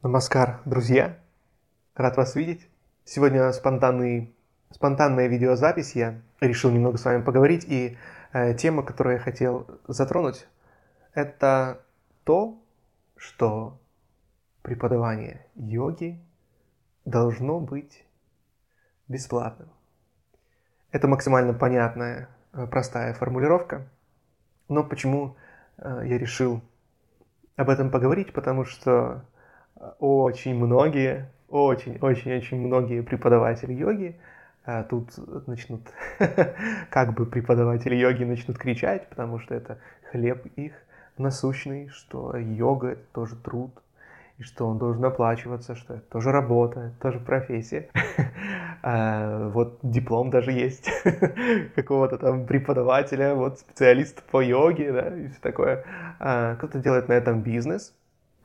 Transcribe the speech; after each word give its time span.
Намаскар, 0.00 0.60
друзья! 0.64 1.18
Рад 1.96 2.16
вас 2.16 2.36
видеть. 2.36 2.68
Сегодня 3.04 3.50
спонтанный, 3.50 4.32
спонтанная 4.70 5.26
видеозапись. 5.26 5.96
Я 5.96 6.22
решил 6.40 6.70
немного 6.70 6.98
с 6.98 7.04
вами 7.04 7.22
поговорить. 7.22 7.64
И 7.64 7.98
э, 8.32 8.54
тема, 8.54 8.84
которую 8.84 9.16
я 9.16 9.20
хотел 9.20 9.66
затронуть, 9.88 10.46
это 11.14 11.80
то, 12.22 12.62
что 13.16 13.76
преподавание 14.62 15.44
йоги 15.56 16.22
должно 17.04 17.58
быть 17.58 18.06
бесплатным. 19.08 19.68
Это 20.92 21.08
максимально 21.08 21.54
понятная, 21.54 22.28
э, 22.52 22.68
простая 22.68 23.14
формулировка. 23.14 23.88
Но 24.68 24.84
почему 24.84 25.36
э, 25.76 26.02
я 26.04 26.18
решил 26.18 26.62
об 27.56 27.68
этом 27.68 27.90
поговорить? 27.90 28.32
Потому 28.32 28.64
что 28.64 29.24
очень 29.98 30.54
многие, 30.54 31.30
очень-очень-очень 31.48 32.60
многие 32.60 33.02
преподаватели 33.02 33.72
йоги 33.72 34.16
а 34.68 34.82
тут 34.82 35.08
начнут, 35.46 35.80
как 36.90 37.14
бы 37.14 37.24
преподаватели 37.24 37.94
йоги 37.94 38.24
начнут 38.24 38.58
кричать, 38.58 39.08
потому 39.08 39.38
что 39.38 39.54
это 39.54 39.78
хлеб 40.10 40.44
их 40.56 40.74
насущный, 41.16 41.88
что 41.88 42.36
йога 42.36 42.88
это 42.88 43.02
тоже 43.14 43.36
труд, 43.36 43.70
и 44.36 44.42
что 44.42 44.66
он 44.66 44.76
должен 44.76 45.02
оплачиваться, 45.06 45.74
что 45.74 45.94
это 45.94 46.02
тоже 46.10 46.32
работа, 46.32 46.80
это 46.80 47.00
тоже 47.00 47.18
профессия. 47.18 47.88
а, 48.82 49.48
вот 49.48 49.78
диплом 49.82 50.28
даже 50.28 50.52
есть 50.52 50.90
какого-то 51.74 52.18
там 52.18 52.44
преподавателя, 52.44 53.34
вот 53.34 53.60
специалист 53.60 54.22
по 54.24 54.42
йоге, 54.42 54.92
да, 54.92 55.16
и 55.16 55.28
все 55.28 55.40
такое. 55.40 55.84
А, 56.20 56.56
кто-то 56.56 56.78
делает 56.78 57.08
на 57.08 57.14
этом 57.14 57.40
бизнес, 57.40 57.94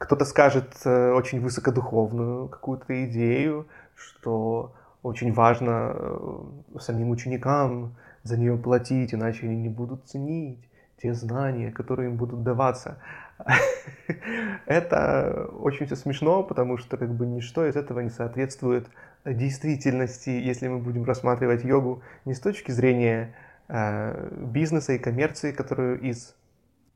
кто-то 0.03 0.25
скажет 0.25 0.73
э, 0.84 1.12
очень 1.13 1.39
высокодуховную 1.39 2.49
какую-то 2.49 3.05
идею, 3.05 3.67
что 3.95 4.73
очень 5.02 5.32
важно 5.32 5.93
э, 5.95 6.79
самим 6.79 7.10
ученикам 7.10 7.95
за 8.23 8.37
нее 8.37 8.57
платить, 8.57 9.13
иначе 9.13 9.45
они 9.45 9.55
не 9.55 9.70
будут 9.70 10.05
ценить 10.05 10.60
те 11.01 11.13
знания, 11.13 11.71
которые 11.71 12.10
им 12.10 12.18
будут 12.18 12.43
даваться. 12.43 12.98
Это 14.65 15.48
очень 15.57 15.85
все 15.85 15.95
смешно, 15.95 16.43
потому 16.43 16.77
что 16.77 16.98
как 16.98 17.13
бы 17.15 17.26
ничто 17.26 17.65
из 17.65 17.77
этого 17.77 18.01
не 18.01 18.10
соответствует 18.10 18.90
действительности, 19.23 20.32
если 20.32 20.67
мы 20.67 20.79
будем 20.79 21.05
рассматривать 21.05 21.63
йогу 21.63 22.04
не 22.26 22.34
с 22.34 22.41
точки 22.41 22.71
зрения 22.71 23.34
э, 23.70 24.29
бизнеса 24.34 24.91
и 24.91 24.99
коммерции, 24.99 25.54
которую 25.54 26.01
из 26.01 26.35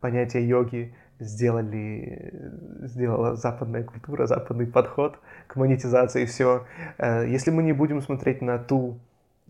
понятия 0.02 0.46
йоги 0.46 0.94
сделали, 1.20 2.34
сделала 2.82 3.36
западная 3.36 3.84
культура, 3.84 4.26
западный 4.28 4.68
подход 4.68 5.20
к 5.48 5.56
монетизации 5.56 6.24
и 6.24 6.26
все. 6.26 6.66
Э, 6.98 7.28
если 7.28 7.52
мы 7.52 7.64
не 7.64 7.74
будем 7.74 8.02
смотреть 8.02 8.42
на 8.42 8.58
ту 8.60 9.00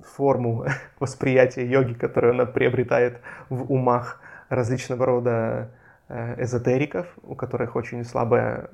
форму 0.01 0.65
восприятия 0.99 1.65
йоги, 1.65 1.93
которую 1.93 2.33
она 2.33 2.45
приобретает 2.45 3.19
в 3.49 3.71
умах 3.71 4.21
различного 4.49 5.05
рода 5.05 5.69
э, 6.07 6.43
эзотериков, 6.43 7.07
у 7.23 7.35
которых 7.35 7.75
очень 7.75 8.03
слабая 8.03 8.69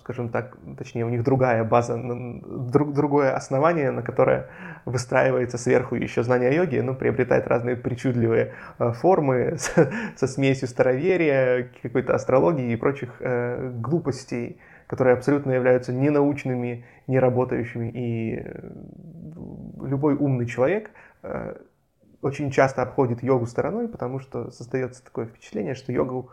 скажем 0.00 0.30
так, 0.30 0.56
точнее, 0.78 1.04
у 1.04 1.08
них 1.08 1.22
другая 1.24 1.62
база, 1.64 1.96
друг, 1.96 2.94
другое 2.94 3.34
основание, 3.34 3.90
на 3.90 4.02
которое 4.02 4.48
выстраивается 4.84 5.58
сверху 5.58 5.94
еще 5.94 6.22
знание 6.22 6.54
йоги, 6.54 6.78
ну, 6.78 6.94
приобретает 6.94 7.46
разные 7.46 7.76
причудливые 7.76 8.54
э, 8.78 8.92
формы 8.92 9.54
с, 9.58 9.74
со 10.16 10.26
смесью 10.26 10.68
староверия, 10.68 11.70
какой-то 11.82 12.14
астрологии 12.14 12.72
и 12.72 12.76
прочих 12.76 13.16
э, 13.20 13.70
глупостей, 13.74 14.58
которые 14.86 15.14
абсолютно 15.14 15.52
являются 15.52 15.92
ненаучными, 15.92 16.84
неработающими, 17.06 17.90
и 17.90 18.36
э, 18.36 18.70
любой 19.82 20.14
умный 20.14 20.46
человек 20.46 20.90
э, 21.22 21.56
очень 22.22 22.50
часто 22.50 22.82
обходит 22.82 23.22
йогу 23.22 23.46
стороной, 23.46 23.86
потому 23.86 24.18
что 24.18 24.50
создается 24.50 25.04
такое 25.04 25.26
впечатление, 25.26 25.74
что 25.74 25.92
йогу 25.92 26.30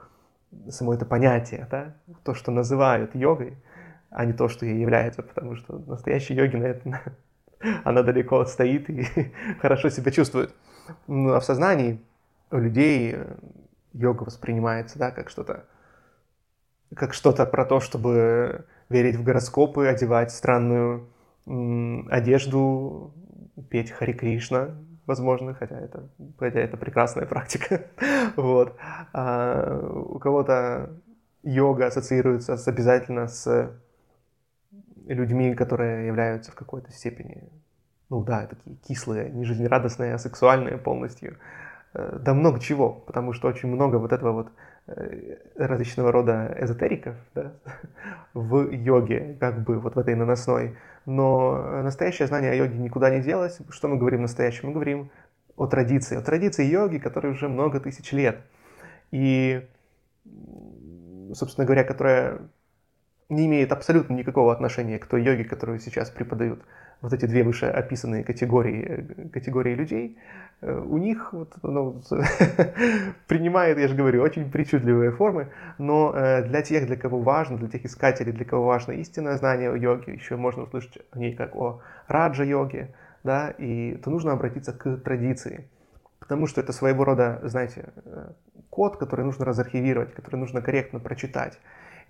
само 0.70 0.94
это 0.94 1.06
понятие, 1.06 1.68
да, 1.70 1.96
то, 2.24 2.34
что 2.34 2.52
называют 2.52 3.16
йогой, 3.16 3.58
а 4.10 4.26
не 4.26 4.34
то, 4.34 4.50
что 4.50 4.66
ей 4.66 4.80
является, 4.80 5.24
потому 5.24 5.56
что 5.56 5.80
настоящая 5.80 6.36
йогина, 6.36 6.66
это, 6.66 7.02
она 7.84 8.04
далеко 8.04 8.46
стоит 8.46 8.90
и 8.90 9.08
хорошо 9.62 9.90
себя 9.90 10.12
чувствует. 10.12 10.54
Ну, 11.08 11.34
а 11.34 11.40
в 11.40 11.46
сознании 11.46 12.02
у 12.52 12.58
людей 12.58 13.14
э, 13.16 13.36
йога 13.94 14.24
воспринимается, 14.24 15.00
да, 15.00 15.12
как 15.12 15.30
что-то, 15.30 15.66
как 16.96 17.14
что-то 17.14 17.46
про 17.46 17.66
то, 17.66 17.80
чтобы 17.80 18.66
верить 18.90 19.16
в 19.16 19.24
гороскопы, 19.24 19.88
одевать 19.88 20.32
странную 20.32 21.08
одежду, 22.10 23.14
петь 23.70 23.92
Хари 23.92 24.14
Кришна, 24.14 24.76
возможно, 25.06 25.54
хотя 25.54 25.80
это, 25.80 26.10
хотя 26.40 26.60
это 26.60 26.78
прекрасная 26.78 27.26
практика. 27.26 27.86
вот. 28.36 28.76
а, 29.14 29.80
у 30.06 30.20
кого-то 30.20 30.90
йога 31.44 31.88
ассоциируется 31.88 32.58
с, 32.58 32.68
обязательно 32.68 33.28
с 33.28 33.72
людьми, 35.08 35.54
которые 35.56 36.08
являются 36.08 36.52
в 36.52 36.56
какой-то 36.56 36.92
степени, 36.92 37.50
ну 38.10 38.24
да, 38.24 38.48
такие 38.48 38.76
кислые, 38.88 39.30
не 39.30 39.46
жизнерадостные, 39.46 40.14
а 40.14 40.18
сексуальные 40.18 40.78
полностью. 40.78 41.38
Э, 41.94 42.20
да 42.22 42.34
много 42.34 42.60
чего, 42.60 42.92
потому 42.92 43.34
что 43.34 43.48
очень 43.48 43.70
много 43.70 43.98
вот 43.98 44.14
этого 44.14 44.32
вот 44.32 44.52
различного 45.56 46.12
рода 46.12 46.56
эзотериков 46.60 47.16
да, 47.36 47.54
в 48.34 48.72
йоге, 48.72 49.38
как 49.40 49.64
бы 49.64 49.80
вот 49.80 49.96
в 49.96 50.00
этой 50.00 50.16
наносной 50.16 50.76
но 51.06 51.82
настоящее 51.84 52.28
знание 52.28 52.52
о 52.52 52.56
йоге 52.56 52.78
никуда 52.78 53.10
не 53.10 53.22
делось. 53.22 53.60
Что 53.70 53.88
мы 53.88 53.98
говорим 53.98 54.22
настоящем? 54.22 54.68
Мы 54.68 54.74
говорим 54.74 55.10
о 55.56 55.68
традиции, 55.68 56.16
о 56.16 56.22
традиции 56.22 56.66
йоги, 56.66 57.00
которой 57.00 57.32
уже 57.32 57.48
много 57.50 57.80
тысяч 57.80 58.12
лет. 58.12 58.40
И, 59.12 59.68
собственно 61.34 61.66
говоря, 61.66 61.84
которая 61.84 62.42
не 63.30 63.48
имеет 63.48 63.72
абсолютно 63.72 64.14
никакого 64.14 64.54
отношения 64.54 65.00
к 65.00 65.08
той 65.08 65.24
йоге, 65.24 65.44
которую 65.44 65.80
сейчас 65.80 66.10
преподают 66.10 66.62
вот 67.02 67.14
эти 67.14 67.26
две 67.26 67.44
вышеописанные 67.44 68.24
категории, 68.24 69.30
категории 69.34 69.74
людей, 69.74 70.18
э, 70.62 70.80
у 70.80 70.98
них 70.98 71.34
вот, 71.34 71.54
ну, 71.64 72.02
принимает, 73.28 73.78
я 73.78 73.88
же 73.88 73.96
говорю, 73.96 74.22
очень 74.22 74.52
причудливые 74.52 75.12
формы, 75.12 75.52
но 75.78 76.14
э, 76.16 76.44
для 76.44 76.62
тех, 76.62 76.86
для 76.86 76.96
кого 76.96 77.20
важно, 77.20 77.58
для 77.58 77.70
тех 77.70 77.86
искателей, 77.86 78.32
для 78.32 78.46
кого 78.46 78.66
важно 78.66 78.92
истинное 78.94 79.38
знание 79.38 79.72
о 79.72 79.76
йоге, 79.76 80.14
еще 80.14 80.36
можно 80.36 80.64
услышать 80.64 81.00
о 81.12 81.18
ней 81.18 81.36
как 81.36 81.56
о 81.56 81.82
раджа-йоге, 82.08 82.94
да, 83.24 83.50
и 83.50 83.96
то 83.96 84.12
нужно 84.12 84.34
обратиться 84.34 84.72
к 84.72 84.98
традиции, 84.98 85.68
потому 86.20 86.46
что 86.46 86.62
это 86.62 86.72
своего 86.72 87.04
рода, 87.04 87.40
знаете, 87.44 87.86
э, 88.06 88.32
код, 88.70 88.98
который 88.98 89.26
нужно 89.26 89.46
разархивировать, 89.46 90.14
который 90.14 90.38
нужно 90.38 90.62
корректно 90.62 91.00
прочитать. 91.00 91.60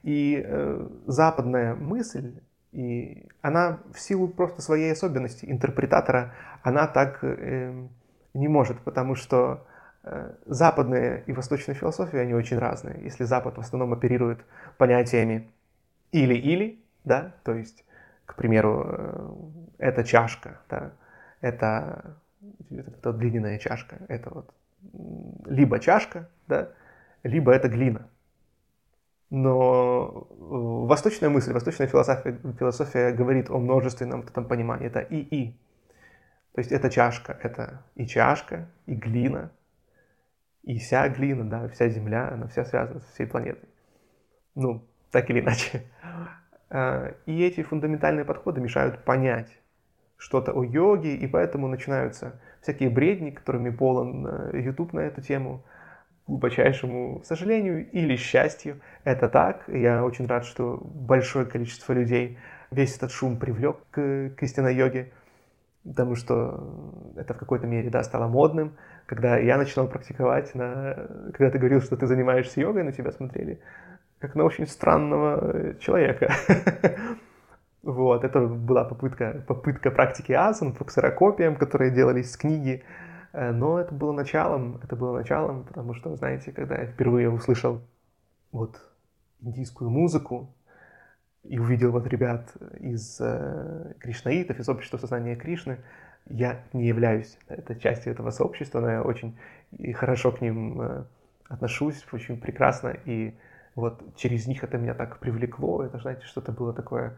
И 0.04 0.42
э, 0.44 0.88
западная 1.08 1.76
мысль, 1.76 2.34
и 2.72 3.28
она 3.42 3.80
в 3.94 4.00
силу 4.00 4.28
просто 4.28 4.62
своей 4.62 4.92
особенности 4.92 5.46
интерпретатора, 5.46 6.34
она 6.64 6.88
так 6.88 7.20
э, 7.24 7.88
не 8.34 8.48
может, 8.48 8.80
потому 8.80 9.16
что 9.16 9.66
э, 10.04 10.34
западная 10.46 11.24
и 11.28 11.34
восточная 11.34 11.76
философия, 11.76 12.22
они 12.22 12.34
очень 12.34 12.58
разные. 12.58 13.02
Если 13.04 13.26
Запад 13.26 13.58
в 13.58 13.62
основном 13.62 13.94
оперирует 13.94 14.40
понятиями 14.78 15.52
или-или, 16.12 16.80
да, 17.04 17.34
то 17.44 17.54
есть, 17.54 17.84
к 18.26 18.36
примеру, 18.36 18.86
э, 18.88 19.30
это 19.80 20.04
чашка, 20.04 20.60
да, 20.70 20.92
это, 21.42 22.16
это 22.70 23.12
глиняная 23.12 23.60
чашка, 23.60 23.98
это 24.08 24.30
вот 24.34 24.54
либо 25.46 25.80
чашка, 25.80 26.30
да, 26.48 26.70
либо 27.24 27.52
это 27.52 27.68
глина. 27.68 28.08
Но 29.32 30.28
э, 30.30 30.34
восточная 30.40 31.30
мысль, 31.30 31.54
восточная 31.54 31.88
философия, 31.88 32.38
философия 32.60 33.12
говорит 33.14 33.50
о 33.50 33.60
множественном 33.60 34.22
этом 34.24 34.46
понимании. 34.46 34.88
Это 34.88 35.00
и-и. 35.00 35.54
То 36.54 36.60
есть 36.60 36.74
это 36.74 36.90
чашка, 36.90 37.40
это 37.42 37.86
и 37.96 38.06
чашка, 38.06 38.70
и 38.88 38.94
глина, 38.94 39.54
и 40.64 40.80
вся 40.80 41.08
глина, 41.08 41.50
да, 41.50 41.70
вся 41.70 41.88
Земля, 41.88 42.28
она 42.28 42.48
вся 42.48 42.66
связана 42.66 43.00
со 43.00 43.10
всей 43.14 43.26
планетой. 43.26 43.70
Ну, 44.54 44.86
так 45.12 45.30
или 45.32 45.40
иначе. 45.40 45.84
А, 46.74 47.16
и 47.26 47.44
эти 47.44 47.64
фундаментальные 47.64 48.24
подходы 48.24 48.62
мешают 48.62 49.04
понять 49.04 49.60
что-то 50.16 50.54
о 50.54 50.64
йоге, 50.64 51.16
и 51.16 51.28
поэтому 51.28 51.68
начинаются 51.68 52.40
всякие 52.62 52.90
бредни, 52.90 53.32
которыми 53.32 53.72
полон 53.72 54.26
э, 54.26 54.62
YouTube 54.62 54.94
на 54.94 55.02
эту 55.02 55.22
тему– 55.22 55.66
глубочайшему 56.28 57.22
сожалению 57.24 57.90
или 57.92 58.16
счастью. 58.16 58.82
Это 59.04 59.30
так. 59.30 59.64
Я 59.68 60.04
очень 60.04 60.28
рад, 60.28 60.46
что 60.46 60.80
большое 60.82 61.46
количество 61.46 61.94
людей 61.94 62.38
весь 62.72 62.96
этот 62.98 63.12
шум 63.12 63.38
привлек 63.38 63.78
к, 63.92 64.32
к 64.38 64.44
истинной 64.44 64.76
йоге, 64.76 65.12
потому 65.84 66.16
что 66.16 67.14
это 67.18 67.34
в 67.34 67.38
какой-то 67.38 67.68
мере 67.68 67.90
да, 67.90 68.04
стало 68.04 68.28
модным. 68.28 68.78
Когда 69.06 69.38
я 69.38 69.58
начинал 69.58 69.88
практиковать, 69.88 70.56
на... 70.56 70.94
когда 71.34 71.50
ты 71.50 71.58
говорил, 71.58 71.82
что 71.82 71.98
ты 71.98 72.08
занимаешься 72.08 72.62
йогой, 72.62 72.84
на 72.84 72.92
тебя 72.92 73.12
смотрели 73.12 73.60
как 74.22 74.36
на 74.36 74.44
очень 74.46 74.68
странного 74.68 75.76
человека. 75.80 76.32
Вот, 77.84 78.24
это 78.24 78.42
была 78.42 78.84
попытка, 78.84 79.44
попытка 79.48 79.90
практики 79.90 80.32
асан 80.32 80.74
по 80.74 80.86
ксерокопиям, 80.86 81.56
которые 81.56 81.90
делались 81.90 82.32
с 82.32 82.38
книги. 82.38 82.84
Э, 83.34 83.52
но 83.52 83.80
это 83.80 83.94
было 83.94 84.12
началом, 84.12 84.80
это 84.84 84.96
было 84.96 85.18
началом, 85.18 85.64
потому 85.64 85.94
что, 85.94 86.16
знаете, 86.16 86.52
когда 86.52 86.78
я 86.78 86.86
впервые 86.86 87.30
услышал 87.30 87.82
вот 88.52 88.80
индийскую 89.42 89.90
музыку 89.90 90.54
и 91.44 91.58
увидел 91.58 91.92
вот 91.92 92.08
ребят 92.08 92.54
из 92.80 93.20
э, 93.20 93.94
кришнаитов, 94.00 94.60
из 94.60 94.70
общества 94.70 94.98
сознания 94.98 95.36
Кришны, 95.36 95.80
я 96.28 96.64
не 96.74 96.88
являюсь 96.88 97.38
этой 97.48 97.80
частью 97.80 98.14
этого 98.14 98.30
сообщества, 98.30 98.80
но 98.80 98.92
я 98.92 99.02
очень 99.02 99.38
и 99.78 99.92
хорошо 99.94 100.32
к 100.32 100.42
ним 100.42 100.82
э, 100.82 101.04
отношусь, 101.48 102.06
очень 102.12 102.40
прекрасно, 102.40 102.90
и 103.06 103.34
вот 103.76 104.16
через 104.16 104.46
них 104.48 104.64
это 104.64 104.78
меня 104.78 104.94
так 104.94 105.18
привлекло, 105.20 105.84
это, 105.84 105.98
знаете, 106.00 106.26
что-то 106.26 106.52
было 106.52 106.74
такое, 106.74 107.18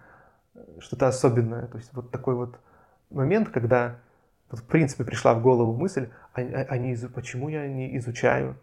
что-то 0.80 1.08
особенное, 1.08 1.68
то 1.68 1.78
есть 1.78 1.94
вот 1.94 2.12
такой 2.12 2.36
вот 2.36 2.58
момент, 3.10 3.50
когда 3.50 3.98
вот, 4.54 4.60
в 4.60 4.66
принципе 4.66 5.04
пришла 5.04 5.34
в 5.34 5.42
голову 5.42 5.74
мысль, 5.74 6.10
а, 6.34 6.42
а, 6.42 6.66
а 6.70 6.78
не, 6.78 6.96
почему 7.08 7.50
я 7.50 7.68
не 7.68 7.98
изучаю, 7.98 8.56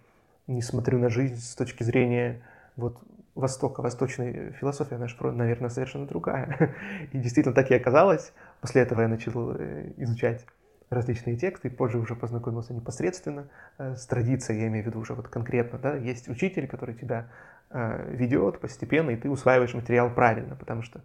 не 0.46 0.62
смотрю 0.62 1.00
на 1.00 1.08
жизнь 1.08 1.34
с 1.34 1.56
точки 1.56 1.82
зрения 1.82 2.42
вот 2.76 2.96
Востока, 3.34 3.82
восточной 3.82 4.52
философии, 4.52 4.94
она 4.94 5.08
же, 5.08 5.16
наверное, 5.20 5.68
совершенно 5.68 6.06
другая. 6.06 6.76
И 7.12 7.18
действительно 7.18 7.54
так 7.54 7.70
и 7.70 7.74
оказалось. 7.74 8.32
После 8.60 8.82
этого 8.82 9.00
я 9.02 9.08
начал 9.08 9.52
э, 9.52 9.92
изучать 9.96 10.46
различные 10.90 11.36
тексты, 11.36 11.68
и 11.68 11.70
позже 11.70 11.98
уже 11.98 12.14
познакомился 12.14 12.72
непосредственно 12.72 13.48
э, 13.78 13.96
с 13.96 14.06
традицией, 14.06 14.60
я 14.60 14.68
имею 14.68 14.84
в 14.84 14.86
виду 14.88 15.00
уже 15.00 15.14
вот 15.14 15.28
конкретно, 15.28 15.78
да, 15.78 15.96
есть 15.96 16.28
учитель, 16.28 16.68
который 16.68 16.94
тебя 16.94 17.28
э, 17.70 18.14
ведет 18.14 18.60
постепенно, 18.60 19.10
и 19.10 19.16
ты 19.16 19.28
усваиваешь 19.28 19.74
материал 19.74 20.10
правильно, 20.10 20.54
потому 20.54 20.82
что 20.82 21.00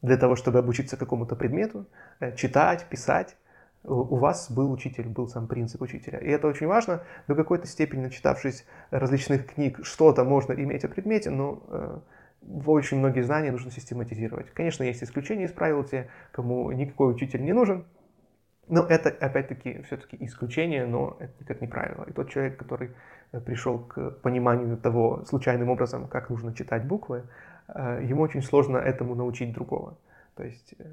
для 0.00 0.16
того, 0.16 0.36
чтобы 0.36 0.58
обучиться 0.58 0.96
какому-то 0.96 1.36
предмету, 1.36 1.86
читать, 2.36 2.86
писать, 2.88 3.36
у 3.84 4.16
вас 4.16 4.50
был 4.50 4.70
учитель, 4.70 5.08
был 5.08 5.26
сам 5.28 5.46
принцип 5.46 5.80
учителя. 5.80 6.18
И 6.18 6.28
это 6.28 6.48
очень 6.48 6.66
важно. 6.66 7.02
До 7.28 7.34
какой-то 7.34 7.66
степени, 7.66 8.02
начитавшись 8.02 8.66
различных 8.90 9.46
книг, 9.46 9.80
что-то 9.82 10.24
можно 10.24 10.52
иметь 10.52 10.84
о 10.84 10.88
предмете, 10.88 11.30
но 11.30 11.62
э, 11.68 11.98
очень 12.66 12.98
многие 12.98 13.22
знания 13.22 13.50
нужно 13.50 13.70
систематизировать. 13.70 14.50
Конечно, 14.50 14.84
есть 14.84 15.02
исключения 15.02 15.44
из 15.44 15.52
правил, 15.52 15.84
те, 15.84 16.10
кому 16.32 16.70
никакой 16.72 17.12
учитель 17.12 17.42
не 17.42 17.52
нужен, 17.52 17.86
но 18.68 18.86
это, 18.86 19.08
опять-таки, 19.08 19.82
все-таки 19.82 20.16
исключение, 20.20 20.86
но 20.86 21.16
это 21.18 21.32
никак 21.40 21.60
не 21.60 21.66
правило. 21.66 22.04
И 22.04 22.12
тот 22.12 22.30
человек, 22.30 22.56
который 22.56 22.92
э, 23.32 23.40
пришел 23.40 23.80
к 23.80 24.10
пониманию 24.22 24.76
того 24.76 25.24
случайным 25.24 25.70
образом, 25.70 26.06
как 26.06 26.30
нужно 26.30 26.54
читать 26.54 26.86
буквы, 26.86 27.24
э, 27.68 28.00
ему 28.04 28.22
очень 28.22 28.42
сложно 28.42 28.76
этому 28.76 29.14
научить 29.14 29.52
другого. 29.52 29.98
То 30.36 30.44
есть 30.44 30.74
э, 30.78 30.84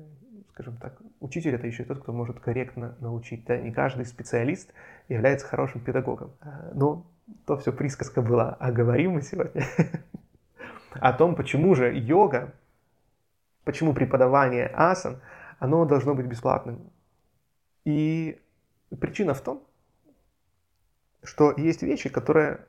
скажем 0.58 0.78
так, 0.78 1.00
учитель 1.20 1.54
это 1.54 1.68
еще 1.68 1.84
и 1.84 1.86
тот, 1.86 2.00
кто 2.00 2.12
может 2.12 2.40
корректно 2.40 2.96
научить. 3.00 3.46
Да? 3.46 3.58
Не 3.58 3.72
каждый 3.72 4.06
специалист 4.08 4.74
является 5.08 5.46
хорошим 5.46 5.82
педагогом. 5.82 6.32
А, 6.42 6.72
но 6.74 7.06
то 7.46 7.58
все 7.58 7.72
присказка 7.72 8.24
была, 8.24 8.58
а 8.60 8.72
говорим 8.72 9.12
мы 9.12 9.22
сегодня 9.22 9.64
о 10.94 11.14
том, 11.14 11.36
почему 11.36 11.76
же 11.76 11.96
йога, 11.96 12.56
почему 13.66 13.94
преподавание 13.94 14.66
асан, 14.66 15.22
оно 15.60 15.86
должно 15.86 16.16
быть 16.16 16.26
бесплатным. 16.26 16.90
И 17.86 18.42
причина 19.00 19.36
в 19.36 19.42
том, 19.42 19.64
что 21.22 21.54
есть 21.56 21.84
вещи, 21.84 22.10
которые 22.10 22.66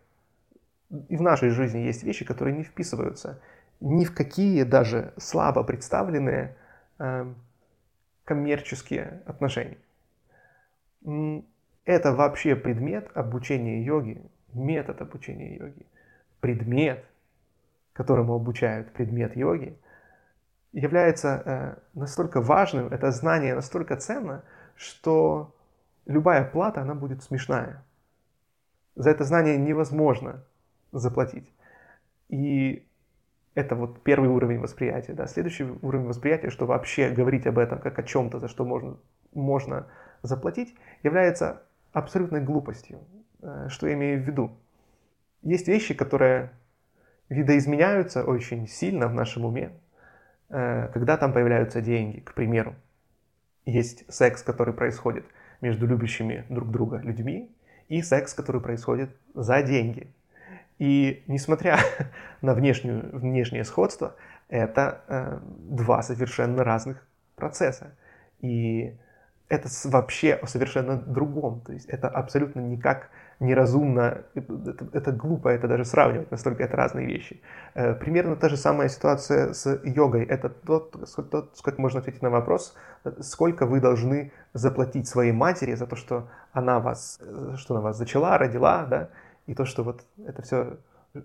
и 1.09 1.17
в 1.17 1.23
нашей 1.23 1.49
жизни 1.49 1.79
есть 1.79 2.03
вещи, 2.03 2.27
которые 2.27 2.55
не 2.55 2.65
вписываются 2.65 3.41
ни 3.81 4.05
в 4.05 4.15
какие 4.15 4.65
даже 4.65 5.15
слабо 5.17 5.63
представленные 5.63 6.55
эм, 6.99 7.37
коммерческие 8.29 9.23
отношения. 9.25 9.79
Это 11.87 12.13
вообще 12.13 12.57
предмет 12.57 13.11
обучения 13.15 13.83
йоги, 13.83 14.23
метод 14.53 15.01
обучения 15.01 15.57
йоги, 15.57 15.87
предмет, 16.41 17.07
которому 17.95 18.35
обучают 18.35 18.93
предмет 18.93 19.35
йоги, 19.35 19.79
является 20.73 21.29
э, 21.29 21.77
настолько 21.95 22.43
важным, 22.43 22.89
это 22.89 23.11
знание 23.13 23.55
настолько 23.55 23.97
ценно, 23.97 24.45
что 24.77 25.57
любая 26.05 26.45
плата, 26.45 26.83
она 26.83 26.95
будет 26.95 27.23
смешная. 27.23 27.83
За 28.95 29.09
это 29.09 29.25
знание 29.25 29.57
невозможно 29.57 30.45
заплатить. 30.93 31.51
И 32.29 32.87
это 33.59 33.75
вот 33.75 34.05
первый 34.05 34.29
уровень 34.29 34.61
восприятия. 34.61 35.15
Да. 35.15 35.27
Следующий 35.27 35.65
уровень 35.65 36.07
восприятия, 36.07 36.51
что 36.51 36.65
вообще 36.65 37.11
говорить 37.11 37.45
об 37.47 37.59
этом 37.59 37.81
как 37.81 37.99
о 37.99 38.05
чем-то, 38.05 38.39
за 38.39 38.47
что 38.47 38.65
можно, 38.65 38.97
можно 39.35 39.89
заплатить, 40.23 40.77
является 41.03 41.63
абсолютной 41.93 42.41
глупостью. 42.41 43.01
Э, 43.43 43.67
что 43.69 43.89
я 43.89 43.95
имею 43.95 44.23
в 44.23 44.27
виду? 44.27 44.57
Есть 45.43 45.67
вещи, 45.67 45.93
которые 45.93 46.53
видоизменяются 47.29 48.25
очень 48.25 48.69
сильно 48.69 49.09
в 49.09 49.15
нашем 49.15 49.45
уме, 49.45 49.73
э, 50.51 50.89
когда 50.95 51.17
там 51.17 51.33
появляются 51.33 51.81
деньги, 51.81 52.21
к 52.21 52.35
примеру. 52.35 52.77
Есть 53.65 54.05
секс, 54.13 54.45
который 54.45 54.73
происходит 54.73 55.25
между 55.61 55.85
любящими 55.87 56.45
друг 56.49 56.71
друга 56.71 56.99
людьми, 56.99 57.53
и 57.89 58.03
секс, 58.03 58.35
который 58.35 58.61
происходит 58.61 59.11
за 59.35 59.63
деньги– 59.63 60.13
и 60.79 61.25
несмотря 61.27 61.79
на 62.41 62.55
внешнюю, 62.55 63.11
внешнее 63.19 63.65
сходство, 63.65 64.15
это 64.49 65.03
э, 65.09 65.39
два 65.43 66.03
совершенно 66.03 66.65
разных 66.65 67.07
процесса. 67.37 67.95
И 68.41 68.97
это 69.49 69.69
вообще 69.85 70.35
о 70.35 70.47
совершенно 70.47 70.97
другом. 70.97 71.61
То 71.63 71.73
есть 71.73 71.89
это 71.89 72.09
абсолютно 72.09 72.61
никак 72.61 73.11
неразумно, 73.41 74.25
это, 74.35 74.89
это 74.93 75.13
глупо 75.13 75.49
это 75.49 75.69
даже 75.69 75.85
сравнивать, 75.85 76.31
настолько 76.31 76.65
это 76.65 76.77
разные 76.77 77.07
вещи. 77.07 77.41
Э, 77.75 77.95
примерно 77.95 78.37
та 78.37 78.49
же 78.49 78.57
самая 78.57 78.89
ситуация 78.89 79.53
с 79.53 79.81
йогой. 79.85 80.25
Это 80.25 80.49
тот, 80.49 80.97
тот, 81.31 81.57
сколько 81.57 81.81
можно 81.81 82.01
ответить 82.01 82.23
на 82.23 82.31
вопрос, 82.31 82.75
сколько 83.21 83.67
вы 83.67 83.81
должны 83.81 84.33
заплатить 84.55 85.07
своей 85.09 85.33
матери 85.33 85.75
за 85.75 85.87
то, 85.87 85.97
что 85.97 86.29
она 86.53 86.81
вас, 86.81 87.21
э, 87.21 87.55
что 87.57 87.75
она 87.75 87.83
вас 87.83 87.97
зачала, 87.97 88.39
родила, 88.39 88.87
да, 88.87 89.09
и 89.49 89.55
то, 89.55 89.65
что 89.65 89.83
вот 89.83 90.05
это 90.25 90.43
все, 90.43 90.77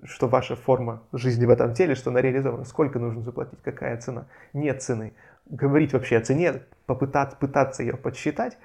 что 0.05 0.27
ваша 0.27 0.55
форма 0.55 1.03
жизни 1.11 1.45
в 1.45 1.49
этом 1.49 1.73
теле, 1.73 1.93
что 1.93 2.09
она 2.09 2.21
реализована, 2.21 2.63
сколько 2.63 2.99
нужно 2.99 3.21
заплатить, 3.21 3.59
какая 3.61 3.97
цена, 3.97 4.25
нет 4.53 4.81
цены. 4.81 5.13
Говорить 5.45 5.91
вообще 5.91 6.17
о 6.17 6.21
цене, 6.21 6.63
попытаться 6.85 7.35
пытаться 7.35 7.83
ее 7.83 7.97
подсчитать, 7.97 8.57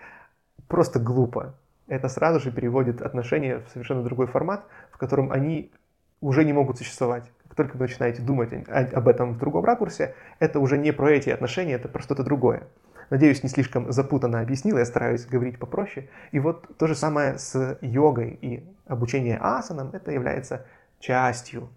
просто 0.68 1.00
глупо. 1.00 1.56
Это 1.88 2.08
сразу 2.08 2.38
же 2.38 2.52
переводит 2.52 3.02
отношения 3.02 3.58
в 3.58 3.68
совершенно 3.70 4.04
другой 4.04 4.28
формат, 4.28 4.64
в 4.92 4.98
котором 4.98 5.32
они 5.32 5.72
уже 6.20 6.44
не 6.44 6.52
могут 6.52 6.78
существовать. 6.78 7.24
Как 7.48 7.56
только 7.56 7.76
вы 7.76 7.86
начинаете 7.86 8.22
думать 8.22 8.52
об 8.68 9.08
этом 9.08 9.32
в 9.32 9.38
другом 9.38 9.64
ракурсе, 9.64 10.14
это 10.38 10.60
уже 10.60 10.78
не 10.78 10.92
про 10.92 11.10
эти 11.10 11.30
отношения, 11.30 11.74
это 11.74 11.88
про 11.88 12.00
что-то 12.00 12.22
другое. 12.22 12.68
Надеюсь, 13.10 13.42
не 13.42 13.48
слишком 13.48 13.90
запутанно 13.90 14.40
объяснил, 14.40 14.78
я 14.78 14.84
стараюсь 14.84 15.24
говорить 15.24 15.58
попроще. 15.58 16.08
И 16.30 16.38
вот 16.38 16.76
то 16.76 16.86
же 16.86 16.94
самое 16.94 17.38
с 17.38 17.78
йогой 17.80 18.38
и 18.40 18.64
обучение 18.86 19.38
асанам, 19.38 19.90
это 19.92 20.10
является 20.10 20.66
частью, 21.00 21.70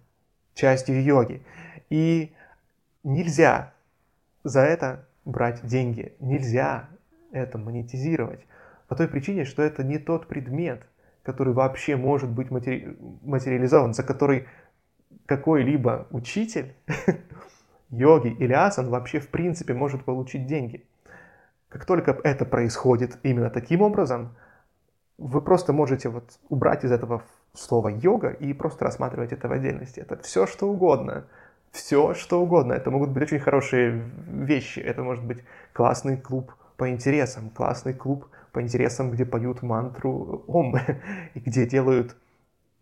частью 0.54 1.04
йоги. 1.04 1.42
И 1.90 2.34
нельзя 3.04 3.74
за 4.44 4.62
это 4.62 5.06
брать 5.26 5.66
деньги, 5.66 6.14
нельзя 6.20 6.90
это 7.32 7.58
монетизировать. 7.58 8.46
По 8.88 8.96
той 8.96 9.08
причине, 9.08 9.46
что 9.46 9.64
это 9.64 9.84
не 9.84 10.00
тот 10.00 10.28
предмет, 10.28 10.86
который 11.24 11.54
вообще 11.54 11.96
может 11.96 12.30
быть 12.30 12.52
матери... 12.52 12.98
материализован, 13.22 13.94
за 13.94 14.04
который 14.04 14.48
какой-либо 15.26 16.08
учитель 16.12 16.74
йоги 17.90 18.30
или 18.30 18.54
асан 18.54 18.90
вообще 18.90 19.20
в 19.20 19.30
принципе 19.30 19.74
может 19.74 20.04
получить 20.04 20.46
деньги. 20.46 20.86
Как 21.72 21.86
только 21.86 22.12
это 22.24 22.44
происходит 22.44 23.18
именно 23.24 23.50
таким 23.50 23.82
образом, 23.82 24.36
вы 25.18 25.40
просто 25.40 25.72
можете 25.72 26.10
вот 26.10 26.38
убрать 26.50 26.84
из 26.84 26.92
этого 26.92 27.24
слова 27.54 27.88
йога 27.88 28.30
и 28.30 28.52
просто 28.54 28.84
рассматривать 28.84 29.32
это 29.32 29.48
в 29.48 29.54
отдельности. 29.54 30.02
Это 30.02 30.22
все 30.22 30.46
что 30.46 30.68
угодно. 30.70 31.28
Все 31.72 32.14
что 32.14 32.42
угодно. 32.42 32.74
Это 32.74 32.92
могут 32.92 33.12
быть 33.12 33.24
очень 33.24 33.40
хорошие 33.40 34.04
вещи. 34.28 34.80
Это 34.80 35.02
может 35.02 35.24
быть 35.24 35.46
классный 35.72 36.18
клуб 36.18 36.54
по 36.76 36.90
интересам, 36.90 37.50
классный 37.50 37.94
клуб 37.94 38.28
по 38.52 38.62
интересам, 38.62 39.10
где 39.12 39.26
поют 39.26 39.62
мантру 39.62 40.44
Ом, 40.48 40.76
и 41.36 41.40
где 41.40 41.66
делают 41.66 42.18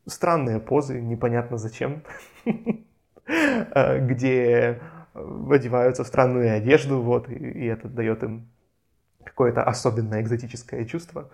странные 0.07 0.59
позы, 0.59 0.99
непонятно 0.99 1.59
зачем, 1.59 2.01
где 3.25 4.81
одеваются 5.13 6.03
в 6.03 6.07
странную 6.07 6.55
одежду, 6.55 7.03
вот, 7.03 7.29
и 7.29 7.65
это 7.65 7.87
дает 7.87 8.23
им 8.23 8.47
какое-то 9.29 9.63
особенное 9.63 10.21
экзотическое 10.21 10.85
чувство, 10.85 11.29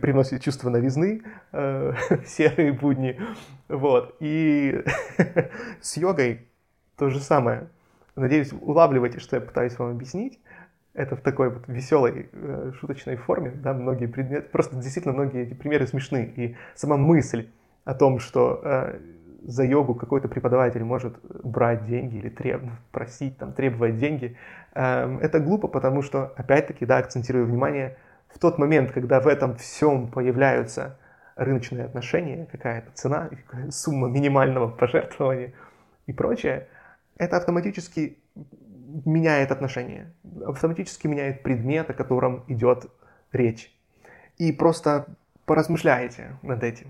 приносит 0.00 0.42
чувство 0.42 0.70
новизны 0.70 1.22
э, 1.52 1.94
серые 2.26 2.72
будни. 2.72 3.18
Вот. 3.68 4.16
И 4.20 4.84
с 5.80 5.96
йогой 5.96 6.46
то 6.96 7.10
же 7.10 7.20
самое. 7.20 7.68
Надеюсь, 8.16 8.52
улавливайте, 8.52 9.18
что 9.18 9.36
я 9.36 9.42
пытаюсь 9.42 9.78
вам 9.78 9.90
объяснить. 9.90 10.38
Это 10.92 11.16
в 11.16 11.20
такой 11.22 11.50
вот 11.50 11.64
веселой, 11.66 12.28
э, 12.32 12.72
шуточной 12.78 13.16
форме, 13.16 13.50
да, 13.50 13.74
многие 13.74 14.06
предметы, 14.06 14.48
просто 14.48 14.76
действительно 14.76 15.12
многие 15.12 15.42
эти 15.42 15.54
примеры 15.54 15.88
смешны. 15.88 16.32
И 16.36 16.56
сама 16.76 16.96
мысль 16.96 17.48
о 17.84 17.94
том, 17.94 18.20
что 18.20 18.60
э, 18.62 19.00
за 19.46 19.64
йогу 19.64 19.94
какой-то 19.94 20.28
преподаватель 20.28 20.82
может 20.82 21.18
брать 21.42 21.84
деньги 21.84 22.16
или 22.16 22.28
треб... 22.28 22.62
просить, 22.90 23.36
там, 23.38 23.52
требовать 23.52 23.98
деньги, 23.98 24.36
э, 24.74 25.18
это 25.20 25.40
глупо, 25.40 25.68
потому 25.68 26.02
что, 26.02 26.32
опять-таки, 26.36 26.86
да, 26.86 26.98
акцентирую 26.98 27.46
внимание, 27.46 27.96
в 28.28 28.38
тот 28.38 28.58
момент, 28.58 28.90
когда 28.90 29.20
в 29.20 29.26
этом 29.26 29.56
всем 29.56 30.08
появляются 30.08 30.98
рыночные 31.36 31.84
отношения, 31.84 32.46
какая-то 32.50 32.90
цена, 32.94 33.30
сумма 33.70 34.08
минимального 34.08 34.68
пожертвования 34.68 35.52
и 36.06 36.12
прочее, 36.12 36.68
это 37.16 37.36
автоматически 37.36 38.18
меняет 39.04 39.50
отношения, 39.50 40.12
автоматически 40.46 41.06
меняет 41.06 41.42
предмет, 41.42 41.90
о 41.90 41.94
котором 41.94 42.44
идет 42.48 42.86
речь. 43.32 43.72
И 44.38 44.52
просто 44.52 45.06
поразмышляйте 45.44 46.36
над 46.42 46.62
этим. 46.62 46.88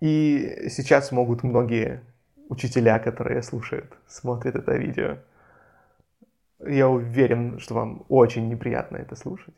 И 0.00 0.68
сейчас 0.70 1.12
могут 1.12 1.42
многие 1.42 2.02
учителя, 2.48 2.98
которые 2.98 3.42
слушают, 3.42 3.96
смотрят 4.08 4.56
это 4.56 4.76
видео, 4.76 5.18
я 6.66 6.88
уверен, 6.88 7.58
что 7.58 7.74
вам 7.74 8.04
очень 8.08 8.48
неприятно 8.48 8.96
это 8.96 9.14
слушать, 9.16 9.54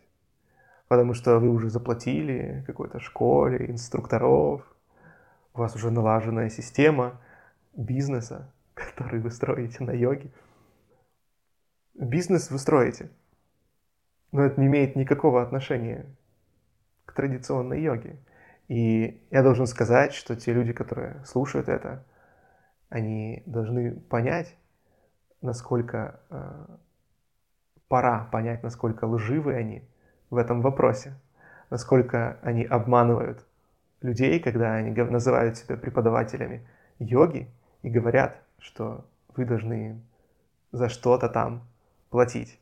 потому 0.88 1.14
что 1.14 1.38
вы 1.38 1.48
уже 1.48 1.70
заплатили 1.70 2.64
какой-то 2.66 3.00
школе, 3.00 3.70
инструкторов, 3.70 4.62
у 5.54 5.58
вас 5.58 5.74
уже 5.74 5.90
налаженная 5.90 6.48
система 6.48 7.20
бизнеса, 7.74 8.52
который 8.74 9.20
вы 9.20 9.30
строите 9.30 9.82
на 9.84 9.92
йоге. 9.92 10.30
Бизнес 11.94 12.50
вы 12.50 12.58
строите, 12.58 13.10
но 14.32 14.42
это 14.42 14.60
не 14.60 14.66
имеет 14.66 14.96
никакого 14.96 15.42
отношения 15.42 16.06
к 17.04 17.12
традиционной 17.12 17.82
йоге. 17.82 18.16
И 18.68 19.22
я 19.30 19.42
должен 19.42 19.66
сказать, 19.66 20.14
что 20.14 20.36
те 20.36 20.52
люди, 20.52 20.72
которые 20.72 21.24
слушают 21.24 21.68
это, 21.68 22.04
они 22.88 23.42
должны 23.46 23.92
понять, 23.92 24.56
насколько 25.40 26.20
э, 26.30 26.66
пора 27.88 28.28
понять, 28.30 28.62
насколько 28.62 29.04
лживы 29.06 29.54
они 29.54 29.88
в 30.30 30.36
этом 30.36 30.62
вопросе, 30.62 31.14
насколько 31.70 32.38
они 32.42 32.64
обманывают 32.64 33.46
людей, 34.00 34.40
когда 34.40 34.74
они 34.74 34.90
называют 34.90 35.56
себя 35.56 35.76
преподавателями 35.76 36.66
йоги 36.98 37.50
и 37.82 37.90
говорят, 37.90 38.40
что 38.58 39.06
вы 39.36 39.44
должны 39.44 40.00
за 40.70 40.88
что-то 40.88 41.28
там 41.28 41.66
платить. 42.10 42.58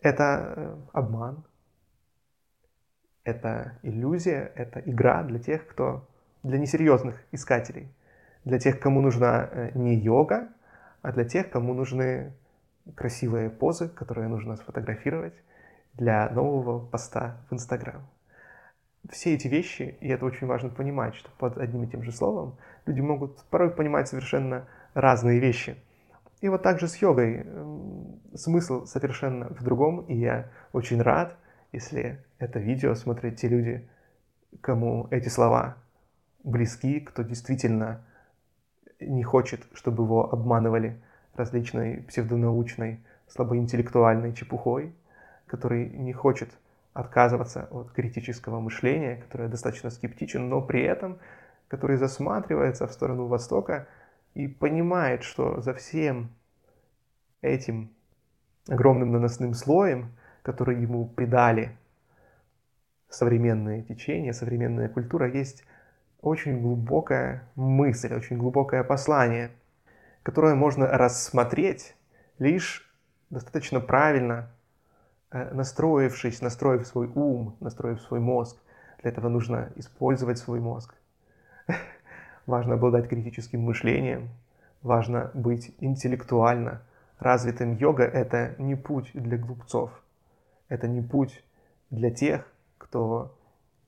Это 0.00 0.54
э, 0.56 0.76
обман, 0.92 1.44
это 3.24 3.72
иллюзия, 3.82 4.52
это 4.54 4.80
игра 4.80 5.22
для 5.22 5.38
тех, 5.38 5.66
кто 5.66 6.06
для 6.42 6.58
несерьезных 6.58 7.22
искателей, 7.32 7.88
для 8.44 8.58
тех, 8.58 8.78
кому 8.78 9.00
нужна 9.00 9.48
э, 9.50 9.70
не 9.74 9.96
йога, 9.96 10.48
а 11.02 11.12
для 11.12 11.24
тех, 11.24 11.50
кому 11.50 11.74
нужны 11.74 12.32
красивые 12.94 13.48
позы, 13.48 13.88
которые 13.88 14.28
нужно 14.28 14.56
сфотографировать 14.56 15.34
для 15.94 16.28
нового 16.28 16.84
поста 16.84 17.38
в 17.48 17.54
Инстаграм. 17.54 18.06
Все 19.10 19.34
эти 19.34 19.48
вещи, 19.48 19.96
и 20.00 20.08
это 20.08 20.24
очень 20.24 20.46
важно 20.46 20.68
понимать, 20.70 21.14
что 21.14 21.30
под 21.38 21.58
одним 21.58 21.84
и 21.84 21.86
тем 21.86 22.02
же 22.02 22.12
словом 22.12 22.56
люди 22.86 23.00
могут 23.00 23.42
порой 23.44 23.70
понимать 23.70 24.08
совершенно 24.08 24.66
разные 24.92 25.40
вещи. 25.40 25.76
И 26.40 26.48
вот 26.48 26.62
так 26.62 26.78
же 26.78 26.88
с 26.88 26.96
йогой 26.96 27.46
смысл 28.34 28.84
совершенно 28.84 29.48
в 29.48 29.62
другом, 29.62 30.00
и 30.06 30.14
я 30.14 30.50
очень 30.72 31.00
рад, 31.00 31.36
если 31.74 32.24
это 32.38 32.58
видео 32.58 32.94
смотрят 32.94 33.36
те 33.36 33.48
люди, 33.48 33.88
кому 34.60 35.08
эти 35.10 35.28
слова 35.28 35.76
близки, 36.42 37.00
кто 37.00 37.22
действительно 37.22 38.04
не 39.00 39.22
хочет, 39.22 39.66
чтобы 39.74 40.04
его 40.04 40.32
обманывали 40.32 41.00
различной 41.34 42.02
псевдонаучной, 42.08 43.00
слабоинтеллектуальной 43.28 44.34
чепухой, 44.34 44.94
который 45.46 45.88
не 45.90 46.12
хочет 46.12 46.50
отказываться 46.92 47.68
от 47.70 47.90
критического 47.90 48.60
мышления, 48.60 49.16
который 49.16 49.48
достаточно 49.48 49.90
скептичен, 49.90 50.48
но 50.48 50.62
при 50.62 50.82
этом 50.82 51.18
который 51.68 51.96
засматривается 51.96 52.86
в 52.86 52.92
сторону 52.92 53.26
Востока 53.26 53.88
и 54.34 54.46
понимает, 54.46 55.22
что 55.22 55.60
за 55.60 55.74
всем 55.74 56.30
этим 57.40 57.90
огромным 58.68 59.12
наносным 59.12 59.54
слоем, 59.54 60.12
который 60.44 60.80
ему 60.80 61.06
придали 61.06 61.76
современные 63.08 63.82
течения, 63.82 64.32
современная 64.32 64.88
культура, 64.88 65.28
есть 65.28 65.64
очень 66.20 66.62
глубокая 66.62 67.42
мысль, 67.56 68.14
очень 68.14 68.38
глубокое 68.38 68.84
послание– 68.84 69.50
которое 70.24 70.54
можно 70.54 70.86
рассмотреть 70.88 71.94
лишь 72.38 72.90
достаточно 73.30 73.78
правильно, 73.78 74.50
э, 75.30 75.54
настроившись, 75.54 76.40
настроив 76.40 76.86
свой 76.86 77.08
ум, 77.14 77.56
настроив 77.60 78.00
свой 78.00 78.20
мозг. 78.20 78.56
Для 79.02 79.10
этого 79.10 79.28
нужно 79.28 79.70
использовать 79.76 80.38
свой 80.38 80.60
мозг. 80.60 80.94
Важно 82.46 82.74
обладать 82.74 83.08
критическим 83.08 83.60
мышлением, 83.60 84.30
важно 84.82 85.30
быть 85.34 85.74
интеллектуально 85.80 86.82
развитым. 87.18 87.76
Йога— 87.76 88.04
это 88.04 88.54
не 88.58 88.74
путь 88.74 89.10
для 89.14 89.38
глупцов, 89.38 89.90
это 90.68 90.88
не 90.88 91.02
путь 91.02 91.44
для 91.90 92.10
тех, 92.10 92.46
кто 92.78 93.36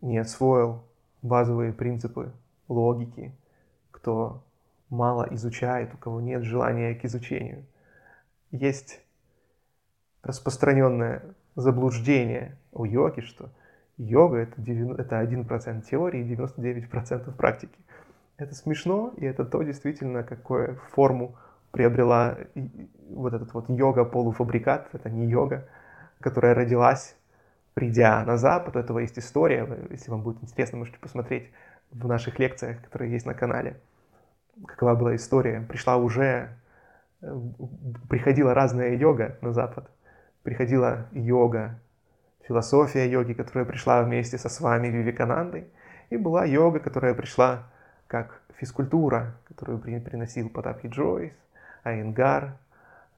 не 0.00 0.18
освоил 0.18 0.82
базовые 1.22 1.72
принципы 1.72 2.32
логики, 2.68 3.32
кто 3.90 4.42
мало 4.90 5.26
изучает, 5.32 5.94
у 5.94 5.96
кого 5.96 6.20
нет 6.20 6.42
желания 6.42 6.94
к 6.94 7.04
изучению. 7.04 7.64
Есть 8.50 9.00
распространенное 10.22 11.34
заблуждение 11.54 12.56
у 12.72 12.84
йоги, 12.84 13.20
что 13.20 13.50
йога 13.96 14.38
это, 14.38 14.60
90, 14.60 15.02
это 15.02 15.22
1% 15.22 15.82
теории 15.82 16.20
и 16.20 16.34
99% 16.34 17.34
практики. 17.34 17.78
Это 18.36 18.54
смешно, 18.54 19.14
и 19.16 19.24
это 19.24 19.44
то 19.44 19.62
действительно, 19.62 20.22
какую 20.22 20.76
форму 20.90 21.36
приобрела 21.70 22.36
вот 23.10 23.32
этот 23.32 23.54
вот 23.54 23.68
йога-полуфабрикат, 23.68 24.90
это 24.92 25.10
не 25.10 25.26
йога, 25.26 25.66
которая 26.20 26.54
родилась, 26.54 27.16
придя 27.74 28.24
на 28.24 28.36
Запад, 28.36 28.76
у 28.76 28.78
этого 28.78 29.00
есть 29.00 29.18
история, 29.18 29.68
если 29.90 30.10
вам 30.10 30.22
будет 30.22 30.42
интересно, 30.42 30.78
можете 30.78 30.98
посмотреть 30.98 31.50
в 31.90 32.06
наших 32.06 32.38
лекциях, 32.38 32.82
которые 32.82 33.12
есть 33.12 33.26
на 33.26 33.34
канале 33.34 33.76
какова 34.64 34.94
была 34.94 35.16
история. 35.16 35.60
Пришла 35.60 35.96
уже, 35.96 36.48
э, 37.20 37.40
приходила 38.08 38.54
разная 38.54 38.96
йога 38.96 39.36
на 39.40 39.52
Запад. 39.52 39.90
Приходила 40.42 41.08
йога, 41.12 41.78
философия 42.46 43.10
йоги, 43.10 43.34
которая 43.34 43.64
пришла 43.64 44.02
вместе 44.02 44.38
со 44.38 44.48
с 44.48 44.60
вами 44.60 44.88
Вивеканандой. 44.88 45.66
И 46.10 46.16
была 46.16 46.44
йога, 46.44 46.78
которая 46.78 47.14
пришла 47.14 47.64
как 48.06 48.40
физкультура, 48.56 49.34
которую 49.48 49.80
приносил 49.80 50.48
Потапхи 50.48 50.86
Джойс, 50.86 51.32
Айнгар, 51.82 52.56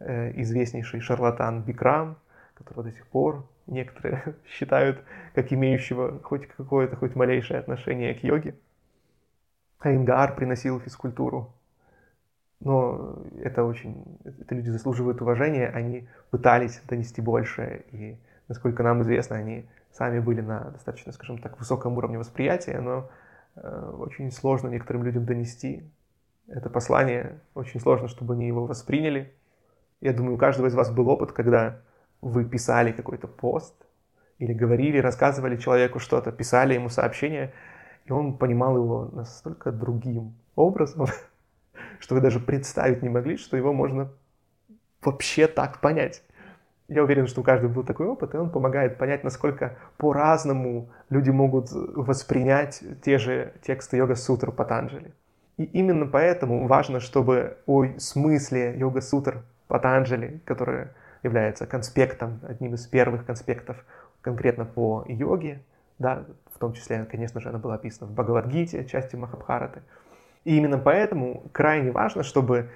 э, 0.01 0.33
известнейший 0.41 1.01
шарлатан 1.01 1.63
Бикрам, 1.63 2.17
которого 2.59 2.85
до 2.85 2.93
сих 2.93 3.07
пор 3.07 3.49
некоторые 3.67 4.37
считают 4.47 5.03
как 5.35 5.53
имеющего 5.53 6.21
хоть 6.23 6.47
какое-то, 6.47 6.97
хоть 6.97 7.15
малейшее 7.15 7.61
отношение 7.61 8.15
к 8.15 8.23
йоге. 8.23 8.55
Айнгар 9.79 10.35
приносил 10.35 10.81
физкультуру. 10.81 11.53
Но 12.61 13.23
это 13.41 13.65
очень... 13.65 14.05
Это 14.25 14.55
люди 14.57 14.71
заслуживают 14.71 15.23
уважения, 15.23 15.69
они 15.69 16.09
пытались 16.31 16.81
донести 16.89 17.23
больше, 17.23 17.85
и, 17.93 18.19
насколько 18.49 18.83
нам 18.83 19.03
известно, 19.03 19.37
они 19.37 19.69
сами 19.93 20.19
были 20.19 20.41
на 20.41 20.71
достаточно, 20.71 21.13
скажем 21.13 21.39
так, 21.39 21.59
высоком 21.61 21.97
уровне 21.97 22.19
восприятия, 22.19 22.81
но 22.81 23.09
э, 23.55 23.93
очень 23.99 24.33
сложно 24.33 24.69
некоторым 24.69 25.05
людям 25.05 25.25
донести 25.25 25.85
это 26.49 26.71
послание, 26.71 27.41
очень 27.55 27.79
сложно, 27.79 28.09
чтобы 28.09 28.35
они 28.35 28.47
его 28.47 28.65
восприняли. 28.65 29.33
Я 30.01 30.13
думаю, 30.13 30.35
у 30.35 30.39
каждого 30.39 30.67
из 30.67 30.75
вас 30.75 30.91
был 30.91 31.09
опыт, 31.09 31.33
когда 31.33 31.81
вы 32.21 32.45
писали 32.45 32.93
какой-то 32.93 33.29
пост, 33.29 33.75
или 34.39 34.53
говорили, 34.53 34.99
рассказывали 34.99 35.57
человеку 35.57 35.99
что-то, 35.99 36.33
писали 36.33 36.75
ему 36.75 36.89
сообщение, 36.89 37.53
и 38.07 38.13
он 38.13 38.39
понимал 38.39 38.77
его 38.77 39.11
настолько 39.13 39.73
другим 39.73 40.35
образом, 40.55 41.07
что 41.99 42.15
вы 42.15 42.21
даже 42.21 42.41
представить 42.41 43.03
не 43.03 43.09
могли, 43.09 43.37
что 43.37 43.57
его 43.57 43.73
можно 43.73 44.11
вообще 45.03 45.47
так 45.47 45.81
понять. 45.81 46.23
Я 46.89 47.03
уверен, 47.03 47.27
что 47.27 47.43
у 47.43 47.45
каждого 47.45 47.71
был 47.71 47.85
такой 47.85 48.07
опыт, 48.07 48.35
и 48.35 48.39
он 48.39 48.51
помогает 48.51 48.97
понять, 48.97 49.23
насколько 49.23 49.77
по-разному 49.99 50.89
люди 51.11 51.29
могут 51.29 51.71
воспринять 51.71 52.83
те 53.03 53.19
же 53.19 53.53
тексты 53.63 53.99
йога-сутры 53.99 54.53
Патанджали. 54.53 55.13
И 55.59 55.65
именно 55.65 56.07
поэтому 56.07 56.67
важно, 56.67 57.01
чтобы 57.01 57.59
о 57.67 57.85
смысле 57.99 58.79
йога-сутр 58.79 59.43
Патанджали, 59.67 60.41
который 60.47 60.89
является 61.23 61.67
конспектом, 61.67 62.41
одним 62.43 62.75
из 62.75 62.87
первых 62.87 63.27
конспектов 63.27 63.85
конкретно 64.21 64.65
по 64.65 65.05
йоге, 65.09 65.63
да, 65.99 66.25
в 66.55 66.59
том 66.59 66.73
числе, 66.73 67.05
конечно 67.05 67.41
же, 67.41 67.49
она 67.49 67.59
была 67.59 67.75
описана 67.75 68.11
в 68.11 68.15
Бхагавадгите, 68.15 68.85
части 68.85 69.17
Махабхараты. 69.17 69.83
И 70.45 70.57
именно 70.57 70.79
поэтому 70.79 71.49
крайне 71.53 71.91
важно, 71.91 72.23
чтобы 72.23 72.71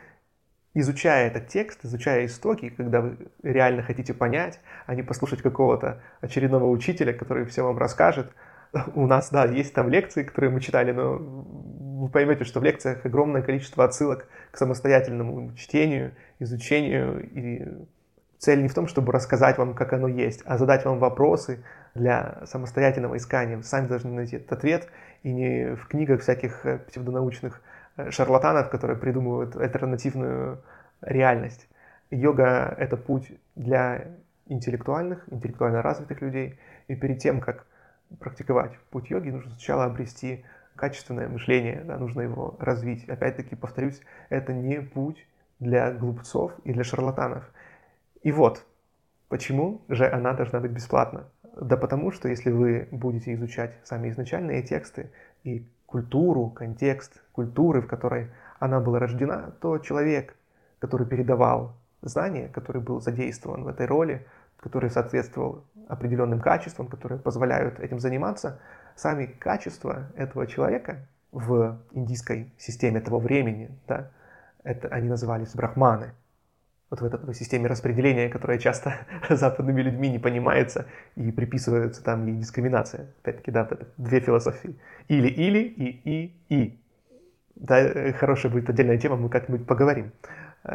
изучая 0.74 1.28
этот 1.28 1.48
текст, 1.48 1.84
изучая 1.84 2.26
истоки, 2.26 2.70
когда 2.70 3.00
вы 3.00 3.16
реально 3.42 3.82
хотите 3.82 4.14
понять, 4.14 4.60
а 4.86 4.94
не 4.94 5.02
послушать 5.02 5.42
какого-то 5.42 6.00
очередного 6.20 6.66
учителя, 6.66 7.12
который 7.12 7.44
все 7.44 7.62
вам 7.62 7.78
расскажет. 7.78 8.32
У 8.94 9.06
нас, 9.06 9.30
да, 9.30 9.44
есть 9.44 9.74
там 9.74 9.90
лекции, 9.90 10.22
которые 10.22 10.50
мы 10.50 10.60
читали, 10.60 10.92
но 10.92 11.18
вы 11.18 12.08
поймете, 12.08 12.44
что 12.44 12.60
в 12.60 12.64
лекциях 12.64 13.04
огромное 13.04 13.42
количество 13.42 13.84
отсылок 13.84 14.26
к 14.50 14.56
самостоятельному 14.56 15.54
чтению, 15.56 16.14
изучению. 16.38 17.28
И 17.30 17.68
цель 18.42 18.62
не 18.62 18.68
в 18.68 18.74
том, 18.74 18.86
чтобы 18.86 19.12
рассказать 19.12 19.58
вам, 19.58 19.74
как 19.74 19.92
оно 19.92 20.08
есть, 20.08 20.42
а 20.44 20.58
задать 20.58 20.84
вам 20.84 20.98
вопросы 20.98 21.64
для 21.94 22.42
самостоятельного 22.46 23.16
искания. 23.16 23.56
Вы 23.56 23.62
сами 23.62 23.86
должны 23.86 24.10
найти 24.10 24.36
этот 24.36 24.52
ответ, 24.52 24.88
и 25.22 25.32
не 25.32 25.76
в 25.76 25.86
книгах 25.86 26.20
всяких 26.22 26.66
э, 26.66 26.78
псевдонаучных 26.78 27.62
Э, 27.96 28.10
шарлатанов, 28.10 28.70
которые 28.70 28.96
придумывают 28.96 29.54
альтернативную 29.56 30.62
реальность. 31.02 31.68
Йога— 32.10 32.74
это 32.78 32.96
путь 32.96 33.30
для 33.54 34.06
интеллектуальных, 34.46 35.30
интеллектуально 35.30 35.82
развитых 35.82 36.22
людей. 36.22 36.58
И 36.88 36.94
перед 36.94 37.18
тем, 37.18 37.40
как 37.40 37.66
практиковать 38.18 38.78
путь 38.90 39.10
йоги, 39.10 39.30
нужно 39.30 39.50
сначала 39.50 39.84
обрести 39.84 40.44
качественное 40.74 41.28
мышление, 41.28 41.82
да, 41.84 41.98
нужно 41.98 42.22
его 42.22 42.56
развить. 42.58 43.06
Опять-таки, 43.08 43.56
повторюсь, 43.56 44.00
это 44.30 44.54
не 44.54 44.80
путь 44.80 45.26
для 45.60 45.92
глупцов 45.92 46.52
и 46.64 46.72
для 46.72 46.84
шарлатанов. 46.84 47.44
И 48.22 48.30
вот, 48.30 48.64
почему 49.28 49.82
же 49.88 50.08
она 50.08 50.32
должна 50.32 50.60
быть 50.60 50.70
бесплатна? 50.70 51.28
Да 51.60 51.76
потому 51.76 52.12
что 52.12 52.28
если 52.28 52.50
вы 52.50 52.88
будете 52.90 53.34
изучать 53.34 53.76
сами 53.84 54.08
изначальные 54.10 54.62
тексты 54.62 55.10
и 55.44 55.66
культуру, 55.86 56.48
контекст 56.48 57.22
культуры, 57.32 57.82
в 57.82 57.86
которой 57.86 58.30
она 58.58 58.80
была 58.80 58.98
рождена, 58.98 59.52
то 59.60 59.78
человек, 59.78 60.36
который 60.78 61.06
передавал 61.06 61.74
знания, 62.00 62.48
который 62.48 62.80
был 62.80 63.00
задействован 63.00 63.64
в 63.64 63.68
этой 63.68 63.86
роли, 63.86 64.26
который 64.56 64.90
соответствовал 64.90 65.64
определенным 65.88 66.40
качествам, 66.40 66.86
которые 66.86 67.18
позволяют 67.18 67.80
этим 67.80 67.98
заниматься, 67.98 68.60
сами 68.94 69.26
качества 69.26 70.06
этого 70.16 70.46
человека 70.46 71.06
в 71.32 71.78
индийской 71.90 72.52
системе 72.56 73.00
того 73.00 73.18
времени, 73.18 73.70
да, 73.88 74.10
это 74.62 74.88
они 74.88 75.08
назывались 75.08 75.54
брахманы, 75.54 76.12
вот 76.92 77.00
в 77.00 77.04
этой 77.04 77.34
системе 77.34 77.68
распределения, 77.68 78.28
которая 78.28 78.58
часто 78.58 78.94
западными 79.30 79.80
людьми 79.80 80.10
не 80.10 80.18
понимается 80.18 80.86
и 81.16 81.32
приписывается 81.32 82.04
там 82.04 82.26
ей 82.26 82.36
дискриминация. 82.36 83.14
Опять-таки, 83.22 83.50
да, 83.50 83.62
это 83.62 83.88
две 83.96 84.20
философии. 84.20 84.76
Или-или 85.08 85.60
и 85.60 85.88
и-и. 86.04 86.78
Да, 87.56 88.12
хорошая 88.12 88.52
будет 88.52 88.68
отдельная 88.68 88.98
тема, 88.98 89.16
мы 89.16 89.30
как-нибудь 89.30 89.66
поговорим. 89.66 90.12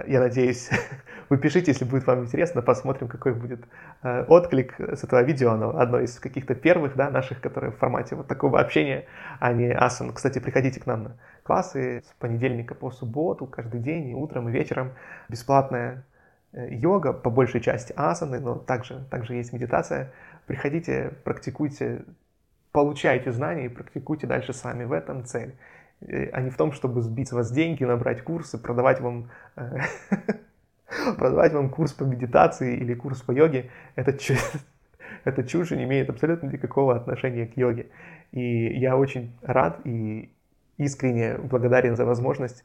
Я 0.05 0.19
надеюсь, 0.19 0.69
вы 1.29 1.37
пишите, 1.37 1.71
если 1.71 1.85
будет 1.85 2.07
вам 2.07 2.23
интересно, 2.23 2.61
посмотрим, 2.61 3.07
какой 3.07 3.33
будет 3.33 3.63
э, 4.03 4.25
отклик 4.27 4.75
с 4.79 5.03
этого 5.03 5.21
видео. 5.23 5.51
Оно 5.51 5.77
одно 5.77 5.99
из 5.99 6.19
каких-то 6.19 6.55
первых 6.55 6.95
да, 6.95 7.09
наших, 7.09 7.39
которые 7.41 7.71
в 7.71 7.77
формате 7.77 8.15
вот 8.15 8.27
такого 8.27 8.59
общения, 8.59 9.05
а 9.39 9.53
не 9.53 9.71
асан. 9.71 10.11
Кстати, 10.13 10.39
приходите 10.39 10.81
к 10.81 10.87
нам 10.87 11.03
на 11.03 11.15
классы 11.47 12.03
с 12.05 12.13
понедельника 12.19 12.75
по 12.75 12.91
субботу, 12.91 13.45
каждый 13.45 13.79
день, 13.79 14.09
и 14.09 14.13
утром, 14.13 14.49
и 14.49 14.51
вечером. 14.51 14.91
Бесплатная 15.29 16.03
э, 16.51 16.67
йога, 16.73 17.13
по 17.13 17.29
большей 17.29 17.61
части 17.61 17.93
асаны, 17.95 18.41
но 18.41 18.55
также, 18.55 19.05
также 19.09 19.35
есть 19.35 19.53
медитация. 19.53 20.11
Приходите, 20.45 21.13
практикуйте, 21.23 22.03
получайте 22.73 23.31
знания 23.31 23.67
и 23.67 23.69
практикуйте 23.69 24.27
дальше 24.27 24.51
сами. 24.51 24.83
В 24.83 24.91
этом 24.91 25.23
цель. 25.23 25.55
Э, 26.01 26.29
а 26.33 26.41
не 26.41 26.49
в 26.49 26.57
том, 26.57 26.73
чтобы 26.73 27.01
сбить 27.01 27.29
с 27.29 27.31
вас 27.31 27.49
деньги, 27.49 27.85
набрать 27.85 28.23
курсы, 28.23 28.57
продавать 28.57 28.99
вам, 28.99 29.29
э, 29.55 29.79
продавать 31.17 31.53
вам 31.53 31.69
курс 31.69 31.93
по 31.93 32.03
медитации 32.03 32.75
или 32.75 32.93
курс 32.93 33.21
по 33.21 33.31
йоге. 33.31 33.71
Это 33.95 34.11
чушь, 34.11 34.51
это 35.23 35.43
чушь 35.45 35.71
не 35.71 35.85
имеет 35.85 36.09
абсолютно 36.09 36.47
никакого 36.47 36.97
отношения 36.97 37.47
к 37.47 37.55
йоге. 37.55 37.87
И 38.33 38.77
я 38.77 38.97
очень 38.97 39.31
рад 39.41 39.79
и 39.85 40.29
искренне 40.77 41.37
благодарен 41.37 41.95
за 41.95 42.05
возможность 42.05 42.63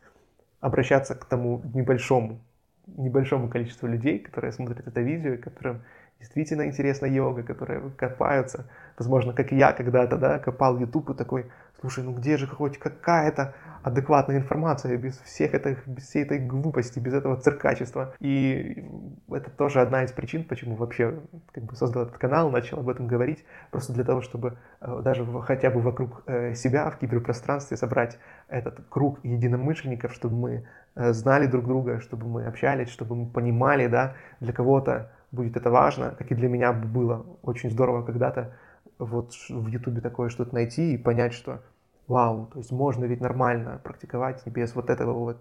обращаться 0.61 1.15
к 1.15 1.25
тому 1.25 1.63
небольшому, 1.75 2.41
небольшому 2.87 3.49
количеству 3.49 3.89
людей, 3.89 4.19
которые 4.19 4.53
смотрят 4.53 4.87
это 4.87 5.01
видео, 5.01 5.37
которым 5.37 5.83
действительно 6.19 6.67
интересна 6.67 7.07
йога, 7.07 7.43
которые 7.43 7.91
копаются, 7.91 8.71
возможно, 8.97 9.33
как 9.33 9.53
и 9.53 9.57
я 9.57 9.73
когда-то, 9.73 10.17
да, 10.19 10.39
копал 10.39 10.79
YouTube 10.79 11.11
и 11.11 11.15
такой, 11.15 11.51
слушай, 11.83 12.05
ну 12.05 12.13
где 12.13 12.37
же 12.37 12.47
хоть 12.47 12.79
какая-то 12.79 13.55
адекватная 13.83 14.39
информация 14.39 14.97
без 14.97 15.19
всех 15.19 15.55
этих, 15.55 15.87
без 15.89 16.05
всей 16.05 16.23
этой 16.23 16.39
глупости, 16.39 17.01
без 17.01 17.15
этого 17.15 17.37
циркачества. 17.37 18.15
И 18.21 18.89
это 19.29 19.51
тоже 19.51 19.81
одна 19.81 20.05
из 20.05 20.13
причин, 20.13 20.45
почему 20.45 20.77
вообще 20.77 21.19
как 21.53 21.65
бы 21.65 21.75
создал 21.75 22.05
этот 22.05 22.17
канал, 22.19 22.51
начал 22.51 22.79
об 22.79 22.89
этом 22.89 23.09
говорить, 23.09 23.45
просто 23.73 23.93
для 23.93 24.05
того, 24.05 24.23
чтобы 24.23 24.57
э, 24.81 25.01
даже 25.03 25.27
хотя 25.43 25.71
бы 25.71 25.81
вокруг 25.81 26.23
э, 26.27 26.55
себя 26.55 26.89
в 26.91 26.99
киберпространстве 26.99 27.77
собрать 27.77 28.19
этот 28.49 28.81
круг 28.89 29.19
единомышленников, 29.25 30.15
чтобы 30.15 30.37
мы 30.37 30.65
э, 30.95 31.13
знали 31.13 31.47
друг 31.47 31.67
друга, 31.67 31.99
чтобы 32.01 32.29
мы 32.29 32.45
общались, 32.47 32.89
чтобы 32.89 33.17
мы 33.17 33.27
понимали, 33.27 33.89
да, 33.89 34.15
для 34.39 34.53
кого-то 34.53 35.11
будет 35.33 35.57
это 35.57 35.71
важно, 35.71 36.15
как 36.17 36.31
и 36.31 36.37
для 36.37 36.49
меня 36.49 36.73
было 36.73 37.27
очень 37.43 37.71
здорово 37.71 38.05
когда-то 38.05 38.53
вот 38.99 39.33
в 39.49 39.67
Ютубе 39.67 40.01
такое 40.01 40.29
что-то 40.29 40.55
найти 40.55 40.95
и 40.95 40.99
понять, 40.99 41.33
что 41.33 41.63
вау, 42.09 42.47
то 42.53 42.59
есть 42.59 42.73
можно 42.73 43.05
ведь 43.05 43.21
нормально 43.21 43.81
практиковать 43.83 44.47
без 44.47 44.75
вот 44.75 44.91
этого 44.91 45.13
вот 45.13 45.39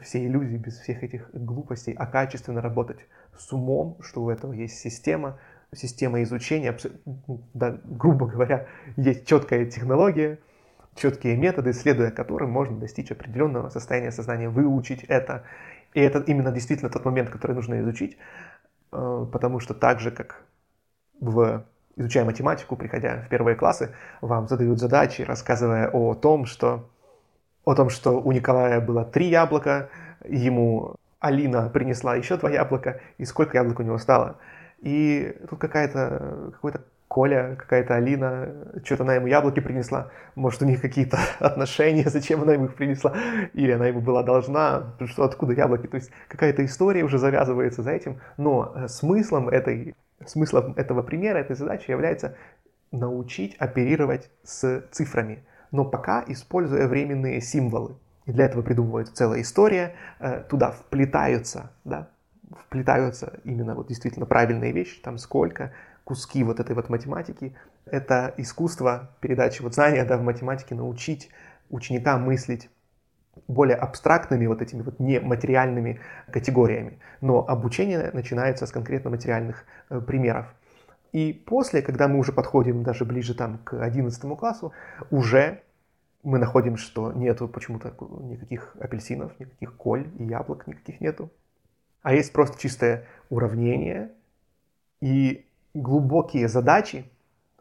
всей 0.00 0.26
иллюзии, 0.26 0.56
без 0.56 0.78
всех 0.78 1.02
этих 1.02 1.30
глупостей, 1.32 1.94
а 1.96 2.06
качественно 2.06 2.60
работать 2.60 2.98
с 3.38 3.52
умом, 3.52 3.96
что 4.02 4.22
у 4.22 4.30
этого 4.30 4.52
есть 4.52 4.78
система, 4.78 5.38
система 5.74 6.22
изучения, 6.22 6.76
ну, 7.04 7.40
да, 7.54 7.78
грубо 7.84 8.26
говоря, 8.26 8.66
есть 8.96 9.26
четкая 9.26 9.66
технология, 9.66 10.38
четкие 10.94 11.36
методы, 11.36 11.72
следуя 11.72 12.10
которым 12.10 12.50
можно 12.50 12.78
достичь 12.78 13.10
определенного 13.10 13.68
состояния 13.68 14.10
сознания, 14.10 14.48
выучить 14.48 15.04
это. 15.04 15.44
И 15.94 16.00
это 16.00 16.20
именно 16.20 16.52
действительно 16.52 16.90
тот 16.90 17.04
момент, 17.04 17.30
который 17.30 17.52
нужно 17.52 17.80
изучить, 17.80 18.16
э, 18.92 19.26
потому 19.32 19.60
что 19.60 19.74
так 19.74 20.00
же, 20.00 20.10
как 20.10 20.44
в 21.20 21.64
изучая 22.00 22.24
математику, 22.24 22.76
приходя 22.76 23.22
в 23.26 23.28
первые 23.28 23.54
классы, 23.54 23.90
вам 24.20 24.48
задают 24.48 24.80
задачи, 24.80 25.22
рассказывая 25.22 25.88
о 25.90 26.14
том, 26.14 26.46
что, 26.46 26.88
о 27.64 27.74
том, 27.74 27.90
что 27.90 28.20
у 28.20 28.32
Николая 28.32 28.80
было 28.80 29.04
три 29.04 29.28
яблока, 29.28 29.90
ему 30.26 30.96
Алина 31.20 31.68
принесла 31.68 32.16
еще 32.16 32.36
два 32.36 32.50
яблока, 32.50 33.00
и 33.18 33.24
сколько 33.24 33.56
яблок 33.56 33.80
у 33.80 33.82
него 33.82 33.98
стало. 33.98 34.36
И 34.80 35.36
тут 35.48 35.58
какая-то, 35.58 36.50
какой-то 36.54 36.82
Коля, 37.08 37.56
какая-то 37.56 37.96
Алина, 37.96 38.54
что-то 38.84 39.02
она 39.02 39.16
ему 39.16 39.26
яблоки 39.26 39.58
принесла, 39.58 40.10
может, 40.36 40.62
у 40.62 40.64
них 40.64 40.80
какие-то 40.80 41.18
отношения, 41.40 42.08
зачем 42.08 42.42
она 42.42 42.52
ему 42.52 42.66
их 42.66 42.76
принесла, 42.76 43.14
или 43.52 43.72
она 43.72 43.88
ему 43.88 44.00
была 44.00 44.22
должна, 44.22 44.94
что 45.06 45.24
откуда 45.24 45.52
яблоки, 45.52 45.88
то 45.88 45.96
есть 45.96 46.10
какая-то 46.28 46.64
история 46.64 47.02
уже 47.02 47.18
завязывается 47.18 47.82
за 47.82 47.90
этим, 47.90 48.20
но 48.36 48.72
э, 48.74 48.88
смыслом 48.88 49.48
этой 49.48 49.96
Смыслом 50.26 50.74
этого 50.76 51.02
примера, 51.02 51.38
этой 51.38 51.56
задачи 51.56 51.90
является 51.90 52.36
научить 52.92 53.56
оперировать 53.56 54.30
с 54.42 54.84
цифрами, 54.90 55.44
но 55.70 55.84
пока 55.84 56.24
используя 56.26 56.88
временные 56.88 57.40
символы. 57.40 57.96
И 58.26 58.32
для 58.32 58.46
этого 58.46 58.62
придумывается 58.62 59.14
целая 59.14 59.40
история, 59.40 59.94
э, 60.18 60.42
туда 60.48 60.72
вплетаются, 60.72 61.70
да, 61.84 62.08
вплетаются 62.50 63.40
именно 63.44 63.74
вот 63.74 63.88
действительно 63.88 64.26
правильные 64.26 64.72
вещи, 64.72 65.00
там 65.00 65.18
сколько, 65.18 65.72
куски 66.04 66.42
вот 66.44 66.60
этой 66.60 66.74
вот 66.74 66.88
математики. 66.88 67.54
Это 67.86 68.34
искусство 68.36 69.10
передачи 69.20 69.62
вот 69.62 69.74
знания 69.74 70.04
да, 70.04 70.16
в 70.18 70.22
математике, 70.22 70.74
научить 70.74 71.30
ученика 71.70 72.18
мыслить 72.18 72.68
более 73.48 73.76
абстрактными 73.76 74.46
вот 74.46 74.62
этими 74.62 74.82
вот 74.82 74.98
нематериальными 74.98 76.00
категориями. 76.30 76.98
Но 77.20 77.46
обучение 77.46 78.10
начинается 78.12 78.66
с 78.66 78.72
конкретно 78.72 79.10
материальных 79.10 79.64
э, 79.88 80.00
примеров. 80.00 80.46
И 81.12 81.32
после, 81.32 81.82
когда 81.82 82.08
мы 82.08 82.18
уже 82.18 82.32
подходим 82.32 82.82
даже 82.82 83.04
ближе 83.04 83.34
там 83.34 83.58
к 83.58 83.82
11 83.82 84.38
классу, 84.38 84.72
уже 85.10 85.62
мы 86.22 86.38
находим, 86.38 86.76
что 86.76 87.12
нету 87.12 87.48
почему-то 87.48 87.92
никаких 88.22 88.76
апельсинов, 88.78 89.38
никаких 89.40 89.74
коль 89.76 90.08
и 90.18 90.24
яблок 90.24 90.66
никаких 90.66 91.00
нету. 91.00 91.30
А 92.02 92.14
есть 92.14 92.32
просто 92.32 92.58
чистое 92.58 93.06
уравнение 93.28 94.10
и 95.00 95.46
глубокие 95.74 96.48
задачи, 96.48 97.04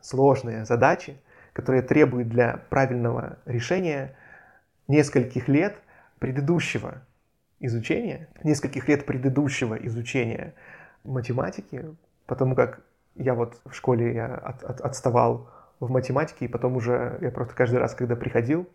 сложные 0.01 0.65
задачи, 0.65 1.17
которые 1.53 1.81
требуют 1.81 2.29
для 2.29 2.57
правильного 2.69 3.39
решения 3.45 4.15
нескольких 4.89 5.47
лет 5.47 5.77
предыдущего 6.19 7.01
изучения, 7.61 8.27
нескольких 8.43 8.89
лет 8.89 9.05
предыдущего 9.05 9.75
изучения 9.75 10.53
математики, 11.05 11.85
потому 12.25 12.55
как 12.55 12.81
я 13.15 13.33
вот 13.35 13.61
в 13.65 13.73
школе 13.73 14.13
я 14.13 14.35
от, 14.35 14.63
от, 14.63 14.81
отставал 14.81 15.49
в 15.79 15.89
математике, 15.89 16.45
и 16.45 16.47
потом 16.47 16.75
уже 16.75 17.17
я 17.21 17.31
просто 17.31 17.55
каждый 17.55 17.79
раз, 17.79 17.93
когда 17.95 18.15
приходил, 18.15 18.67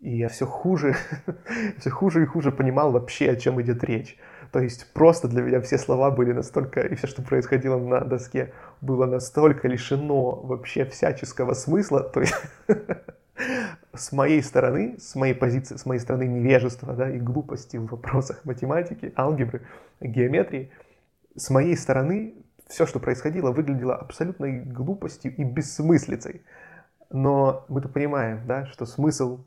и 0.00 0.16
я 0.16 0.28
все 0.28 0.46
хуже, 0.46 0.94
все 1.78 1.90
хуже 1.90 2.22
и 2.22 2.26
хуже 2.26 2.52
понимал 2.52 2.92
вообще, 2.92 3.30
о 3.30 3.36
чем 3.36 3.60
идет 3.60 3.82
речь. 3.82 4.16
То 4.52 4.60
есть 4.60 4.92
просто 4.92 5.28
для 5.28 5.42
меня 5.42 5.60
все 5.60 5.78
слова 5.78 6.10
были 6.10 6.32
настолько, 6.32 6.80
и 6.80 6.94
все, 6.94 7.06
что 7.06 7.22
происходило 7.22 7.78
на 7.78 8.00
доске, 8.00 8.52
было 8.80 9.06
настолько 9.06 9.68
лишено 9.68 10.36
вообще 10.36 10.84
всяческого 10.84 11.54
смысла. 11.54 12.02
То 12.02 12.20
есть 12.20 12.34
с 13.98 14.12
моей 14.12 14.42
стороны, 14.42 14.96
с 14.98 15.14
моей 15.14 15.34
позиции, 15.34 15.76
с 15.76 15.86
моей 15.86 16.00
стороны 16.00 16.26
невежества 16.26 16.94
да, 16.94 17.10
и 17.10 17.18
глупости 17.18 17.76
в 17.76 17.86
вопросах 17.86 18.44
математики, 18.44 19.12
алгебры, 19.16 19.62
геометрии, 20.00 20.70
с 21.36 21.50
моей 21.50 21.76
стороны 21.76 22.34
все, 22.66 22.86
что 22.86 23.00
происходило, 23.00 23.50
выглядело 23.50 23.96
абсолютной 23.96 24.60
глупостью 24.60 25.34
и 25.34 25.42
бессмыслицей. 25.42 26.42
Но 27.10 27.64
мы-то 27.68 27.88
понимаем, 27.88 28.46
да, 28.46 28.66
что 28.66 28.84
смысл 28.84 29.40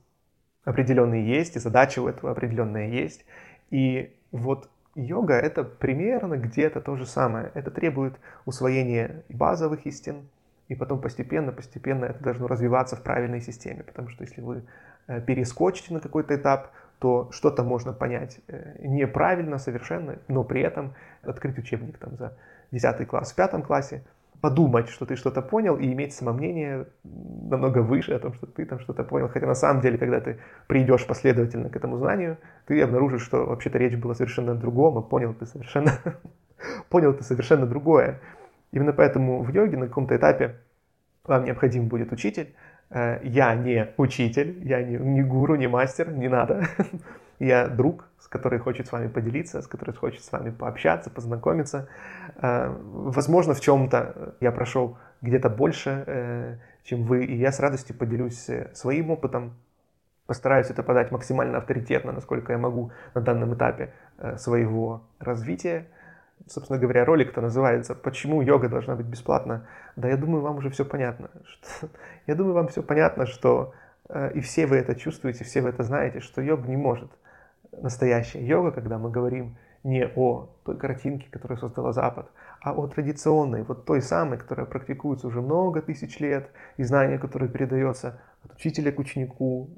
определенный 0.64 1.24
есть, 1.24 1.56
и 1.56 1.60
задача 1.60 2.00
у 2.02 2.08
этого 2.08 2.32
определенная 2.32 2.90
есть. 2.90 3.26
И 3.70 4.16
вот 4.32 4.70
йога— 4.96 5.34
это 5.36 5.64
примерно 5.64 6.36
где-то 6.36 6.82
то 6.82 6.96
же 6.96 7.06
самое. 7.06 7.52
Это 7.54 7.72
требует 7.72 8.16
усвоения 8.46 9.24
базовых 9.30 9.86
истин, 9.86 10.28
и 10.72 10.76
потом 10.76 11.02
постепенно, 11.02 11.52
постепенно 11.52 12.06
это 12.06 12.24
должно 12.24 12.48
развиваться 12.48 12.96
в 12.96 13.04
правильной 13.04 13.42
системе. 13.42 13.84
Потому 13.84 14.08
что 14.10 14.24
если 14.24 14.42
вы 14.42 14.64
э, 15.08 15.20
перескочите 15.22 15.94
на 15.94 16.00
какой-то 16.00 16.34
этап, 16.34 16.72
то 17.00 17.30
что-то 17.32 17.64
можно 17.64 17.92
понять 17.92 18.40
э, 18.48 18.78
неправильно 18.80 19.58
совершенно, 19.58 20.20
но 20.30 20.44
при 20.46 20.62
этом 20.62 20.94
открыть 21.24 21.58
учебник 21.58 21.98
там 21.98 22.16
за 22.16 22.38
10 22.72 23.08
класс 23.08 23.34
в 23.34 23.36
пятом 23.36 23.64
классе— 23.64 24.04
подумать, 24.42 24.90
что 24.90 25.06
ты 25.06 25.16
что-то 25.16 25.42
понял, 25.42 25.78
и 25.78 25.92
иметь 25.94 26.14
самомнение 26.14 26.88
намного 27.04 27.80
выше 27.80 28.14
о 28.14 28.20
том, 28.20 28.34
что 28.34 28.48
ты 28.48 28.66
там 28.66 28.80
что-то 28.80 29.04
понял. 29.04 29.30
Хотя 29.30 29.46
на 29.46 29.56
самом 29.56 29.82
деле, 29.82 29.98
когда 29.98 30.20
ты 30.20 30.40
придешь 30.68 31.06
последовательно 31.06 31.70
к 31.70 31.76
этому 31.76 31.98
знанию, 31.98 32.38
ты 32.66 32.82
обнаружишь, 32.82 33.22
что 33.22 33.46
вообще-то 33.46 33.78
речь 33.78 33.96
была 33.96 34.16
совершенно 34.16 34.54
о 34.54 34.56
другом, 34.56 34.98
а 34.98 35.02
понял 35.02 35.34
ты 35.34 35.46
совершенно, 35.46 35.92
понял 36.90 37.14
ты 37.14 37.24
совершенно 37.24 37.68
другое. 37.68 38.20
Именно 38.72 38.94
поэтому 38.94 39.44
в 39.44 39.50
йоге 39.50 39.78
на 39.78 39.88
каком-то 39.88 40.16
этапе 40.16 40.56
вам 41.24 41.46
необходим 41.46 41.88
будет 41.88 42.12
учитель. 42.12 42.56
Э, 42.90 43.20
я 43.24 43.56
не 43.56 43.94
учитель, 43.98 44.62
я 44.68 44.84
не, 44.84 44.98
не 44.98 45.24
гуру, 45.24 45.56
не 45.56 45.68
мастер, 45.68 46.12
не 46.12 46.28
надо. 46.28 46.68
Я 47.40 47.68
друг, 47.68 48.08
с 48.20 48.28
который 48.28 48.60
хочет 48.60 48.86
с 48.86 48.92
вами 48.92 49.08
поделиться, 49.08 49.64
с 49.64 49.68
которым 49.68 49.96
хочет 49.96 50.24
с 50.24 50.32
вами 50.32 50.52
пообщаться, 50.52 51.10
познакомиться. 51.10 51.90
Э, 52.36 52.68
возможно, 52.70 53.56
в 53.56 53.62
чем-то 53.62 54.36
я 54.40 54.52
прошел 54.52 55.00
где-то 55.22 55.50
больше, 55.50 56.04
э, 56.06 56.58
чем 56.84 57.06
вы, 57.06 57.26
и 57.26 57.36
я 57.36 57.52
с 57.52 57.60
радостью 57.60 57.98
поделюсь 57.98 58.48
своим 58.74 59.10
опытом, 59.10 59.56
постараюсь 60.28 60.70
это 60.70 60.84
подать 60.84 61.10
максимально 61.10 61.58
авторитетно, 61.58 62.12
насколько 62.12 62.52
я 62.52 62.60
могу 62.60 62.92
на 63.16 63.22
данном 63.22 63.56
этапе 63.56 63.92
своего 64.38 65.02
развития. 65.18 65.88
Собственно 66.48 66.80
говоря, 66.80 67.06
ролик-то 67.06 67.42
называется 67.42 67.96
«Почему 67.96 68.42
йога 68.42 68.70
должна 68.70 68.96
быть 68.96 69.06
бесплатна?» 69.06 69.68
Да 69.96 70.08
я 70.08 70.18
думаю, 70.18 70.42
вам 70.42 70.58
уже 70.58 70.70
все 70.70 70.86
понятно. 70.86 71.30
Что... 71.46 71.90
Я 72.28 72.36
думаю, 72.36 72.54
вам 72.54 72.68
все 72.68 72.82
понятно, 72.82 73.26
что 73.26 73.74
и 74.34 74.42
все 74.42 74.66
вы 74.66 74.78
это 74.78 74.96
чувствуете, 74.96 75.44
все 75.46 75.62
вы 75.62 75.70
это 75.70 75.84
знаете, 75.84 76.20
что 76.20 76.42
йога 76.42 76.68
не 76.68 76.76
может 76.76 77.10
настоящая 77.72 78.46
йога, 78.46 78.72
когда 78.72 78.98
мы 78.98 79.10
говорим 79.10 79.56
не 79.84 80.06
о 80.06 80.50
той 80.64 80.78
картинке, 80.78 81.28
которую 81.32 81.58
создала 81.58 81.92
Запад, 81.92 82.30
а 82.62 82.74
о 82.74 82.88
традиционной, 82.88 83.64
вот 83.64 83.86
той 83.86 84.02
самой, 84.02 84.38
которая 84.38 84.66
практикуется 84.66 85.28
уже 85.28 85.42
много 85.42 85.82
тысяч 85.82 86.20
лет, 86.20 86.52
и 86.78 86.84
знание, 86.84 87.18
которое 87.18 87.48
передается 87.48 88.22
от 88.44 88.54
учителя 88.54 88.92
к 88.92 89.00
ученику. 89.00 89.70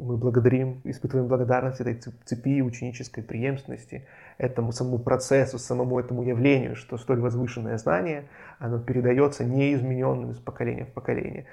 Мы 0.00 0.16
благодарим, 0.16 0.80
испытываем 0.84 1.28
благодарность 1.28 1.80
этой 1.80 2.00
цепи 2.24 2.62
ученической 2.62 3.22
преемственности, 3.22 4.06
этому 4.38 4.72
самому 4.72 4.98
процессу, 4.98 5.58
самому 5.58 6.00
этому 6.00 6.22
явлению, 6.22 6.74
что 6.74 6.96
столь 6.96 7.20
возвышенное 7.20 7.76
знание, 7.76 8.24
оно 8.58 8.78
передается 8.78 9.44
неизмененным 9.44 10.30
из 10.30 10.38
поколения 10.38 10.86
в 10.86 10.92
поколение. 10.92 11.46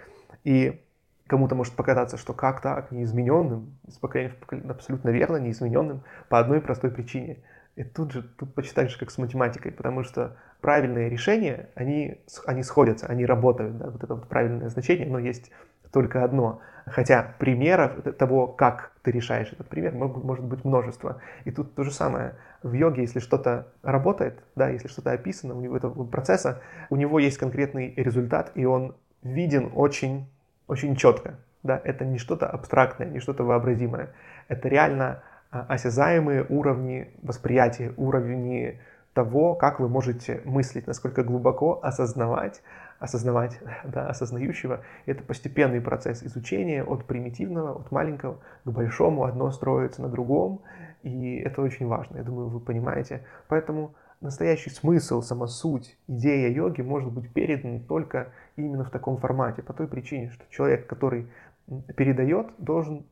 И 0.43 0.81
Кому-то 1.27 1.55
может 1.55 1.73
показаться, 1.73 2.15
что 2.15 2.33
как 2.33 2.61
так, 2.61 2.91
неизмененным, 2.91 3.77
из 3.85 3.97
поколения 3.97 4.31
в 4.31 4.37
поколение, 4.37 4.71
абсолютно 4.71 5.09
верно, 5.09 5.35
неизмененным, 5.37 6.01
по 6.29 6.39
одной 6.39 6.61
простой 6.61 6.89
причине. 6.89 7.39
И 7.75 7.83
тут 7.83 8.13
же, 8.13 8.23
тут 8.23 8.55
почти 8.55 8.73
так 8.73 8.89
же, 8.89 8.97
как 8.97 9.11
с 9.11 9.17
математикой, 9.17 9.73
потому 9.73 10.03
что 10.03 10.37
правильные 10.61 11.09
решения, 11.09 11.69
они, 11.75 12.21
они 12.45 12.63
сходятся, 12.63 13.07
они 13.07 13.25
работают, 13.25 13.77
да, 13.77 13.89
вот 13.89 14.03
это 14.03 14.15
вот 14.15 14.29
правильное 14.29 14.69
значение, 14.69 15.05
но 15.05 15.19
есть 15.19 15.51
только 15.91 16.23
одно. 16.23 16.61
Хотя 16.85 17.35
примеров 17.37 18.01
того, 18.17 18.47
как 18.47 18.93
ты 19.01 19.11
решаешь 19.11 19.51
этот 19.51 19.67
пример, 19.67 19.93
может 19.93 20.45
быть 20.45 20.63
множество. 20.63 21.21
И 21.43 21.51
тут 21.51 21.75
то 21.75 21.83
же 21.83 21.91
самое. 21.91 22.35
В 22.63 22.73
йоге, 22.73 23.01
если 23.01 23.19
что-то 23.19 23.67
работает, 23.83 24.41
да, 24.55 24.69
если 24.69 24.87
что-то 24.87 25.11
описано 25.11 25.53
у 25.53 25.61
него 25.61 25.75
этого 25.75 26.05
процесса, 26.05 26.61
у 26.89 26.95
него 26.95 27.19
есть 27.19 27.37
конкретный 27.37 27.93
результат, 27.95 28.51
и 28.55 28.65
он 28.65 28.95
виден 29.21 29.71
очень 29.75 30.27
очень 30.67 30.95
четко. 30.95 31.35
Да? 31.63 31.81
Это 31.83 32.05
не 32.05 32.17
что-то 32.17 32.47
абстрактное, 32.47 33.07
не 33.07 33.19
что-то 33.19 33.43
вообразимое. 33.43 34.13
Это 34.47 34.67
реально 34.67 35.23
а, 35.51 35.65
осязаемые 35.69 36.45
уровни 36.47 37.09
восприятия, 37.21 37.93
уровни 37.97 38.79
того, 39.13 39.55
как 39.55 39.79
вы 39.79 39.89
можете 39.89 40.41
мыслить, 40.45 40.85
насколько 40.85 41.23
глубоко 41.23 41.79
осознавать, 41.81 42.61
осознавать, 42.99 43.59
да, 43.85 44.07
осознающего. 44.07 44.81
Это 45.05 45.23
постепенный 45.23 45.81
процесс 45.81 46.23
изучения 46.23 46.83
от 46.83 47.05
примитивного, 47.05 47.79
от 47.79 47.91
маленького 47.91 48.39
к 48.63 48.69
большому, 48.69 49.23
одно 49.23 49.51
строится 49.51 50.01
на 50.01 50.09
другом, 50.09 50.61
и 51.03 51.37
это 51.37 51.61
очень 51.61 51.87
важно, 51.87 52.17
я 52.17 52.23
думаю, 52.23 52.49
вы 52.49 52.59
понимаете. 52.59 53.23
Поэтому 53.47 53.93
настоящий 54.21 54.69
смысл, 54.69 55.21
сама 55.21 55.47
суть, 55.47 55.97
идея 56.07 56.49
йоги 56.49 56.81
может 56.81 57.11
быть 57.11 57.31
передан 57.31 57.81
только 57.81 58.31
именно 58.55 58.83
в 58.83 58.89
таком 58.89 59.17
формате, 59.17 59.61
по 59.61 59.73
той 59.73 59.87
причине, 59.87 60.31
что 60.31 60.43
человек, 60.49 60.87
который 60.87 61.27
передает, 61.95 62.47
должен, 62.57 63.05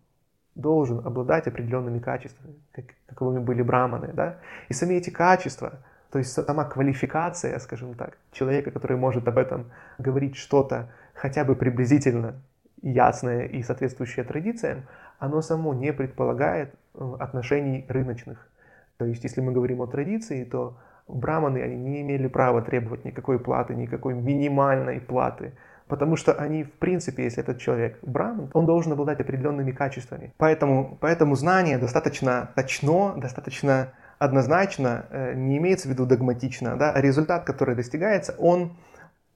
должен 0.55 1.05
обладать 1.05 1.47
определенными 1.47 1.99
качествами, 1.99 2.55
как, 2.71 2.85
каковыми 3.05 3.39
были 3.39 3.61
браманы. 3.61 4.11
Да? 4.13 4.37
И 4.69 4.73
сами 4.73 4.95
эти 4.95 5.09
качества, 5.09 5.79
то 6.15 6.19
есть 6.19 6.31
сама 6.31 6.63
квалификация, 6.63 7.59
скажем 7.59 7.93
так, 7.93 8.17
человека, 8.31 8.71
который 8.71 8.95
может 8.95 9.27
об 9.27 9.37
этом 9.37 9.65
говорить 9.97 10.37
что-то 10.37 10.87
хотя 11.13 11.43
бы 11.43 11.57
приблизительно 11.57 12.35
ясное 12.81 13.47
и 13.47 13.61
соответствующее 13.61 14.23
традициям, 14.23 14.87
оно 15.19 15.41
само 15.41 15.73
не 15.73 15.91
предполагает 15.91 16.73
э, 16.93 17.15
отношений 17.19 17.85
рыночных. 17.89 18.47
То 18.95 19.03
есть, 19.03 19.25
если 19.25 19.41
мы 19.41 19.51
говорим 19.51 19.81
о 19.81 19.87
традиции, 19.87 20.45
то 20.45 20.77
браманы 21.09 21.57
они 21.57 21.75
не 21.75 22.01
имели 22.01 22.27
права 22.27 22.61
требовать 22.61 23.03
никакой 23.03 23.37
платы, 23.37 23.75
никакой 23.75 24.13
минимальной 24.13 25.01
платы. 25.01 25.51
Потому 25.89 26.15
что 26.15 26.31
они, 26.31 26.63
в 26.63 26.71
принципе, 26.71 27.25
если 27.25 27.43
этот 27.43 27.59
человек 27.59 27.99
браман, 28.03 28.51
он 28.53 28.65
должен 28.65 28.93
обладать 28.93 29.19
определенными 29.19 29.73
качествами. 29.73 30.33
Поэтому, 30.37 30.97
поэтому 31.01 31.35
знание 31.35 31.77
достаточно 31.77 32.53
точно, 32.55 33.15
достаточно 33.17 33.91
однозначно, 34.19 35.05
э, 35.09 35.33
не 35.35 35.57
имеется 35.57 35.87
в 35.87 35.91
виду 35.91 36.05
догматично, 36.05 36.77
да, 36.77 36.91
а 36.91 37.01
результат, 37.01 37.45
который 37.45 37.75
достигается, 37.75 38.35
он 38.37 38.75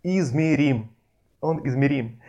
измерим. 0.04 0.90
Он 1.42 1.66
измерим. 1.68 2.22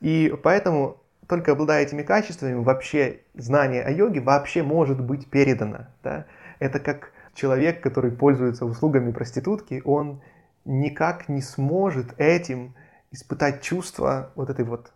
И 0.00 0.34
поэтому 0.42 0.98
только 1.28 1.52
обладая 1.52 1.82
этими 1.82 2.02
качествами, 2.02 2.54
вообще 2.54 3.20
знание 3.34 3.82
о 3.82 3.90
йоге 3.90 4.20
вообще 4.20 4.62
может 4.62 5.00
быть 5.00 5.28
передано. 5.28 5.86
Да? 6.02 6.26
Это 6.58 6.78
как 6.78 7.12
человек, 7.34 7.82
который 7.82 8.12
пользуется 8.12 8.64
услугами 8.64 9.12
проститутки, 9.12 9.82
он 9.84 10.22
никак 10.64 11.28
не 11.28 11.42
сможет 11.42 12.18
этим 12.18 12.74
испытать 13.10 13.62
чувство 13.62 14.32
вот 14.34 14.50
этой 14.50 14.64
вот 14.64 14.92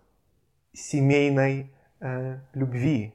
семейной 0.72 1.72
э, 2.00 2.38
любви. 2.54 3.14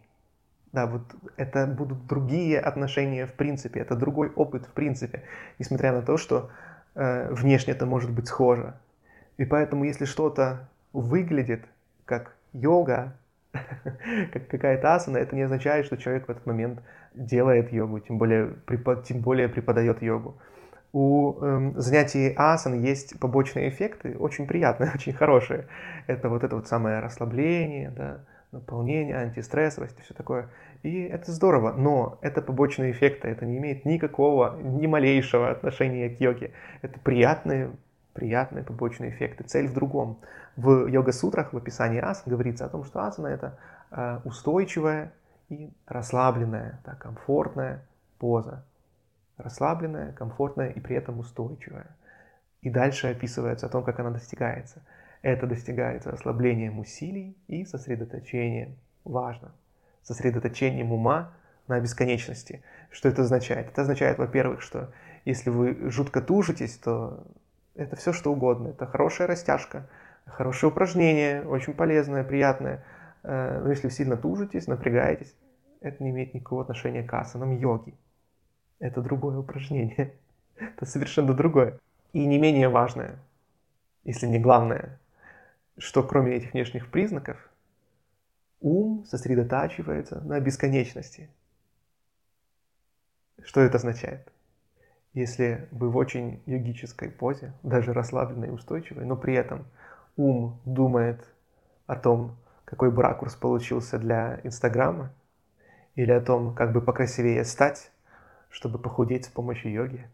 Да, 0.75 0.87
вот 0.87 1.03
это 1.37 1.67
будут 1.67 2.05
другие 2.05 2.59
отношения 2.59 3.25
в 3.25 3.33
принципе, 3.33 3.79
это 3.79 3.95
другой 3.95 4.29
опыт 4.35 4.65
в 4.65 4.73
принципе, 4.73 5.23
несмотря 5.57 5.93
на 5.93 6.01
то, 6.01 6.17
что 6.17 6.49
э, 6.95 7.33
внешне 7.33 7.71
это 7.71 7.85
может 7.85 8.11
быть 8.11 8.27
схоже. 8.27 8.73
И 9.37 9.45
поэтому, 9.45 9.85
если 9.85 10.03
что-то 10.03 10.67
выглядит 10.91 11.63
как 12.03 12.35
йога, 12.51 13.13
как 14.33 14.49
какая-то 14.49 14.95
асана, 14.95 15.17
это 15.17 15.33
не 15.33 15.43
означает, 15.43 15.85
что 15.85 15.95
человек 15.95 16.27
в 16.27 16.31
этот 16.31 16.45
момент 16.45 16.81
делает 17.13 17.71
йогу, 17.71 18.01
тем 18.01 18.17
более, 18.17 18.47
препод, 18.47 19.05
тем 19.05 19.21
более 19.21 19.47
преподает 19.47 20.01
йогу. 20.01 20.35
У 20.91 21.41
эм, 21.41 21.79
занятий 21.79 22.33
асан 22.35 22.83
есть 22.83 23.17
побочные 23.17 23.69
эффекты, 23.69 24.17
очень 24.17 24.45
приятные, 24.45 24.91
очень 24.95 25.13
хорошие. 25.13 25.67
Это 26.07 26.27
вот 26.27 26.43
это 26.43 26.57
вот 26.57 26.67
самое 26.67 26.99
расслабление, 26.99 27.91
да, 27.91 28.25
наполнение, 28.51 29.17
антистрессовость 29.17 29.99
и 29.99 30.01
все 30.01 30.13
такое. 30.13 30.49
И 30.83 31.03
это 31.03 31.31
здорово, 31.31 31.73
но 31.73 32.19
это 32.21 32.41
побочные 32.41 32.91
эффекты, 32.91 33.27
это 33.27 33.45
не 33.45 33.57
имеет 33.57 33.85
никакого, 33.85 34.55
ни 34.61 34.87
малейшего 34.87 35.49
отношения 35.49 36.09
к 36.09 36.19
йоге. 36.19 36.51
Это 36.81 36.99
приятные, 36.99 37.71
приятные 38.13 38.63
побочные 38.63 39.11
эффекты. 39.11 39.43
Цель 39.43 39.67
в 39.67 39.73
другом. 39.73 40.19
В 40.55 40.87
йога-сутрах, 40.87 41.53
в 41.53 41.57
описании 41.57 41.99
ас 41.99 42.23
говорится 42.25 42.65
о 42.65 42.69
том, 42.69 42.83
что 42.85 43.03
асана 43.03 43.27
это 43.27 43.57
э, 43.91 44.19
устойчивая 44.23 45.11
и 45.49 45.73
расслабленная, 45.85 46.79
так, 46.85 46.99
комфортная 46.99 47.81
поза. 48.19 48.63
Расслабленная, 49.37 50.13
комфортная 50.13 50.69
и 50.69 50.79
при 50.79 50.95
этом 50.95 51.19
устойчивая. 51.19 51.87
И 52.61 52.69
дальше 52.69 53.07
описывается 53.07 53.65
о 53.65 53.69
том, 53.69 53.83
как 53.83 53.99
она 53.99 54.11
достигается. 54.11 54.81
Это 55.25 55.47
достигается 55.47 56.11
ослаблением 56.11 56.77
усилий 56.77 57.35
и 57.47 57.65
сосредоточением. 57.65 58.75
Важно. 59.05 59.55
Сосредоточением 60.03 60.91
ума 60.91 61.33
на 61.67 61.79
бесконечности. 61.79 62.61
Что 62.91 63.09
это 63.09 63.23
означает? 63.23 63.69
Это 63.69 63.81
означает, 63.81 64.19
во-первых, 64.19 64.61
что 64.61 64.91
если 65.25 65.49
вы 65.49 65.89
жутко 65.89 66.21
тужитесь, 66.21 66.77
то 66.77 67.25
это 67.73 67.95
все 67.95 68.13
что 68.13 68.31
угодно. 68.31 68.67
Это 68.67 68.85
хорошая 68.85 69.25
растяжка, 69.25 69.89
хорошее 70.27 70.71
упражнение, 70.71 71.41
очень 71.41 71.73
полезное, 71.73 72.23
приятное. 72.23 72.85
Э, 73.23 73.61
но 73.63 73.71
если 73.71 73.87
вы 73.87 73.93
сильно 73.93 74.17
тужитесь, 74.17 74.67
напрягаетесь, 74.67 75.35
это 75.81 76.03
не 76.03 76.11
имеет 76.11 76.35
никакого 76.35 76.61
отношения 76.61 77.01
к 77.01 77.11
асанам 77.15 77.57
йоги. 77.57 77.95
Это 78.77 79.01
другое 79.01 79.39
упражнение. 79.39 80.13
Это 80.59 80.85
совершенно 80.85 81.33
другое. 81.33 81.79
И 82.13 82.23
не 82.27 82.37
менее 82.37 82.69
важное, 82.69 83.15
если 84.03 84.27
не 84.27 84.37
главное, 84.37 84.99
что 85.77 86.03
кроме 86.03 86.35
этих 86.35 86.53
внешних 86.53 86.89
признаков, 86.89 87.37
ум 88.61 89.05
сосредотачивается 89.05 90.21
на 90.21 90.39
бесконечности. 90.39 91.29
Что 93.43 93.61
это 93.61 93.77
означает? 93.77 94.31
Если 95.13 95.67
вы 95.71 95.89
в 95.89 95.97
очень 95.97 96.41
йогической 96.45 97.09
позе, 97.09 97.53
даже 97.63 97.93
расслабленной 97.93 98.49
и 98.49 98.51
устойчивой, 98.51 99.05
но 99.05 99.15
при 99.15 99.35
этом 99.35 99.65
ум 100.17 100.59
думает 100.65 101.25
о 101.87 101.95
том, 101.95 102.35
какой 102.65 102.91
бы 102.91 103.01
ракурс 103.01 103.35
получился 103.35 103.97
для 103.99 104.39
Инстаграма, 104.43 105.13
или 105.95 106.11
о 106.11 106.21
том, 106.21 106.53
как 106.53 106.73
бы 106.73 106.81
покрасивее 106.81 107.45
стать, 107.45 107.91
чтобы 108.49 108.79
похудеть 108.79 109.25
с 109.25 109.29
помощью 109.29 109.71
йоги. 109.71 110.09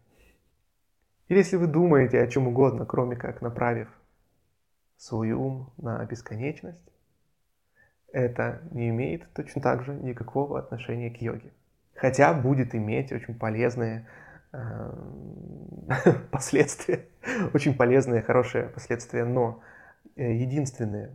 Или 1.28 1.38
если 1.38 1.56
вы 1.56 1.66
думаете 1.66 2.20
о 2.20 2.26
чем 2.26 2.48
угодно, 2.48 2.86
кроме 2.86 3.16
как 3.16 3.42
направив 3.42 3.88
свой 5.02 5.32
ум 5.32 5.72
на 5.78 6.04
бесконечность, 6.04 6.92
это 8.12 8.62
не 8.70 8.90
имеет 8.90 9.26
точно 9.32 9.60
так 9.60 9.84
же 9.84 9.94
никакого 9.94 10.60
отношения 10.60 11.10
к 11.10 11.20
йоге. 11.20 11.52
Хотя 11.94 12.32
будет 12.32 12.72
иметь 12.76 13.10
очень 13.10 13.36
полезные 13.36 14.06
э, 14.52 14.92
последствия, 16.30 17.06
очень 17.52 17.74
полезные, 17.74 18.22
хорошие 18.22 18.68
последствия, 18.68 19.24
но 19.24 19.60
э, 20.14 20.34
единственные 20.34 21.10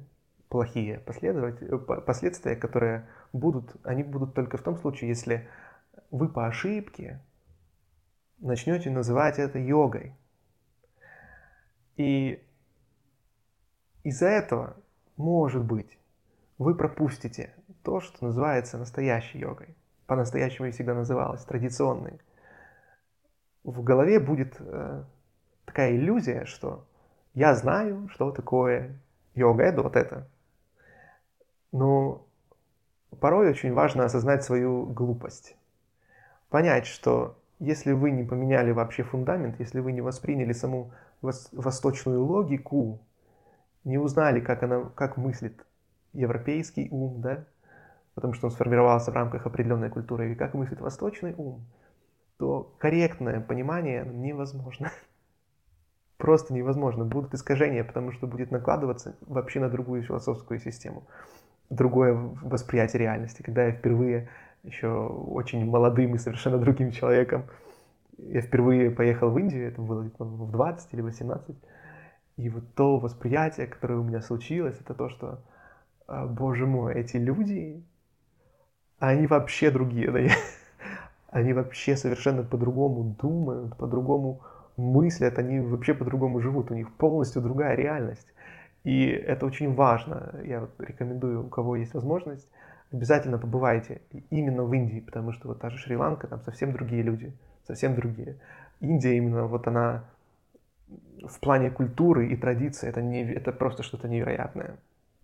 плохие 0.50 1.00
последствия, 1.00 2.58
которые 2.58 3.08
будут, 3.32 3.74
они 3.84 4.04
будут 4.04 4.34
только 4.34 4.58
в 4.58 4.64
том 4.64 4.76
случае, 4.78 5.10
если 5.10 5.48
вы 6.12 6.28
по 6.28 6.46
ошибке 6.46 7.22
начнете 8.40 8.90
называть 8.90 9.40
это 9.40 9.60
йогой. 9.60 10.14
И 11.96 12.44
из-за 14.08 14.28
этого, 14.28 14.76
может 15.18 15.64
быть, 15.64 15.98
вы 16.58 16.76
пропустите 16.76 17.54
то, 17.84 18.00
что 18.00 18.26
называется 18.26 18.78
настоящей 18.78 19.40
йогой. 19.40 19.76
По-настоящему 20.06 20.68
и 20.68 20.72
всегда 20.72 20.94
называлась 20.94 21.44
традиционной. 21.44 22.20
В 23.64 23.84
голове 23.84 24.20
будет 24.20 24.56
э, 24.60 25.04
такая 25.66 25.96
иллюзия, 25.96 26.46
что 26.46 26.86
я 27.34 27.54
знаю, 27.54 28.08
что 28.10 28.32
такое 28.32 28.98
йога, 29.36 29.64
это 29.64 29.82
вот 29.82 29.96
это. 29.96 30.28
Но 31.72 32.26
порой 33.20 33.50
очень 33.50 33.74
важно 33.74 34.06
осознать 34.06 34.44
свою 34.44 34.86
глупость 34.86 35.58
понять, 36.50 36.86
что 36.86 37.38
если 37.60 37.92
вы 37.92 38.12
не 38.12 38.24
поменяли 38.24 38.72
вообще 38.72 39.04
фундамент, 39.04 39.60
если 39.60 39.80
вы 39.80 39.92
не 39.92 40.02
восприняли 40.02 40.54
саму 40.54 40.92
восточную 41.22 42.24
логику, 42.24 43.00
не 43.88 43.98
узнали, 43.98 44.40
как 44.40 44.64
она, 44.64 44.90
как 44.96 45.18
мыслит 45.18 45.66
европейский 46.14 46.90
ум, 46.92 47.22
да, 47.22 47.46
потому 48.16 48.34
что 48.34 48.48
он 48.48 48.52
сформировался 48.52 49.12
в 49.12 49.16
рамках 49.16 49.46
определенной 49.46 49.90
культуры, 49.90 50.32
и 50.32 50.36
как 50.36 50.54
мыслит 50.54 50.82
восточный 50.82 51.34
ум, 51.38 51.66
то 52.38 52.76
корректное 52.80 53.40
понимание 53.40 54.06
невозможно. 54.06 54.92
Просто 56.18 56.54
невозможно. 56.54 57.06
Будут 57.06 57.34
искажения, 57.34 57.84
потому 57.84 58.12
что 58.12 58.28
будет 58.28 58.52
накладываться 58.52 59.16
вообще 59.22 59.60
на 59.60 59.70
другую 59.70 60.04
философскую 60.04 60.60
систему, 60.60 61.04
другое 61.70 62.14
восприятие 62.14 63.02
реальности. 63.02 63.42
Когда 63.42 63.66
я 63.66 63.72
впервые 63.72 64.30
еще 64.64 64.90
очень 64.90 65.66
молодым 65.66 66.16
и 66.16 66.18
совершенно 66.18 66.58
другим 66.58 66.92
человеком. 66.92 67.46
Я 68.18 68.42
впервые 68.42 68.92
поехал 68.92 69.30
в 69.30 69.38
Индию, 69.38 69.68
это 69.68 69.82
было 69.82 70.10
в 70.18 70.52
20 70.52 70.94
или 70.94 71.02
18. 71.02 71.56
И 72.38 72.50
вот 72.50 72.64
то 72.76 73.00
восприятие, 73.00 73.68
которое 73.68 73.96
у 73.96 74.04
меня 74.04 74.22
случилось, 74.22 74.78
это 74.80 74.94
то, 74.94 75.10
что, 75.10 75.42
а, 76.08 76.28
боже 76.28 76.68
мой, 76.68 76.94
эти 76.94 77.18
люди, 77.18 77.84
они 79.00 79.26
вообще 79.26 79.72
другие, 79.72 80.12
да? 80.12 80.20
они 81.32 81.54
вообще 81.54 81.98
совершенно 81.98 82.44
по-другому 82.44 83.16
думают, 83.20 83.76
по-другому 83.78 84.42
мыслят, 84.78 85.40
они 85.40 85.60
вообще 85.60 85.96
по-другому 85.96 86.40
живут, 86.40 86.70
у 86.70 86.76
них 86.76 86.94
полностью 86.94 87.42
другая 87.42 87.76
реальность. 87.76 88.32
И 88.84 89.08
это 89.08 89.46
очень 89.46 89.74
важно. 89.74 90.40
Я 90.46 90.62
вот 90.62 90.80
рекомендую, 90.80 91.48
у 91.48 91.50
кого 91.50 91.76
есть 91.76 91.96
возможность, 91.96 92.48
обязательно 92.92 93.40
побывайте 93.40 94.02
именно 94.30 94.64
в 94.64 94.74
Индии, 94.74 95.00
потому 95.00 95.32
что 95.32 95.48
вот 95.48 95.60
та 95.60 95.72
же 95.72 95.78
Шри-Ланка, 95.78 96.28
там 96.28 96.42
совсем 96.44 96.72
другие 96.72 97.02
люди, 97.02 97.34
совсем 97.66 97.96
другие. 97.96 98.38
Индия 98.80 99.18
именно 99.18 99.48
вот 99.48 99.68
она 99.68 100.04
в 101.28 101.40
плане 101.40 101.70
культуры 101.70 102.28
и 102.28 102.36
традиции, 102.36 102.88
это, 102.88 103.02
не, 103.02 103.24
это 103.34 103.52
просто 103.52 103.84
что-то 103.84 104.08
невероятное. 104.08 104.78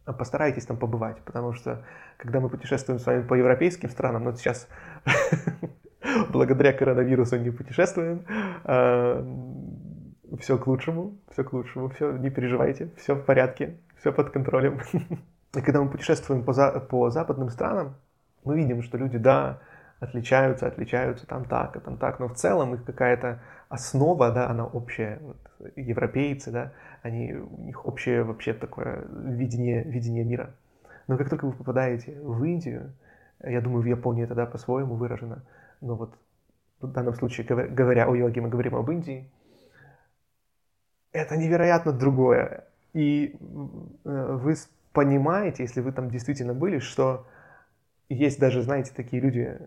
А 0.06 0.12
постарайтесь 0.12 0.66
там 0.66 0.78
побывать, 0.78 1.22
потому 1.22 1.54
что 1.54 1.86
когда 2.18 2.40
мы 2.40 2.50
путешествуем 2.50 3.00
с 3.00 3.06
вами 3.06 3.22
по 3.22 3.36
европейским 3.36 3.90
странам, 3.90 4.26
ну 4.26 4.34
сейчас 4.34 4.68
благодаря 6.30 6.74
коронавирусу 6.74 7.38
не 7.38 7.52
путешествуем, 7.52 8.26
а, 8.66 9.26
все 10.40 10.58
к 10.58 10.68
лучшему, 10.68 11.18
все 11.32 11.44
к 11.44 11.54
лучшему, 11.54 11.90
все, 11.90 12.12
не 12.18 12.30
переживайте, 12.30 12.90
все 12.98 13.16
в 13.16 13.24
порядке, 13.24 13.78
все 14.00 14.12
под 14.12 14.32
контролем. 14.32 14.82
И 15.56 15.62
когда 15.62 15.82
мы 15.82 15.90
путешествуем 15.90 16.44
по, 16.44 16.52
за, 16.52 16.80
по 16.80 17.10
западным 17.10 17.50
странам, 17.50 17.96
мы 18.44 18.58
видим, 18.58 18.82
что 18.82 18.98
люди, 18.98 19.18
да, 19.18 19.60
отличаются, 20.00 20.68
отличаются 20.68 21.26
там 21.28 21.46
так, 21.46 21.78
а 21.78 21.80
там 21.80 21.98
так, 21.98 22.20
но 22.20 22.28
в 22.28 22.34
целом 22.34 22.74
их 22.74 22.84
какая-то 22.84 23.40
основа, 23.74 24.32
да, 24.32 24.50
она 24.50 24.66
общая. 24.66 25.20
Вот, 25.22 25.38
европейцы, 25.76 26.52
да, 26.52 26.72
они, 27.02 27.34
у 27.34 27.62
них 27.62 27.86
общее 27.86 28.24
вообще 28.24 28.54
такое 28.54 29.06
видение, 29.12 29.84
видение 29.84 30.24
мира. 30.24 30.54
Но 31.08 31.18
как 31.18 31.30
только 31.30 31.46
вы 31.46 31.54
попадаете 31.54 32.20
в 32.22 32.44
Индию, 32.44 32.94
я 33.44 33.62
думаю, 33.62 33.82
в 33.82 33.86
Японии 33.86 34.24
это, 34.24 34.36
да, 34.36 34.46
по-своему 34.46 34.96
выражено, 34.96 35.44
но 35.82 35.96
вот 35.96 36.14
в 36.82 36.92
данном 36.92 37.16
случае, 37.16 37.48
говоря 37.48 38.08
о 38.08 38.16
йоге, 38.16 38.42
мы 38.42 38.50
говорим 38.50 38.76
об 38.76 38.90
Индии, 38.92 39.30
это 41.12 41.36
невероятно 41.36 41.94
другое. 41.94 42.66
И 42.94 43.36
э, 44.06 44.38
вы 44.42 44.56
понимаете, 44.92 45.64
если 45.64 45.82
вы 45.82 45.92
там 45.92 46.10
действительно 46.10 46.54
были, 46.54 46.80
что 46.80 47.26
есть 48.10 48.40
даже, 48.40 48.62
знаете, 48.62 48.92
такие 48.96 49.22
люди, 49.22 49.58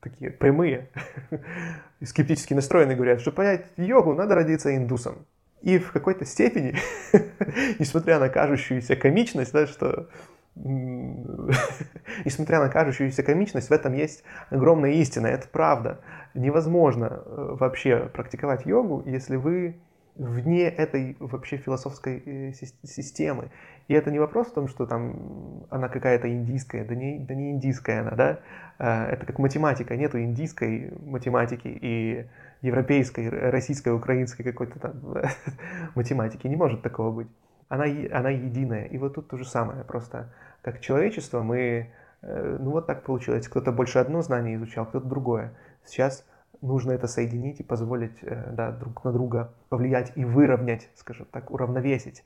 такие 0.00 0.30
прямые, 0.30 0.88
скептически 2.04 2.54
настроенные, 2.54 2.96
говорят, 2.96 3.20
что 3.20 3.32
понять 3.32 3.66
йогу 3.76 4.14
надо 4.14 4.34
родиться 4.34 4.74
индусом. 4.74 5.26
И 5.60 5.78
в 5.78 5.92
какой-то 5.92 6.24
степени, 6.24 6.74
несмотря 7.78 8.18
на 8.18 8.28
кажущуюся 8.28 8.96
комичность, 8.96 9.52
да, 9.52 9.66
что 9.66 10.08
несмотря 10.54 12.60
на 12.60 12.68
кажущуюся 12.68 13.22
комичность, 13.22 13.70
в 13.70 13.72
этом 13.72 13.94
есть 13.94 14.22
огромная 14.50 14.92
истина, 14.92 15.28
это 15.28 15.48
правда. 15.48 16.00
Невозможно 16.34 17.22
э, 17.24 17.56
вообще 17.58 18.10
практиковать 18.12 18.66
йогу, 18.66 19.02
если 19.06 19.36
вы 19.36 19.76
вне 20.16 20.68
этой 20.68 21.16
вообще 21.18 21.56
философской 21.56 22.22
э, 22.24 22.52
системы. 22.52 23.50
И 23.88 23.94
это 23.94 24.10
не 24.10 24.18
вопрос 24.18 24.48
в 24.48 24.54
том, 24.54 24.68
что 24.68 24.86
там 24.86 25.66
она 25.70 25.88
какая-то 25.88 26.30
индийская, 26.30 26.84
да 26.84 26.94
не, 26.94 27.18
да 27.18 27.34
не 27.34 27.50
индийская 27.50 28.00
она, 28.00 28.10
да. 28.12 28.40
А, 28.78 29.06
это 29.08 29.26
как 29.26 29.38
математика, 29.38 29.96
нету 29.96 30.20
индийской 30.20 30.92
математики 31.04 31.68
и 31.68 32.26
европейской, 32.62 33.28
российской, 33.28 33.94
украинской 33.94 34.44
какой-то 34.44 34.78
там 34.78 34.94
математики, 35.94 36.46
не 36.46 36.56
может 36.56 36.82
такого 36.82 37.10
быть. 37.10 37.28
она, 37.68 37.84
она 37.84 38.30
единая. 38.30 38.84
И 38.84 38.98
вот 38.98 39.14
тут 39.14 39.28
то 39.28 39.36
же 39.36 39.44
самое. 39.44 39.82
Просто 39.84 40.32
как 40.62 40.80
человечество 40.80 41.42
мы, 41.42 41.90
э, 42.22 42.56
ну 42.60 42.70
вот 42.70 42.86
так 42.86 43.02
получилось. 43.02 43.48
Кто-то 43.48 43.72
больше 43.72 43.98
одно 43.98 44.22
знание 44.22 44.56
изучал, 44.56 44.86
кто-то 44.86 45.06
другое. 45.06 45.52
Сейчас 45.84 46.24
нужно 46.62 46.92
это 46.92 47.08
соединить 47.08 47.60
и 47.60 47.64
позволить 47.64 48.16
э, 48.22 48.52
да, 48.52 48.70
друг 48.70 49.04
на 49.04 49.12
друга 49.12 49.52
повлиять 49.68 50.12
и 50.14 50.24
выровнять, 50.24 50.88
скажем 50.94 51.26
так, 51.30 51.50
уравновесить. 51.50 52.24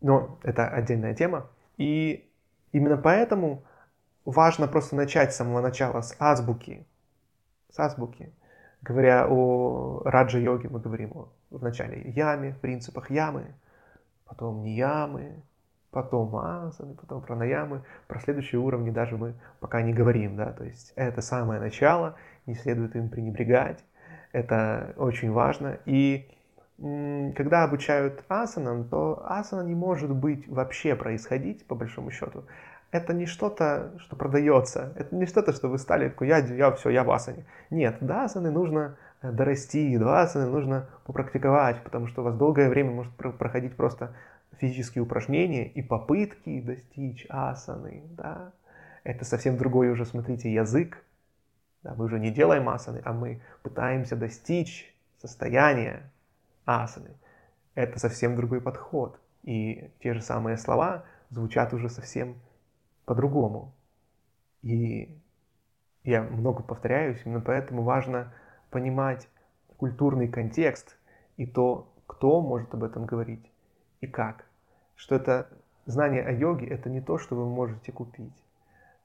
Но 0.00 0.38
это 0.42 0.68
отдельная 0.68 1.14
тема. 1.14 1.48
И 1.78 2.30
именно 2.72 2.96
поэтому 2.96 3.64
важно 4.24 4.68
просто 4.68 4.94
начать 4.94 5.32
с 5.32 5.36
самого 5.36 5.60
начала, 5.60 6.02
с 6.02 6.14
азбуки. 6.20 6.86
С 7.70 7.80
азбуки. 7.80 8.32
Говоря 8.82 9.26
о 9.28 10.02
раджа-йоге, 10.04 10.68
мы 10.68 10.78
говорим 10.78 11.12
о, 11.14 11.28
вначале 11.50 12.02
яме, 12.10 12.54
принципах 12.60 13.10
ямы, 13.10 13.54
потом 14.26 14.62
ниямы, 14.62 15.42
потом 15.90 16.36
асаны, 16.36 16.94
потом 16.94 17.22
пранаямы. 17.22 17.82
Про 18.06 18.20
следующие 18.20 18.60
уровни 18.60 18.90
даже 18.90 19.16
мы 19.16 19.34
пока 19.60 19.80
не 19.80 19.94
говорим, 19.94 20.36
да, 20.36 20.52
то 20.52 20.62
есть 20.62 20.92
это 20.94 21.22
самое 21.22 21.58
начало, 21.58 22.16
не 22.46 22.54
следует 22.54 22.96
им 22.96 23.08
пренебрегать, 23.08 23.84
это 24.32 24.94
очень 24.96 25.32
важно. 25.32 25.78
И 25.84 26.28
когда 26.78 27.64
обучают 27.64 28.22
асанам, 28.28 28.84
то 28.84 29.22
асана 29.24 29.62
не 29.62 29.74
может 29.74 30.14
быть 30.14 30.46
вообще 30.46 30.94
происходить, 30.94 31.66
по 31.66 31.74
большому 31.74 32.10
счету. 32.10 32.44
Это 32.90 33.14
не 33.14 33.26
что-то, 33.26 33.92
что 33.98 34.14
продается, 34.14 34.92
это 34.96 35.14
не 35.16 35.26
что-то, 35.26 35.52
что 35.52 35.68
вы 35.68 35.78
стали, 35.78 36.08
такой, 36.08 36.28
я, 36.28 36.38
я 36.38 36.70
все, 36.72 36.90
я 36.90 37.02
в 37.02 37.10
асане. 37.10 37.44
Нет, 37.70 37.96
до 38.00 38.24
асаны 38.24 38.50
нужно 38.50 38.96
э, 39.22 39.32
дорасти, 39.32 39.96
до 39.98 40.20
асаны 40.20 40.46
нужно 40.46 40.88
попрактиковать, 41.04 41.82
потому 41.82 42.06
что 42.06 42.22
у 42.22 42.24
вас 42.24 42.36
долгое 42.36 42.68
время 42.68 42.92
может 42.92 43.12
проходить 43.14 43.74
просто 43.74 44.14
физические 44.58 45.02
упражнения 45.02 45.66
и 45.66 45.82
попытки 45.82 46.60
достичь 46.60 47.26
асаны, 47.28 48.02
да. 48.10 48.52
Это 49.02 49.24
совсем 49.24 49.56
другой 49.56 49.90
уже, 49.90 50.04
смотрите, 50.04 50.52
язык. 50.52 51.02
Да, 51.86 51.94
мы 51.94 52.06
уже 52.06 52.18
не 52.18 52.32
делаем 52.32 52.68
асаны, 52.68 53.00
а 53.04 53.12
мы 53.12 53.40
пытаемся 53.62 54.16
достичь 54.16 54.92
состояния 55.18 56.10
асаны. 56.64 57.10
Это 57.76 58.00
совсем 58.00 58.34
другой 58.34 58.60
подход. 58.60 59.20
И 59.44 59.92
те 60.00 60.12
же 60.12 60.20
самые 60.20 60.56
слова 60.56 61.04
звучат 61.30 61.72
уже 61.72 61.88
совсем 61.88 62.40
по-другому. 63.04 63.72
И 64.62 65.16
я 66.02 66.24
много 66.24 66.64
повторяюсь, 66.64 67.22
именно 67.24 67.40
поэтому 67.40 67.84
важно 67.84 68.32
понимать 68.70 69.28
культурный 69.76 70.26
контекст 70.26 70.96
и 71.36 71.46
то, 71.46 71.94
кто 72.08 72.40
может 72.40 72.74
об 72.74 72.82
этом 72.82 73.06
говорить 73.06 73.48
и 74.00 74.08
как. 74.08 74.44
Что 74.96 75.14
это 75.14 75.48
знание 75.84 76.24
о 76.24 76.32
йоге– 76.32 76.66
это 76.66 76.90
не 76.90 77.00
то, 77.00 77.16
что 77.16 77.36
вы 77.36 77.46
можете 77.46 77.92
купить. 77.92 78.44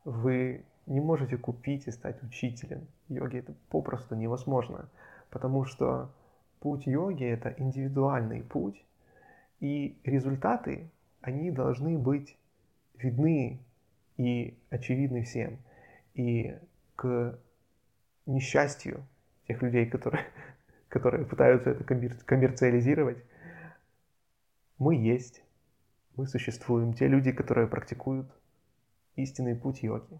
Вы 0.04 0.66
не 0.86 1.00
можете 1.00 1.38
купить 1.38 1.88
и 1.88 1.92
стать 1.92 2.22
учителем 2.24 2.88
йоги. 3.08 3.38
Это 3.38 3.54
попросту 3.70 4.16
невозможно, 4.16 4.90
потому 5.30 5.66
что 5.66 6.12
путь 6.60 6.86
йоги– 6.88 7.26
это 7.26 7.54
индивидуальный 7.58 8.44
путь, 8.44 8.84
и 9.60 9.98
результаты, 10.04 10.90
они 11.22 11.52
должны 11.52 11.98
быть 11.98 12.38
видны 12.98 13.60
и 14.18 14.58
очевидны 14.70 15.24
всем. 15.24 15.60
И 16.14 16.58
к 16.96 17.40
несчастью 18.26 19.06
тех 19.48 19.62
людей, 19.62 19.86
которые, 19.86 20.26
которые 20.90 21.26
пытаются 21.26 21.72
это 21.72 21.84
коммерциализировать, 21.84 23.18
мы 24.78 24.96
есть, 24.96 25.44
мы 26.16 26.28
существуем. 26.28 26.94
Те 26.94 27.08
люди, 27.08 27.32
которые 27.32 27.68
практикуют 27.68 28.28
истинный 29.16 29.56
путь 29.56 29.84
йоги. 29.84 30.20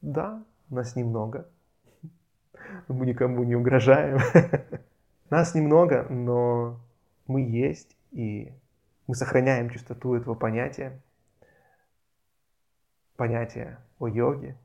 Да, 0.00 0.42
нас 0.70 0.96
немного. 0.96 1.48
Мы 2.88 3.06
никому 3.06 3.44
не 3.44 3.54
угрожаем. 3.54 4.18
Нас 5.30 5.54
немного, 5.54 6.06
но 6.08 6.80
мы 7.26 7.42
есть, 7.42 7.96
и 8.10 8.52
мы 9.06 9.14
сохраняем 9.14 9.70
чистоту 9.70 10.14
этого 10.14 10.34
понятия, 10.34 11.00
понятия 13.16 13.78
о 13.98 14.08
йоге. 14.08 14.56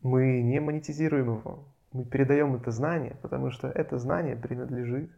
Мы 0.00 0.40
не 0.40 0.60
монетизируем 0.60 1.36
его, 1.36 1.64
мы 1.92 2.04
передаем 2.06 2.54
это 2.54 2.70
знание, 2.70 3.16
потому 3.20 3.50
что 3.50 3.68
это 3.68 3.98
знание 3.98 4.36
принадлежит 4.36 5.10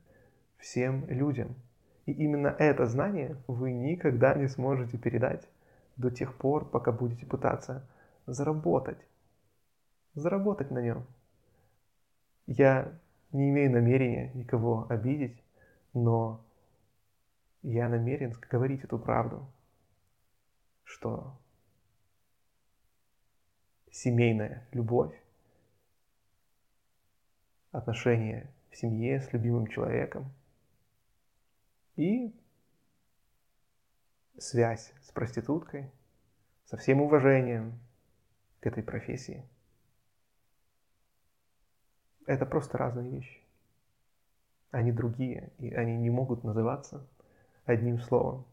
всем 0.58 1.06
людям. 1.08 1.54
И 2.06 2.12
именно 2.12 2.48
это 2.58 2.86
знание 2.86 3.36
вы 3.46 3.72
никогда 3.72 4.34
не 4.34 4.48
сможете 4.48 4.98
передать 4.98 5.48
до 5.96 6.10
тех 6.10 6.36
пор, 6.36 6.68
пока 6.68 6.92
будете 6.92 7.26
пытаться 7.26 7.86
заработать. 8.26 8.98
Заработать 10.14 10.70
на 10.70 10.80
нем. 10.80 11.06
Я 12.46 12.92
не 13.32 13.50
имею 13.50 13.70
намерения 13.70 14.30
никого 14.34 14.86
обидеть, 14.88 15.42
но 15.94 16.44
я 17.62 17.88
намерен 17.88 18.34
говорить 18.50 18.84
эту 18.84 18.98
правду, 18.98 19.46
что 20.84 21.38
семейная 23.90 24.66
любовь, 24.72 25.14
отношения 27.70 28.50
в 28.70 28.76
семье 28.76 29.20
с 29.20 29.32
любимым 29.32 29.66
человеком 29.66 30.30
и 31.96 32.34
связь 34.42 34.92
с 35.02 35.10
проституткой 35.12 35.90
со 36.66 36.76
всем 36.76 37.00
уважением 37.00 37.78
к 38.60 38.66
этой 38.66 38.82
профессии– 38.82 39.44
это 42.26 42.46
просто 42.46 42.78
разные 42.78 43.10
вещи. 43.10 43.40
Они 44.70 44.92
другие, 44.92 45.50
и 45.58 45.72
они 45.74 45.96
не 45.96 46.10
могут 46.10 46.44
называться 46.44 47.06
одним 47.66 48.00
словом. 48.00 48.44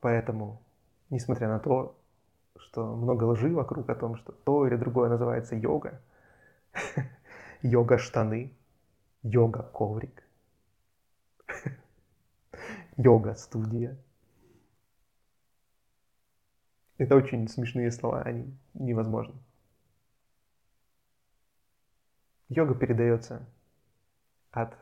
Поэтому, 0.00 0.62
несмотря 1.10 1.48
на 1.48 1.58
то, 1.58 1.96
что 2.56 2.96
много 2.96 3.24
лжи 3.24 3.52
вокруг 3.52 3.90
о 3.90 3.94
том, 3.94 4.16
что 4.16 4.32
то 4.32 4.66
или 4.66 4.76
другое 4.76 5.08
называется 5.08 5.56
йога, 5.56 6.00
йога-штаны, 7.62 8.52
йога-коврик, 9.22 10.22
йога-студия. 12.98 13.96
Это 16.98 17.14
очень 17.14 17.46
смешные 17.46 17.92
слова, 17.92 18.22
они 18.22 18.52
невозможны. 18.74 19.36
Йога 22.48 22.74
передается 22.74 23.46
от 24.50 24.76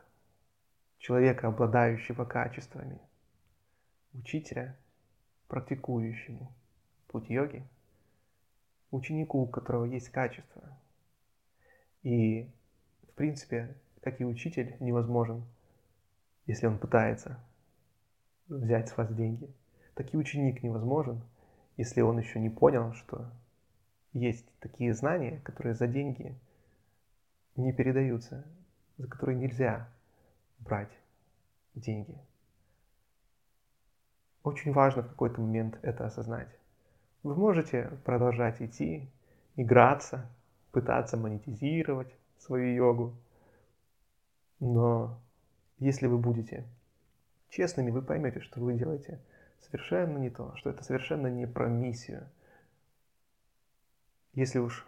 человека, 0.99 1.49
обладающего 1.49 2.25
качествами, 2.25 2.99
учителя, 4.15 4.79
практикующему 5.49 6.51
путь 7.09 7.29
йоги, 7.29 7.69
ученику, 8.91 9.43
у 9.43 9.47
которого 9.47 9.85
есть 9.85 10.09
качество. 10.09 10.63
И, 12.03 12.51
в 13.09 13.13
принципе, 13.13 13.77
как 14.01 14.23
и 14.23 14.25
учитель, 14.25 14.75
невозможен, 14.81 15.45
если 16.47 16.67
он 16.67 16.79
пытается 16.79 17.39
взять 18.49 18.89
с 18.89 18.97
вас 18.97 19.13
деньги. 19.15 19.49
Так 19.95 20.13
и 20.13 20.17
ученик 20.17 20.63
невозможен, 20.63 21.23
если 21.77 22.01
он 22.01 22.19
еще 22.19 22.41
не 22.41 22.51
понял, 22.51 22.93
что 22.93 23.31
есть 24.13 24.47
такие 24.61 24.95
знания, 24.95 25.41
которые 25.45 25.75
за 25.75 25.87
деньги 25.87 26.35
не 27.57 27.73
передаются, 27.73 28.45
за 28.99 29.09
которые 29.09 29.39
нельзя 29.39 29.89
брать 30.59 30.93
деньги. 31.75 32.19
Очень 34.43 34.73
важно 34.73 35.03
в 35.03 35.09
какой-то 35.09 35.41
момент 35.41 35.79
это 35.83 36.07
осознать. 36.07 36.49
Вы 37.23 37.35
можете 37.35 37.91
продолжать 38.05 38.63
идти, 38.63 39.11
играться, 39.57 40.31
пытаться 40.71 41.17
монетизировать 41.17 42.15
свою 42.39 42.75
йогу, 42.75 43.17
но 44.61 45.19
если 45.79 46.07
вы 46.07 46.19
будете 46.19 46.65
честными, 47.51 47.91
вы 47.91 48.03
поймете, 48.03 48.41
что 48.41 48.61
вы 48.61 48.75
делаете 48.75 49.21
совершенно 49.61 50.19
не 50.19 50.31
то, 50.31 50.55
что 50.57 50.71
это 50.71 50.85
совершенно 50.85 51.29
не 51.29 51.47
про 51.47 51.69
миссию. 51.69 52.29
Если 54.35 54.59
уж 54.59 54.87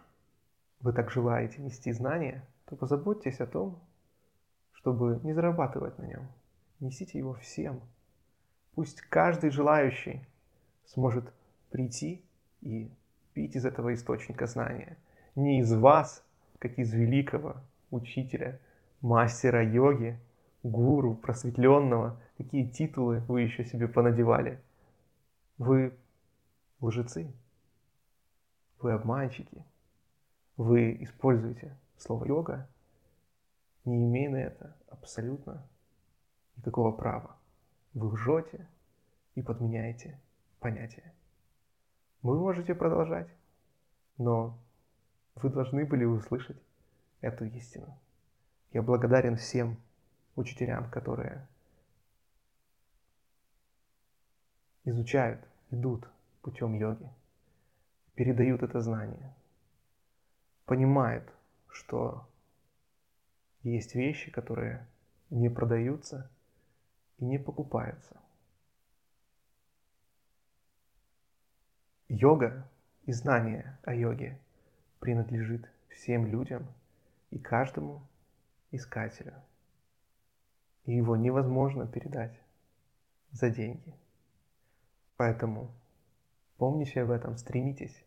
вы 0.79 0.93
так 0.93 1.11
желаете 1.11 1.61
нести 1.61 1.91
знания, 1.91 2.45
то 2.65 2.75
позаботьтесь 2.75 3.39
о 3.39 3.47
том, 3.47 3.79
чтобы 4.73 5.19
не 5.23 5.33
зарабатывать 5.33 5.97
на 5.97 6.05
нем. 6.05 6.27
Несите 6.79 7.17
его 7.17 7.33
всем. 7.33 7.81
Пусть 8.75 9.01
каждый 9.01 9.49
желающий 9.49 10.25
сможет 10.85 11.33
прийти 11.71 12.23
и 12.61 12.91
пить 13.33 13.55
из 13.55 13.65
этого 13.65 13.93
источника 13.93 14.45
знания. 14.45 14.97
Не 15.35 15.59
из 15.59 15.73
вас, 15.73 16.23
как 16.59 16.77
из 16.77 16.93
великого 16.93 17.57
учителя, 17.91 18.59
мастера 19.01 19.63
йоги, 19.63 20.19
гуру, 20.63 21.15
просветленного, 21.15 22.21
какие 22.39 22.65
титулы 22.65 23.19
вы 23.27 23.41
еще 23.41 23.65
себе 23.65 23.89
понадевали. 23.89 24.61
Вы 25.57 25.93
лжецы, 26.79 27.33
вы 28.79 28.93
обманщики, 28.93 29.65
вы 30.55 30.95
используете 31.03 31.75
слово 31.97 32.25
йога, 32.25 32.69
не 33.83 34.05
имея 34.05 34.29
на 34.29 34.37
это 34.37 34.73
абсолютно 34.87 35.67
никакого 36.55 36.93
права. 36.93 37.35
Вы 37.93 38.07
лжете 38.07 38.65
и 39.35 39.41
подменяете 39.41 40.17
понятия. 40.61 41.13
Вы 42.21 42.39
можете 42.39 42.73
продолжать, 42.73 43.27
но 44.17 44.57
вы 45.35 45.49
должны 45.49 45.85
были 45.85 46.05
услышать 46.05 46.61
эту 47.19 47.43
истину. 47.45 47.97
Я 48.71 48.81
благодарен 48.81 49.35
всем 49.35 49.75
учителям, 50.37 50.89
которые 50.89 51.45
изучают, 54.85 55.41
идут 55.71 56.09
путем 56.41 56.73
йоги, 56.73 57.09
передают 58.15 58.63
это 58.63 58.81
знание, 58.81 59.33
понимают, 60.65 61.31
что 61.69 62.27
есть 63.63 63.95
вещи, 63.95 64.31
которые 64.31 64.87
не 65.29 65.49
продаются 65.49 66.29
и 67.17 67.25
не 67.25 67.37
покупаются. 67.37 68.17
Йога 72.07 72.67
и 73.05 73.11
знание 73.11 73.77
о 73.83 73.93
йоге 73.93 74.39
принадлежит 74.99 75.69
всем 75.89 76.25
людям 76.25 76.65
и 77.29 77.37
каждому 77.37 78.01
искателю. 78.71 79.33
И 80.85 80.95
его 80.95 81.15
невозможно 81.15 81.85
передать 81.85 82.39
за 83.31 83.49
деньги. 83.49 83.98
Поэтому 85.19 85.69
помните 86.55 87.01
об 87.01 87.11
этом, 87.11 87.35
стремитесь 87.35 88.05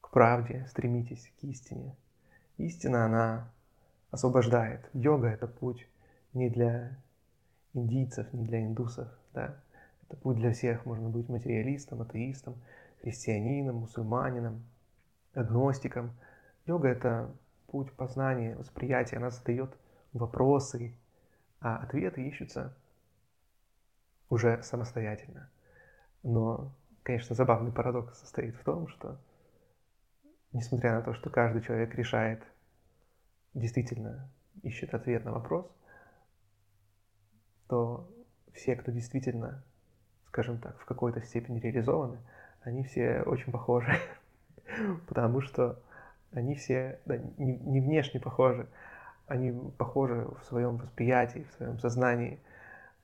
к 0.00 0.10
правде, 0.10 0.64
стремитесь 0.68 1.32
к 1.40 1.42
истине. 1.42 1.96
Истина, 2.56 3.06
она 3.06 3.50
освобождает. 4.12 4.88
Йога– 4.92 5.26
это 5.32 5.48
путь 5.48 5.88
не 6.34 6.48
для 6.48 6.96
индийцев, 7.72 8.32
не 8.32 8.44
для 8.44 8.64
индусов, 8.64 9.08
да. 9.34 9.60
Это 10.04 10.16
путь 10.18 10.36
для 10.36 10.52
всех. 10.52 10.86
Можно 10.86 11.08
быть 11.08 11.28
материалистом, 11.28 12.00
атеистом, 12.02 12.54
христианином, 13.00 13.78
мусульманином, 13.78 14.62
агностиком. 15.34 16.12
Йога– 16.64 16.88
это 16.90 17.34
путь 17.66 17.90
познания, 17.94 18.54
восприятия. 18.54 19.16
Она 19.16 19.30
задает 19.30 19.76
вопросы, 20.12 20.94
а 21.58 21.78
ответы 21.78 22.22
ищутся 22.22 22.72
уже 24.30 24.62
самостоятельно. 24.62 25.50
Но, 26.26 26.72
конечно, 27.02 27.34
забавный 27.34 27.72
парадокс 27.72 28.18
состоит 28.18 28.54
в 28.56 28.64
том, 28.64 28.88
что, 28.88 29.18
несмотря 30.52 30.94
на 30.94 31.02
то, 31.02 31.14
что 31.14 31.30
каждый 31.30 31.62
человек 31.62 31.94
решает, 31.94 32.42
действительно 33.54 34.28
ищет 34.62 34.92
ответ 34.92 35.24
на 35.24 35.32
вопрос, 35.32 35.66
то 37.68 38.10
все, 38.52 38.76
кто 38.76 38.90
действительно, 38.90 39.64
скажем 40.26 40.58
так, 40.58 40.78
в 40.80 40.84
какой-то 40.84 41.22
степени 41.22 41.60
реализованы– 41.60 42.18
они 42.66 42.82
все 42.82 43.22
очень 43.22 43.52
похожи, 43.52 43.96
потому 45.06 45.40
что 45.40 45.78
они 46.32 46.56
все 46.56 46.98
да, 47.06 47.16
не, 47.38 47.56
не 47.58 47.80
внешне 47.80 48.20
похожи, 48.20 48.66
они 49.28 49.52
похожи 49.78 50.26
в 50.40 50.44
своем 50.44 50.76
восприятии, 50.76 51.46
в 51.48 51.52
своем 51.54 51.78
сознании, 51.78 52.40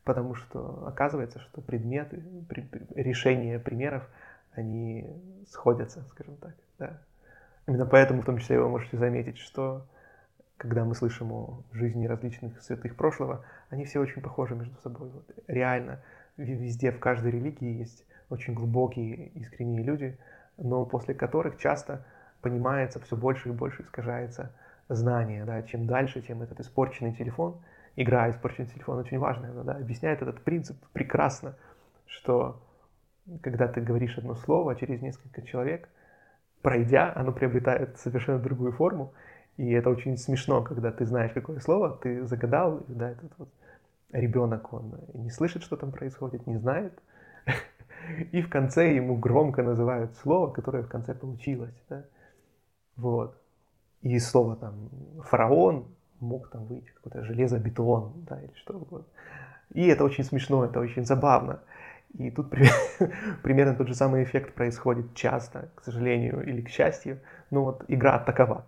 потому 0.04 0.34
что 0.34 0.86
оказывается, 0.86 1.40
что 1.40 1.60
предметы, 1.60 2.22
при, 2.48 2.68
решения 2.94 3.58
примеров, 3.58 4.08
они 4.52 5.06
сходятся, 5.48 6.02
скажем 6.10 6.36
так. 6.36 6.54
Да. 6.78 6.98
Именно 7.66 7.86
поэтому, 7.86 8.22
в 8.22 8.24
том 8.24 8.38
числе, 8.38 8.60
вы 8.60 8.68
можете 8.68 8.96
заметить, 8.96 9.38
что 9.38 9.86
когда 10.56 10.84
мы 10.84 10.94
слышим 10.94 11.32
о 11.32 11.62
жизни 11.72 12.06
различных 12.06 12.60
святых 12.62 12.96
прошлого, 12.96 13.44
они 13.70 13.84
все 13.84 14.00
очень 14.00 14.22
похожи 14.22 14.54
между 14.54 14.76
собой. 14.80 15.10
Вот, 15.10 15.24
реально, 15.46 16.00
везде, 16.36 16.92
в 16.92 16.98
каждой 16.98 17.32
религии 17.32 17.78
есть 17.78 18.04
очень 18.30 18.54
глубокие, 18.54 19.28
искренние 19.28 19.82
люди, 19.82 20.18
но 20.56 20.84
после 20.84 21.14
которых 21.14 21.58
часто 21.58 22.04
понимается 22.40 23.00
все 23.00 23.16
больше 23.16 23.48
и 23.48 23.52
больше 23.52 23.82
искажается 23.82 24.52
знание. 24.88 25.44
Да? 25.44 25.62
Чем 25.62 25.86
дальше, 25.86 26.22
тем 26.22 26.42
этот 26.42 26.60
испорченный 26.60 27.12
телефон, 27.12 27.60
игра 27.96 28.30
испорченный 28.30 28.68
телефон 28.68 28.98
очень 28.98 29.18
важная, 29.18 29.52
да? 29.52 29.72
объясняет 29.72 30.22
этот 30.22 30.42
принцип 30.42 30.76
прекрасно, 30.92 31.56
что 32.06 32.60
когда 33.40 33.68
ты 33.68 33.80
говоришь 33.80 34.18
одно 34.18 34.34
слово, 34.34 34.74
через 34.76 35.00
несколько 35.00 35.42
человек, 35.42 35.88
пройдя, 36.62 37.12
оно 37.14 37.32
приобретает 37.32 37.98
совершенно 37.98 38.38
другую 38.38 38.72
форму, 38.72 39.12
и 39.56 39.70
это 39.72 39.90
очень 39.90 40.16
смешно, 40.16 40.62
когда 40.62 40.90
ты 40.90 41.04
знаешь 41.04 41.32
какое 41.32 41.58
слово, 41.60 41.98
ты 42.02 42.24
загадал, 42.24 42.84
да, 42.88 43.10
этот 43.10 43.32
вот 43.38 43.48
ребенок, 44.12 44.72
он 44.72 44.98
не 45.14 45.30
слышит, 45.30 45.62
что 45.62 45.76
там 45.76 45.92
происходит, 45.92 46.46
не 46.46 46.56
знает, 46.56 46.92
и 48.32 48.42
в 48.42 48.48
конце 48.48 48.94
ему 48.94 49.16
громко 49.16 49.62
называют 49.62 50.16
слово, 50.16 50.50
которое 50.50 50.82
в 50.82 50.88
конце 50.88 51.14
получилось. 51.14 51.74
Да? 51.88 52.04
Вот. 52.96 53.38
И 54.00 54.18
слово 54.18 54.56
там 54.56 54.90
фараон 55.22 55.86
мог 56.22 56.48
там 56.50 56.64
выйти 56.64 56.90
какой-то 56.90 57.24
железобетон, 57.24 58.12
да, 58.28 58.40
или 58.40 58.52
что 58.54 58.74
угодно. 58.74 59.06
И 59.74 59.86
это 59.86 60.04
очень 60.04 60.24
смешно, 60.24 60.64
это 60.64 60.80
очень 60.80 61.04
забавно. 61.04 61.60
И 62.18 62.30
тут 62.30 62.50
примерно 63.42 63.74
тот 63.74 63.88
же 63.88 63.94
самый 63.94 64.22
эффект 64.22 64.54
происходит 64.54 65.14
часто, 65.14 65.70
к 65.74 65.82
сожалению 65.82 66.42
или 66.46 66.60
к 66.60 66.68
счастью. 66.68 67.20
Ну 67.50 67.64
вот 67.64 67.84
игра 67.88 68.18
такова. 68.18 68.66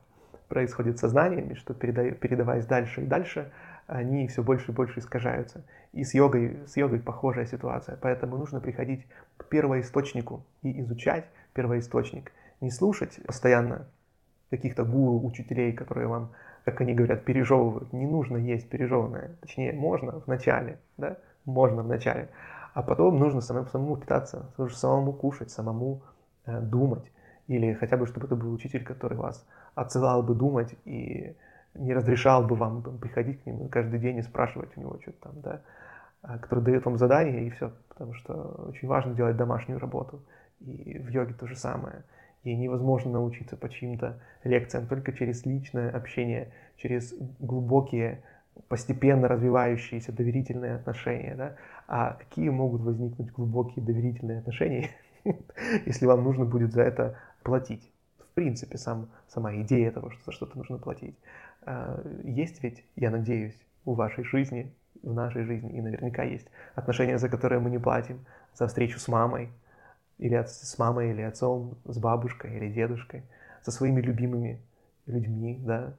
Происходит 0.48 0.98
сознаниями, 0.98 1.54
что 1.54 1.74
передаваясь 1.74 2.66
дальше 2.66 3.02
и 3.02 3.06
дальше, 3.06 3.50
они 3.86 4.28
все 4.28 4.42
больше 4.42 4.72
и 4.72 4.74
больше 4.74 5.00
искажаются. 5.00 5.64
И 5.92 6.04
с 6.04 6.14
йогой, 6.14 6.58
с 6.66 6.76
йогой 6.76 7.00
похожая 7.00 7.46
ситуация. 7.46 7.96
Поэтому 8.00 8.36
нужно 8.36 8.60
приходить 8.60 9.06
к 9.36 9.46
первоисточнику 9.46 10.44
и 10.62 10.80
изучать 10.80 11.26
первоисточник. 11.54 12.32
Не 12.60 12.70
слушать 12.70 13.18
постоянно 13.26 13.86
каких-то 14.50 14.84
гуру, 14.84 15.26
учителей, 15.26 15.72
которые 15.72 16.06
вам, 16.06 16.30
как 16.64 16.80
они 16.80 16.94
говорят, 16.94 17.24
пережевывают. 17.24 17.92
Не 17.92 18.06
нужно 18.06 18.36
есть 18.36 18.68
пережеванное. 18.68 19.36
Точнее, 19.40 19.72
можно 19.72 20.20
в 20.20 20.26
начале, 20.26 20.78
да? 20.96 21.18
Можно 21.44 21.82
в 21.82 21.88
начале. 21.88 22.30
А 22.72 22.82
потом 22.82 23.18
нужно 23.18 23.40
самому, 23.40 23.66
самому 23.66 23.96
питаться, 23.96 24.50
самому 24.70 25.12
кушать, 25.12 25.50
самому 25.50 26.02
э, 26.46 26.60
думать. 26.60 27.04
Или 27.46 27.74
хотя 27.74 27.96
бы, 27.96 28.06
чтобы 28.06 28.26
это 28.26 28.36
был 28.36 28.52
учитель, 28.52 28.84
который 28.84 29.18
вас 29.18 29.46
отсылал 29.74 30.22
бы 30.22 30.34
думать 30.34 30.74
и 30.84 31.36
не 31.74 31.92
разрешал 31.92 32.44
бы 32.44 32.56
вам 32.56 32.82
там, 32.82 32.98
приходить 32.98 33.42
к 33.42 33.46
нему 33.46 33.68
каждый 33.68 33.98
день 33.98 34.18
и 34.18 34.22
спрашивать 34.22 34.70
у 34.76 34.80
него 34.80 34.98
что-то 35.02 35.18
там, 35.20 35.40
да, 35.40 35.60
а, 36.22 36.38
который 36.38 36.64
дает 36.64 36.84
вам 36.84 36.96
задание 36.96 37.46
и 37.46 37.50
все, 37.50 37.72
потому 37.88 38.14
что 38.14 38.32
очень 38.68 38.88
важно 38.88 39.14
делать 39.14 39.36
домашнюю 39.36 39.78
работу. 39.78 40.22
И 40.60 40.98
в 40.98 41.08
йоге 41.10 41.34
то 41.34 41.46
же 41.46 41.56
самое. 41.56 42.04
И 42.44 42.54
невозможно 42.54 43.12
научиться 43.12 43.56
по 43.56 43.68
чьим-то 43.68 44.20
лекциям 44.44 44.86
только 44.86 45.12
через 45.12 45.44
личное 45.46 45.90
общение, 45.90 46.52
через 46.76 47.14
глубокие, 47.40 48.22
постепенно 48.68 49.28
развивающиеся 49.28 50.12
доверительные 50.12 50.76
отношения. 50.76 51.34
Да? 51.34 51.56
А 51.88 52.12
какие 52.12 52.50
могут 52.50 52.82
возникнуть 52.82 53.32
глубокие 53.32 53.84
доверительные 53.84 54.38
отношения, 54.38 54.90
если 55.86 56.06
вам 56.06 56.22
нужно 56.22 56.44
будет 56.44 56.72
за 56.72 56.82
это 56.82 57.18
платить? 57.42 57.90
В 58.18 58.34
принципе, 58.34 58.78
сам, 58.78 59.08
сама 59.28 59.54
идея 59.62 59.90
того, 59.90 60.10
что 60.10 60.24
за 60.24 60.32
что-то 60.32 60.58
нужно 60.58 60.78
платить. 60.78 61.16
А, 61.62 62.02
есть 62.24 62.62
ведь, 62.62 62.84
я 62.96 63.10
надеюсь, 63.10 63.58
у 63.84 63.94
вашей 63.94 64.24
жизни, 64.24 64.72
в 65.02 65.12
нашей 65.12 65.44
жизни, 65.44 65.72
и 65.72 65.80
наверняка 65.80 66.22
есть 66.24 66.48
отношения, 66.74 67.18
за 67.18 67.28
которые 67.28 67.60
мы 67.60 67.70
не 67.70 67.78
платим, 67.78 68.24
за 68.54 68.66
встречу 68.66 68.98
с 68.98 69.08
мамой, 69.08 69.50
или 70.18 70.34
от, 70.34 70.50
с 70.50 70.78
мамой, 70.78 71.10
или 71.10 71.22
отцом, 71.22 71.76
с 71.84 71.98
бабушкой 71.98 72.56
или 72.56 72.72
дедушкой, 72.72 73.22
со 73.62 73.70
своими 73.70 74.00
любимыми 74.00 74.60
людьми, 75.06 75.60
да, 75.64 75.94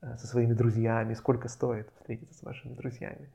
а, 0.00 0.16
со 0.16 0.26
своими 0.26 0.52
друзьями, 0.52 1.14
сколько 1.14 1.48
стоит 1.48 1.88
встретиться 1.98 2.38
с 2.38 2.42
вашими 2.42 2.74
друзьями. 2.74 3.28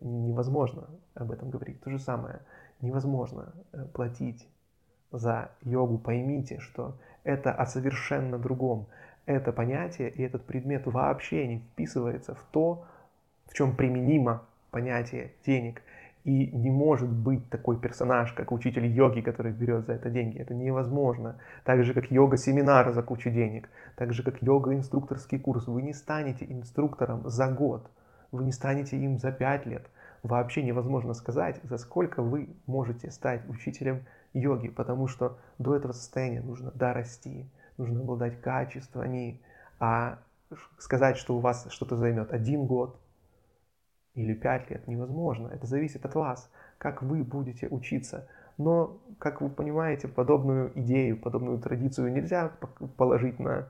Невозможно 0.00 0.88
об 1.14 1.30
этом 1.30 1.50
говорить. 1.50 1.80
То 1.82 1.90
же 1.90 1.98
самое, 1.98 2.40
невозможно 2.80 3.52
э, 3.72 3.84
платить 3.92 4.48
за 5.12 5.50
йогу. 5.62 5.98
Поймите, 5.98 6.58
что 6.60 6.96
это 7.22 7.52
о 7.52 7.66
совершенно 7.66 8.38
другом 8.38 8.86
это 9.26 9.52
понятие 9.52 10.10
и 10.10 10.22
этот 10.22 10.44
предмет 10.44 10.86
вообще 10.86 11.46
не 11.46 11.58
вписывается 11.58 12.34
в 12.34 12.44
то, 12.50 12.84
в 13.46 13.54
чем 13.54 13.74
применимо 13.74 14.44
понятие 14.70 15.32
денег. 15.46 15.82
И 16.24 16.50
не 16.56 16.70
может 16.70 17.10
быть 17.10 17.50
такой 17.50 17.78
персонаж, 17.78 18.32
как 18.32 18.50
учитель 18.50 18.86
йоги, 18.86 19.20
который 19.20 19.52
берет 19.52 19.84
за 19.86 19.92
это 19.92 20.08
деньги. 20.08 20.38
Это 20.38 20.54
невозможно. 20.54 21.36
Так 21.64 21.84
же, 21.84 21.92
как 21.92 22.10
йога-семинар 22.10 22.92
за 22.92 23.02
кучу 23.02 23.30
денег. 23.30 23.68
Так 23.96 24.14
же, 24.14 24.22
как 24.22 24.42
йога-инструкторский 24.42 25.38
курс. 25.38 25.66
Вы 25.66 25.82
не 25.82 25.92
станете 25.92 26.46
инструктором 26.48 27.28
за 27.28 27.48
год. 27.48 27.90
вы 28.34 28.44
не 28.44 28.52
станете 28.52 28.96
им 28.96 29.18
за 29.18 29.32
5 29.32 29.66
лет. 29.66 29.86
Вообще 30.22 30.62
невозможно 30.62 31.14
сказать, 31.14 31.60
за 31.62 31.78
сколько 31.78 32.22
вы 32.22 32.48
можете 32.66 33.10
стать 33.10 33.48
учителем 33.48 34.04
йоги, 34.32 34.68
потому 34.68 35.06
что 35.06 35.38
до 35.58 35.76
этого 35.76 35.92
состояния 35.92 36.40
нужно 36.40 36.70
дорасти, 36.72 37.46
нужно 37.76 38.00
обладать 38.00 38.40
качествами, 38.40 39.40
а 39.78 40.18
сказать, 40.78 41.16
что 41.16 41.36
у 41.36 41.40
вас 41.40 41.66
что-то 41.70 41.96
займет 41.96 42.32
один 42.32 42.66
год 42.66 42.98
или 44.14 44.34
пять 44.34 44.70
лет, 44.70 44.86
невозможно. 44.86 45.48
Это 45.48 45.66
зависит 45.66 46.04
от 46.04 46.14
вас, 46.14 46.50
как 46.78 47.02
вы 47.02 47.24
будете 47.24 47.68
учиться. 47.68 48.28
Но, 48.56 48.98
как 49.18 49.40
вы 49.40 49.48
понимаете, 49.50 50.06
подобную 50.06 50.70
идею, 50.78 51.16
подобную 51.16 51.58
традицию 51.58 52.12
нельзя 52.12 52.52
положить 52.96 53.40
на 53.40 53.68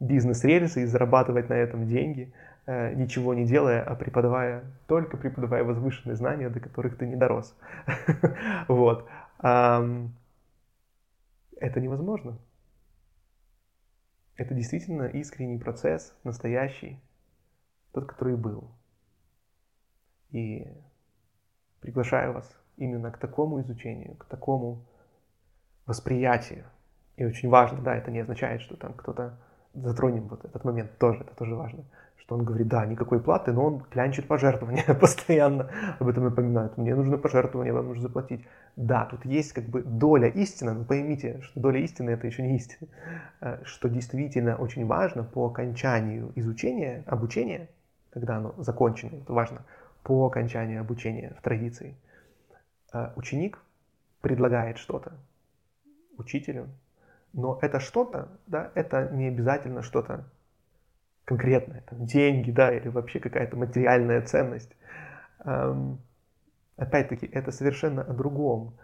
бизнес-рельсы 0.00 0.82
и 0.82 0.86
зарабатывать 0.86 1.50
на 1.50 1.54
этом 1.54 1.86
деньги, 1.86 2.32
э, 2.66 2.94
ничего 2.94 3.34
не 3.34 3.44
делая, 3.44 3.82
а 3.82 3.94
преподавая, 3.94 4.64
только 4.86 5.18
преподавая 5.18 5.64
возвышенные 5.64 6.16
знания, 6.16 6.48
до 6.48 6.60
которых 6.60 6.96
ты 6.96 7.06
не 7.06 7.16
дорос. 7.16 7.54
Вот. 8.68 9.06
Это 11.62 11.80
невозможно. 11.80 12.38
Это 14.36 14.54
действительно 14.54 15.04
искренний 15.04 15.58
процесс, 15.58 16.14
настоящий, 16.24 16.98
тот, 17.92 18.06
который 18.06 18.36
был. 18.36 18.70
И 20.32 20.66
приглашаю 21.80 22.32
вас 22.32 22.50
именно 22.76 23.10
к 23.10 23.18
такому 23.18 23.60
изучению, 23.60 24.16
к 24.16 24.24
такому 24.24 24.84
восприятию. 25.86 26.64
И 27.16 27.24
очень 27.24 27.48
важно, 27.48 27.80
да, 27.82 27.94
это 27.94 28.10
не 28.10 28.20
означает, 28.20 28.62
что 28.62 28.76
там 28.76 28.94
кто-то 28.94 29.38
затронем 29.74 30.28
вот 30.28 30.44
этот 30.44 30.64
момент 30.64 30.98
тоже, 30.98 31.20
это 31.20 31.34
тоже 31.34 31.54
важно, 31.54 31.84
что 32.16 32.34
он 32.34 32.44
говорит, 32.44 32.68
да, 32.68 32.86
никакой 32.86 33.20
платы, 33.20 33.52
но 33.52 33.64
он 33.66 33.80
клянчит 33.80 34.26
пожертвования 34.26 34.94
постоянно, 35.00 35.70
об 35.98 36.08
этом 36.08 36.24
напоминает, 36.24 36.76
мне 36.76 36.94
нужно 36.94 37.18
пожертвование, 37.18 37.72
вам 37.72 37.88
нужно 37.88 38.02
заплатить. 38.02 38.46
Да, 38.76 39.06
тут 39.06 39.24
есть 39.26 39.52
как 39.52 39.64
бы 39.64 39.82
доля 39.82 40.28
истины, 40.28 40.72
но 40.72 40.84
поймите, 40.84 41.40
что 41.42 41.60
доля 41.60 41.80
истины 41.80 42.10
это 42.10 42.26
еще 42.26 42.42
не 42.42 42.56
истина, 42.56 42.88
э, 43.40 43.58
что 43.64 43.88
действительно 43.88 44.56
очень 44.56 44.86
важно 44.86 45.24
по 45.24 45.46
окончанию 45.46 46.32
изучения, 46.36 47.02
обучения, 47.06 47.68
когда 48.10 48.36
оно 48.36 48.54
закончено, 48.58 49.16
это 49.16 49.32
важно, 49.32 49.62
по 50.02 50.26
окончанию 50.26 50.80
обучения 50.80 51.34
в 51.38 51.42
традиции, 51.42 51.96
э, 52.92 53.12
ученик 53.16 53.58
предлагает 54.20 54.78
что-то 54.78 55.12
учителю, 56.18 56.68
но 57.32 57.58
это 57.62 57.80
что-то, 57.80 58.28
да, 58.46 58.70
это 58.74 59.08
не 59.10 59.28
обязательно 59.28 59.82
что-то 59.82 60.24
конкретное, 61.24 61.82
там, 61.88 62.04
деньги, 62.04 62.50
да, 62.50 62.72
или 62.72 62.88
вообще 62.88 63.20
какая-то 63.20 63.56
материальная 63.56 64.22
ценность. 64.22 64.76
Эм, 65.44 65.98
опять-таки, 66.76 67.26
это 67.26 67.52
совершенно 67.52 68.02
о 68.02 68.12
другом. 68.12 68.74